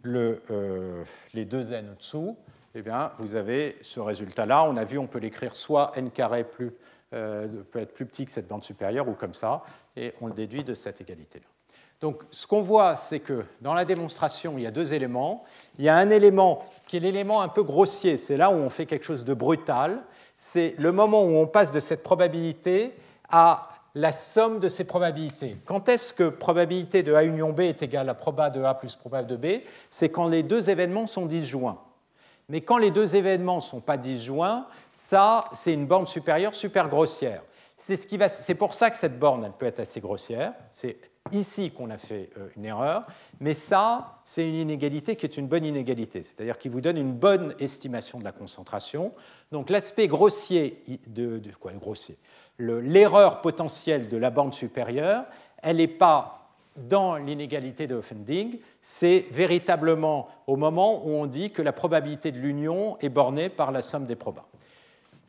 [0.05, 2.37] euh, les deux n au-dessous,
[2.75, 4.65] eh bien, vous avez ce résultat-là.
[4.65, 6.73] On a vu, on peut l'écrire soit n carré plus,
[7.15, 9.62] peut être plus petit que cette bande supérieure ou comme ça,
[9.97, 11.47] et on le déduit de cette égalité-là.
[12.01, 15.45] Donc ce qu'on voit, c'est que dans la démonstration, il y a deux éléments.
[15.78, 18.69] Il y a un élément qui est l'élément un peu grossier, c'est là où on
[18.69, 20.03] fait quelque chose de brutal.
[20.36, 22.93] C'est le moment où on passe de cette probabilité
[23.31, 25.57] à la somme de ces probabilités.
[25.65, 28.97] Quand est-ce que probabilité de A union B est égale à proba de A plus
[28.97, 29.62] proba de B?
[29.89, 31.78] C'est quand les deux événements sont disjoints.
[32.49, 36.89] Mais quand les deux événements ne sont pas disjoints, ça, c'est une borne supérieure super
[36.89, 37.43] grossière.
[37.77, 40.55] C'est ce pour ça que cette borne, elle peut être assez grossière.
[40.73, 40.99] C'est
[41.33, 43.07] ici qu'on a fait euh, une erreur,
[43.41, 47.12] mais ça, c'est une inégalité qui est une bonne inégalité, c'est-à-dire qui vous donne une
[47.12, 49.12] bonne estimation de la concentration.
[49.51, 52.19] Donc l'aspect grossier de, quoi grossier
[52.59, 55.25] L'erreur potentielle de la borne supérieure,
[55.62, 56.44] elle n'est pas
[56.77, 62.39] dans l'inégalité de Offending, c'est véritablement au moment où on dit que la probabilité de
[62.39, 64.47] l'union est bornée par la somme des probas.